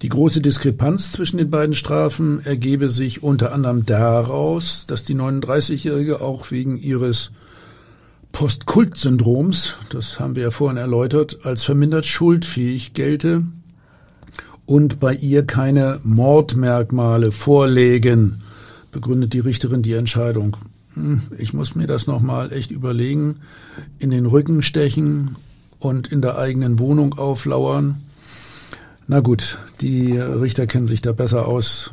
Die 0.02 0.08
große 0.08 0.40
Diskrepanz 0.40 1.12
zwischen 1.12 1.38
den 1.38 1.50
beiden 1.50 1.74
Strafen 1.74 2.44
ergebe 2.44 2.88
sich 2.88 3.22
unter 3.22 3.52
anderem 3.52 3.84
daraus, 3.84 4.86
dass 4.86 5.04
die 5.04 5.14
39-Jährige 5.14 6.22
auch 6.22 6.50
wegen 6.50 6.78
ihres 6.78 7.32
Postkult-Syndroms, 8.32 9.76
das 9.90 10.20
haben 10.20 10.36
wir 10.36 10.44
ja 10.44 10.50
vorhin 10.50 10.78
erläutert, 10.78 11.40
als 11.44 11.64
vermindert 11.64 12.06
schuldfähig 12.06 12.94
gelte 12.94 13.44
und 14.64 15.00
bei 15.00 15.14
ihr 15.14 15.44
keine 15.46 16.00
Mordmerkmale 16.04 17.32
vorlägen 17.32 18.42
begründet 18.90 19.32
die 19.32 19.40
Richterin 19.40 19.82
die 19.82 19.94
Entscheidung. 19.94 20.56
Hm, 20.94 21.22
ich 21.38 21.54
muss 21.54 21.74
mir 21.74 21.86
das 21.86 22.06
nochmal 22.06 22.52
echt 22.52 22.70
überlegen. 22.70 23.36
In 23.98 24.10
den 24.10 24.26
Rücken 24.26 24.62
stechen 24.62 25.36
und 25.78 26.08
in 26.08 26.20
der 26.22 26.38
eigenen 26.38 26.78
Wohnung 26.78 27.14
auflauern. 27.14 28.02
Na 29.06 29.20
gut, 29.20 29.58
die 29.80 30.18
Richter 30.18 30.66
kennen 30.66 30.86
sich 30.86 31.02
da 31.02 31.12
besser 31.12 31.48
aus 31.48 31.92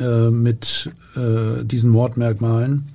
äh, 0.00 0.30
mit 0.30 0.90
äh, 1.14 1.64
diesen 1.64 1.90
Mordmerkmalen. 1.90 2.86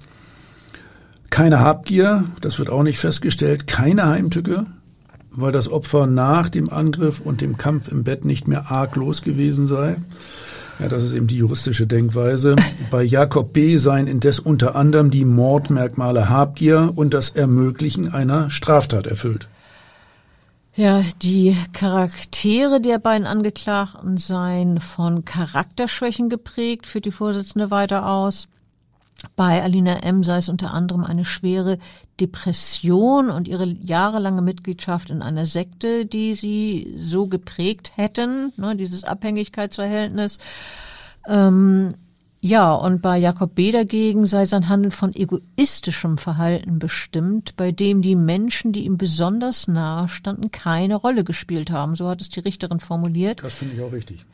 Keine 1.29 1.59
Habgier, 1.59 2.25
das 2.41 2.59
wird 2.59 2.69
auch 2.69 2.83
nicht 2.83 2.99
festgestellt, 2.99 3.67
keine 3.67 4.07
Heimtücke, 4.07 4.65
weil 5.31 5.51
das 5.51 5.71
Opfer 5.71 6.07
nach 6.07 6.49
dem 6.49 6.69
Angriff 6.69 7.21
und 7.21 7.39
dem 7.39 7.57
Kampf 7.57 7.87
im 7.87 8.03
Bett 8.03 8.25
nicht 8.25 8.47
mehr 8.47 8.71
arglos 8.71 9.21
gewesen 9.21 9.67
sei. 9.67 9.97
Ja, 10.79 10.87
das 10.87 11.03
ist 11.03 11.13
eben 11.13 11.27
die 11.27 11.37
juristische 11.37 11.87
Denkweise. 11.87 12.55
Bei 12.89 13.03
Jakob 13.03 13.51
B. 13.51 13.77
seien 13.77 14.07
indes 14.07 14.39
unter 14.39 14.75
anderem 14.75 15.11
die 15.11 15.25
Mordmerkmale 15.25 16.29
Habgier 16.29 16.93
und 16.95 17.13
das 17.13 17.31
Ermöglichen 17.31 18.13
einer 18.13 18.49
Straftat 18.49 19.05
erfüllt. 19.05 19.49
Ja, 20.75 21.03
die 21.21 21.57
Charaktere 21.73 22.79
der 22.79 22.99
beiden 22.99 23.27
Angeklagten 23.27 24.15
seien 24.15 24.79
von 24.79 25.25
Charakterschwächen 25.25 26.29
geprägt, 26.29 26.87
führt 26.87 27.03
die 27.03 27.11
Vorsitzende 27.11 27.69
weiter 27.71 28.07
aus. 28.07 28.47
Bei 29.35 29.61
Alina 29.61 29.99
M. 29.99 30.23
sei 30.23 30.37
es 30.37 30.49
unter 30.49 30.73
anderem 30.73 31.03
eine 31.03 31.25
schwere 31.25 31.77
Depression 32.19 33.29
und 33.29 33.47
ihre 33.47 33.65
jahrelange 33.65 34.41
Mitgliedschaft 34.41 35.09
in 35.09 35.21
einer 35.21 35.45
Sekte, 35.45 36.05
die 36.05 36.33
sie 36.33 36.93
so 36.97 37.27
geprägt 37.27 37.91
hätten, 37.95 38.53
ne, 38.57 38.75
dieses 38.75 39.03
Abhängigkeitsverhältnis. 39.03 40.39
Ähm, 41.27 41.93
ja, 42.41 42.73
und 42.73 43.01
bei 43.01 43.17
Jakob 43.17 43.53
B. 43.53 43.71
dagegen 43.71 44.25
sei 44.25 44.45
sein 44.45 44.69
Handeln 44.69 44.91
von 44.91 45.13
egoistischem 45.13 46.17
Verhalten 46.17 46.79
bestimmt, 46.79 47.57
bei 47.57 47.73
dem 47.73 48.01
die 48.01 48.15
Menschen, 48.15 48.71
die 48.71 48.85
ihm 48.85 48.97
besonders 48.97 49.67
nahe 49.67 50.07
standen, 50.07 50.49
keine 50.49 50.95
Rolle 50.95 51.25
gespielt 51.25 51.69
haben. 51.69 51.97
So 51.97 52.07
hat 52.07 52.21
es 52.21 52.29
die 52.29 52.39
Richterin 52.39 52.79
formuliert. 52.79 53.43
Das 53.43 53.55
finde 53.55 53.75
ich 53.75 53.81
auch 53.81 53.91
richtig. 53.91 54.25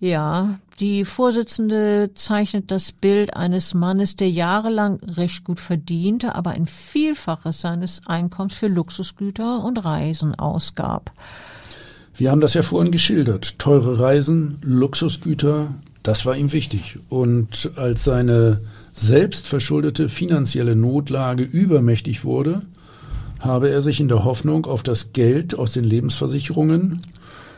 Ja, 0.00 0.58
die 0.80 1.04
Vorsitzende 1.04 2.10
zeichnet 2.14 2.70
das 2.70 2.90
Bild 2.90 3.36
eines 3.36 3.74
Mannes, 3.74 4.16
der 4.16 4.30
jahrelang 4.30 4.98
recht 5.04 5.44
gut 5.44 5.60
verdiente, 5.60 6.34
aber 6.34 6.52
ein 6.52 6.66
Vielfaches 6.66 7.60
seines 7.60 8.00
Einkommens 8.06 8.54
für 8.54 8.68
Luxusgüter 8.68 9.62
und 9.62 9.84
Reisen 9.84 10.34
ausgab. 10.34 11.12
Wir 12.14 12.30
haben 12.30 12.40
das 12.40 12.54
ja 12.54 12.62
vorhin 12.62 12.92
geschildert. 12.92 13.58
Teure 13.58 13.98
Reisen, 13.98 14.58
Luxusgüter, 14.62 15.74
das 16.02 16.24
war 16.24 16.34
ihm 16.34 16.52
wichtig. 16.52 16.98
Und 17.10 17.72
als 17.76 18.04
seine 18.04 18.62
selbstverschuldete 18.92 20.08
finanzielle 20.08 20.76
Notlage 20.76 21.44
übermächtig 21.44 22.24
wurde, 22.24 22.62
habe 23.38 23.68
er 23.68 23.82
sich 23.82 24.00
in 24.00 24.08
der 24.08 24.24
Hoffnung 24.24 24.64
auf 24.64 24.82
das 24.82 25.12
Geld 25.12 25.58
aus 25.58 25.72
den 25.72 25.84
Lebensversicherungen 25.84 27.00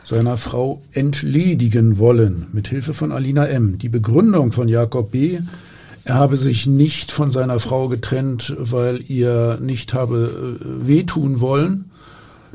seiner 0.03 0.37
Frau 0.37 0.81
entledigen 0.91 1.97
wollen, 1.97 2.47
mit 2.51 2.67
Hilfe 2.67 2.93
von 2.93 3.11
Alina 3.11 3.45
M. 3.45 3.77
Die 3.77 3.89
Begründung 3.89 4.51
von 4.51 4.67
Jakob 4.67 5.11
B. 5.11 5.39
Er 6.05 6.15
habe 6.15 6.35
sich 6.35 6.67
nicht 6.67 7.11
von 7.11 7.31
seiner 7.31 7.59
Frau 7.59 7.87
getrennt, 7.87 8.55
weil 8.59 9.01
ihr 9.07 9.57
nicht 9.61 9.93
habe 9.93 10.59
äh, 10.59 10.87
wehtun 10.87 11.39
wollen. 11.39 11.85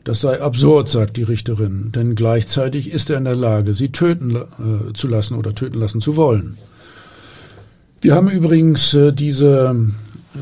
Das 0.05 0.21
sei 0.21 0.41
absurd, 0.41 0.89
sagt 0.89 1.17
die 1.17 1.23
Richterin, 1.23 1.93
denn 1.95 2.15
gleichzeitig 2.15 2.91
ist 2.91 3.11
er 3.11 3.19
in 3.19 3.25
der 3.25 3.37
Lage, 3.37 3.75
sie 3.75 3.91
töten 3.91 4.37
äh, 4.37 4.93
zu 4.95 5.09
lassen 5.09 5.35
oder 5.35 5.55
töten 5.55 5.79
lassen 5.79 6.01
zu 6.01 6.17
wollen. 6.17 6.57
Wir 8.01 8.15
haben 8.15 8.29
übrigens 8.29 8.95
äh, 8.95 9.13
diese 9.13 9.75
äh, 10.35 10.39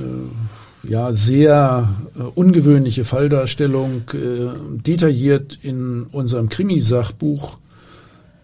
ja 0.89 1.13
sehr 1.13 1.89
äh, 2.17 2.23
ungewöhnliche 2.23 3.05
Falldarstellung 3.05 4.03
äh, 4.13 4.81
detailliert 4.83 5.59
in 5.63 6.05
unserem 6.05 6.49
Krimisachbuch 6.49 7.59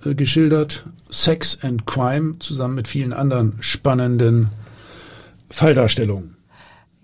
äh, 0.04 0.14
geschildert. 0.14 0.84
Sex 1.10 1.58
and 1.62 1.86
Crime 1.86 2.38
zusammen 2.38 2.74
mit 2.74 2.88
vielen 2.88 3.12
anderen 3.12 3.54
spannenden 3.60 4.48
Falldarstellungen. 5.50 6.36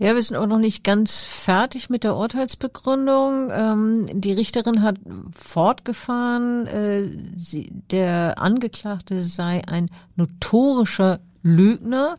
Ja, 0.01 0.15
wir 0.15 0.23
sind 0.23 0.37
auch 0.37 0.47
noch 0.47 0.61
nicht 0.61 0.85
ganz 0.85 1.25
fertig 1.25 1.91
mit 1.91 2.05
der 2.05 2.15
Urteilsbegründung. 2.15 3.51
Ähm, 3.53 4.07
die 4.13 4.33
Richterin 4.33 4.83
hat 4.83 4.97
fortgefahren, 5.35 6.69
äh, 6.69 7.09
sie, 7.37 7.73
der 7.91 8.41
Angeklagte 8.41 9.23
sei 9.23 9.63
ein 9.67 9.91
notorischer 10.15 11.19
Lügner 11.43 12.17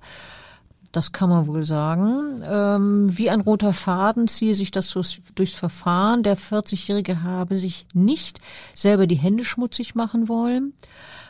das 0.91 1.11
kann 1.11 1.29
man 1.29 1.47
wohl 1.47 1.65
sagen. 1.65 2.41
Ähm, 2.43 3.17
wie 3.17 3.29
ein 3.29 3.41
roter 3.41 3.73
Faden 3.73 4.27
ziehe 4.27 4.55
sich 4.55 4.71
das 4.71 4.89
durchs, 4.91 5.53
Verfahren. 5.53 6.23
Der 6.23 6.37
40-Jährige 6.37 7.21
habe 7.21 7.55
sich 7.55 7.85
nicht 7.93 8.39
selber 8.73 9.05
die 9.05 9.15
Hände 9.15 9.45
schmutzig 9.45 9.95
machen 9.95 10.27
wollen. 10.27 10.73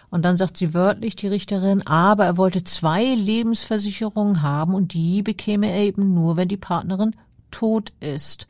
Und 0.10 0.24
dann 0.24 0.38
sagt 0.38 0.58
sie 0.58 0.74
wörtlich, 0.74 1.16
die 1.16 1.28
Richterin, 1.28 1.86
aber 1.86 2.26
er 2.26 2.38
wollte 2.38 2.64
zwei 2.64 3.04
Lebensversicherungen 3.04 4.42
haben 4.42 4.74
und 4.74 4.94
die 4.94 5.22
bekäme 5.22 5.72
er 5.72 5.84
eben 5.84 6.14
nur, 6.14 6.36
wenn 6.36 6.48
die 6.48 6.58
Partnerin 6.58 7.16
tot 7.52 7.94
ist. 8.00 8.48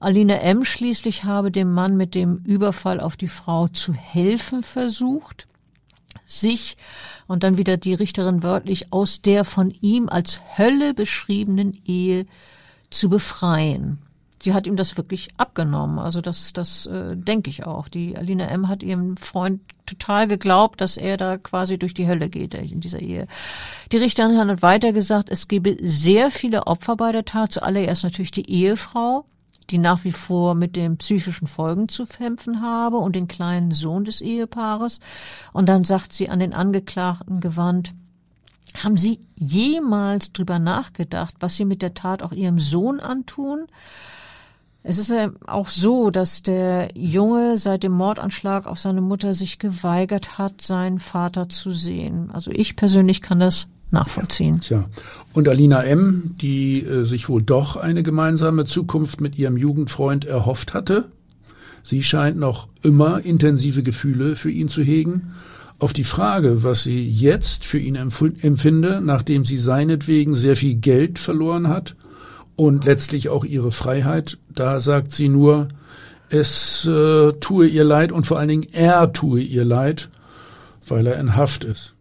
Aline 0.00 0.40
M. 0.40 0.64
schließlich 0.64 1.24
habe 1.24 1.50
dem 1.50 1.72
Mann 1.72 1.96
mit 1.96 2.14
dem 2.14 2.38
Überfall 2.38 3.00
auf 3.00 3.16
die 3.16 3.28
Frau 3.28 3.68
zu 3.68 3.92
helfen 3.92 4.62
versucht 4.62 5.48
sich 6.28 6.76
und 7.26 7.42
dann 7.42 7.56
wieder 7.56 7.76
die 7.76 7.94
Richterin 7.94 8.42
wörtlich 8.42 8.92
aus 8.92 9.22
der 9.22 9.44
von 9.44 9.70
ihm 9.80 10.08
als 10.08 10.40
Hölle 10.56 10.94
beschriebenen 10.94 11.80
Ehe 11.84 12.26
zu 12.90 13.08
befreien. 13.08 13.98
Sie 14.40 14.54
hat 14.54 14.66
ihm 14.68 14.76
das 14.76 14.96
wirklich 14.96 15.30
abgenommen. 15.36 15.98
Also 15.98 16.20
das, 16.20 16.52
das 16.52 16.86
äh, 16.86 17.16
denke 17.16 17.50
ich 17.50 17.66
auch. 17.66 17.88
Die 17.88 18.16
Alina 18.16 18.46
M. 18.46 18.68
hat 18.68 18.84
ihrem 18.84 19.16
Freund 19.16 19.60
total 19.84 20.28
geglaubt, 20.28 20.80
dass 20.80 20.96
er 20.96 21.16
da 21.16 21.38
quasi 21.38 21.76
durch 21.78 21.94
die 21.94 22.06
Hölle 22.06 22.28
geht 22.28 22.54
in 22.54 22.80
dieser 22.80 23.00
Ehe. 23.00 23.26
Die 23.90 23.96
Richterin 23.96 24.38
hat 24.38 24.62
weiter 24.62 24.92
gesagt, 24.92 25.28
es 25.28 25.48
gebe 25.48 25.76
sehr 25.80 26.30
viele 26.30 26.66
Opfer 26.68 26.94
bei 26.94 27.10
der 27.10 27.24
Tat. 27.24 27.50
Zuallererst 27.50 28.04
natürlich 28.04 28.30
die 28.30 28.48
Ehefrau, 28.48 29.24
die 29.70 29.78
nach 29.78 30.04
wie 30.04 30.12
vor 30.12 30.54
mit 30.54 30.76
den 30.76 30.96
psychischen 30.96 31.46
Folgen 31.46 31.88
zu 31.88 32.06
kämpfen 32.06 32.62
habe 32.62 32.96
und 32.98 33.16
den 33.16 33.28
kleinen 33.28 33.70
Sohn 33.70 34.04
des 34.04 34.20
Ehepaares. 34.20 35.00
Und 35.52 35.68
dann 35.68 35.84
sagt 35.84 36.12
sie 36.12 36.28
an 36.28 36.40
den 36.40 36.54
Angeklagten 36.54 37.40
gewandt, 37.40 37.94
haben 38.82 38.96
Sie 38.96 39.20
jemals 39.34 40.32
drüber 40.32 40.58
nachgedacht, 40.58 41.34
was 41.40 41.56
Sie 41.56 41.64
mit 41.64 41.82
der 41.82 41.94
Tat 41.94 42.22
auch 42.22 42.32
Ihrem 42.32 42.58
Sohn 42.58 43.00
antun? 43.00 43.66
Es 44.82 44.98
ist 44.98 45.10
ja 45.10 45.30
auch 45.46 45.68
so, 45.68 46.10
dass 46.10 46.42
der 46.42 46.90
Junge 46.94 47.56
seit 47.56 47.82
dem 47.82 47.92
Mordanschlag 47.92 48.66
auf 48.66 48.78
seine 48.78 49.00
Mutter 49.00 49.34
sich 49.34 49.58
geweigert 49.58 50.38
hat, 50.38 50.60
seinen 50.60 50.98
Vater 50.98 51.48
zu 51.48 51.72
sehen. 51.72 52.30
Also 52.30 52.50
ich 52.50 52.76
persönlich 52.76 53.20
kann 53.20 53.40
das 53.40 53.68
nachvollziehen. 53.90 54.60
Tja. 54.60 54.84
Und 55.32 55.48
Alina 55.48 55.82
M., 55.82 56.34
die 56.40 56.82
äh, 56.82 57.04
sich 57.04 57.28
wohl 57.28 57.42
doch 57.42 57.76
eine 57.76 58.02
gemeinsame 58.02 58.64
Zukunft 58.64 59.20
mit 59.20 59.38
ihrem 59.38 59.56
Jugendfreund 59.56 60.24
erhofft 60.24 60.74
hatte, 60.74 61.10
sie 61.82 62.02
scheint 62.02 62.38
noch 62.38 62.68
immer 62.82 63.24
intensive 63.24 63.82
Gefühle 63.82 64.36
für 64.36 64.50
ihn 64.50 64.68
zu 64.68 64.82
hegen. 64.82 65.32
Auf 65.78 65.92
die 65.92 66.04
Frage, 66.04 66.64
was 66.64 66.82
sie 66.82 67.08
jetzt 67.08 67.64
für 67.64 67.78
ihn 67.78 67.94
empfinde, 67.94 69.00
nachdem 69.00 69.44
sie 69.44 69.58
seinetwegen 69.58 70.34
sehr 70.34 70.56
viel 70.56 70.74
Geld 70.74 71.20
verloren 71.20 71.68
hat 71.68 71.94
und 72.56 72.84
letztlich 72.84 73.28
auch 73.28 73.44
ihre 73.44 73.70
Freiheit, 73.70 74.38
da 74.52 74.80
sagt 74.80 75.12
sie 75.12 75.28
nur, 75.28 75.68
es 76.30 76.84
äh, 76.86 77.32
tue 77.34 77.68
ihr 77.68 77.84
leid 77.84 78.10
und 78.10 78.26
vor 78.26 78.38
allen 78.38 78.48
Dingen 78.48 78.66
er 78.72 79.12
tue 79.12 79.40
ihr 79.40 79.64
leid, 79.64 80.10
weil 80.86 81.06
er 81.06 81.18
in 81.20 81.36
Haft 81.36 81.64
ist. 81.64 81.94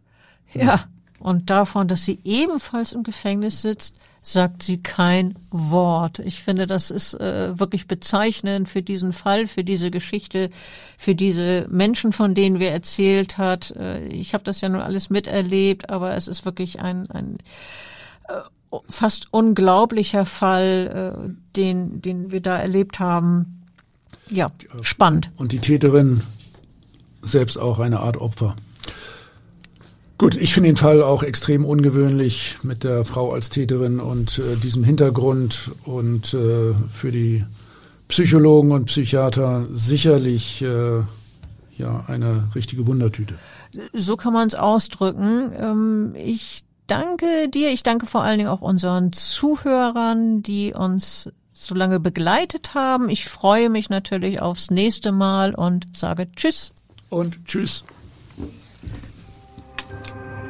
Ja, 0.54 0.86
und 1.28 1.50
davon, 1.50 1.90
dass 1.90 2.06
sie 2.06 2.20
ebenfalls 2.24 2.94
im 2.94 3.04
Gefängnis 3.04 3.62
sitzt, 3.62 3.98
sagt 4.22 4.64
sie 4.64 4.78
kein 4.78 5.36
Wort. 5.52 6.20
Ich 6.20 6.42
finde, 6.42 6.68
das 6.68 6.90
ist 6.90 7.16
äh, 7.16 7.60
wirklich 7.60 7.86
bezeichnend 7.86 8.70
für 8.70 8.82
diesen 8.82 9.12
Fall, 9.12 9.46
für 9.46 9.66
diese 9.66 9.92
Geschichte, 9.92 10.50
für 10.98 11.16
diese 11.16 11.68
Menschen, 11.70 12.14
von 12.14 12.34
denen 12.34 12.60
wir 12.60 12.72
erzählt 12.72 13.38
hat. 13.38 13.72
Äh, 13.72 14.06
ich 14.08 14.34
habe 14.34 14.46
das 14.46 14.62
ja 14.62 14.70
nun 14.70 14.80
alles 14.80 15.10
miterlebt, 15.10 15.90
aber 15.90 16.16
es 16.16 16.30
ist 16.30 16.46
wirklich 16.46 16.80
ein, 16.80 17.12
ein 17.12 17.40
äh, 18.30 18.78
fast 18.88 19.28
unglaublicher 19.32 20.26
Fall, 20.26 21.28
äh, 21.28 21.30
den, 21.58 22.02
den 22.02 22.32
wir 22.32 22.40
da 22.40 22.58
erlebt 22.58 23.02
haben. 23.02 23.66
Ja, 24.30 24.50
spannend. 24.82 25.30
Und 25.36 25.52
die 25.52 25.60
Täterin 25.60 26.24
selbst 27.22 27.58
auch 27.58 27.80
eine 27.80 28.00
Art 28.00 28.16
Opfer. 28.16 28.56
Gut, 30.18 30.36
ich 30.36 30.54
finde 30.54 30.70
den 30.70 30.78
Fall 30.78 31.04
auch 31.04 31.22
extrem 31.22 31.64
ungewöhnlich 31.64 32.58
mit 32.64 32.84
der 32.84 33.06
Frau 33.06 33.34
als 33.34 33.50
Täterin 33.50 34.00
und 34.00 34.40
äh, 34.40 34.56
diesem 34.56 34.84
Hintergrund 34.84 35.72
und 35.86 36.34
äh, 36.34 36.74
für 36.92 37.12
die 37.12 37.46
Psychologen 38.08 38.72
und 38.72 38.86
Psychiater 38.86 39.68
sicherlich 39.72 40.64
äh, 40.64 41.02
ja 41.78 42.04
eine 42.08 42.50
richtige 42.56 42.88
Wundertüte. 42.88 43.36
So 43.94 44.18
kann 44.18 44.34
man 44.34 44.48
es 44.48 44.56
ausdrücken. 44.56 45.52
Ähm, 45.56 46.16
ich 46.16 46.64
danke 46.88 47.48
dir, 47.50 47.72
ich 47.72 47.84
danke 47.84 48.08
vor 48.08 48.24
allen 48.24 48.40
Dingen 48.40 48.50
auch 48.50 48.62
unseren 48.62 49.14
Zuhörern, 49.14 50.42
die 50.42 50.74
uns 50.74 51.30
so 51.54 51.76
lange 51.76 52.00
begleitet 52.00 52.74
haben. 52.74 53.10
Ich 53.10 53.28
freue 53.28 53.70
mich 53.70 53.90
natürlich 53.90 54.42
aufs 54.42 54.72
nächste 54.72 55.12
Mal 55.12 55.54
und 55.54 55.86
sage 55.96 56.32
Tschüss. 56.36 56.74
Und 57.10 57.46
Tschüss. 57.46 57.84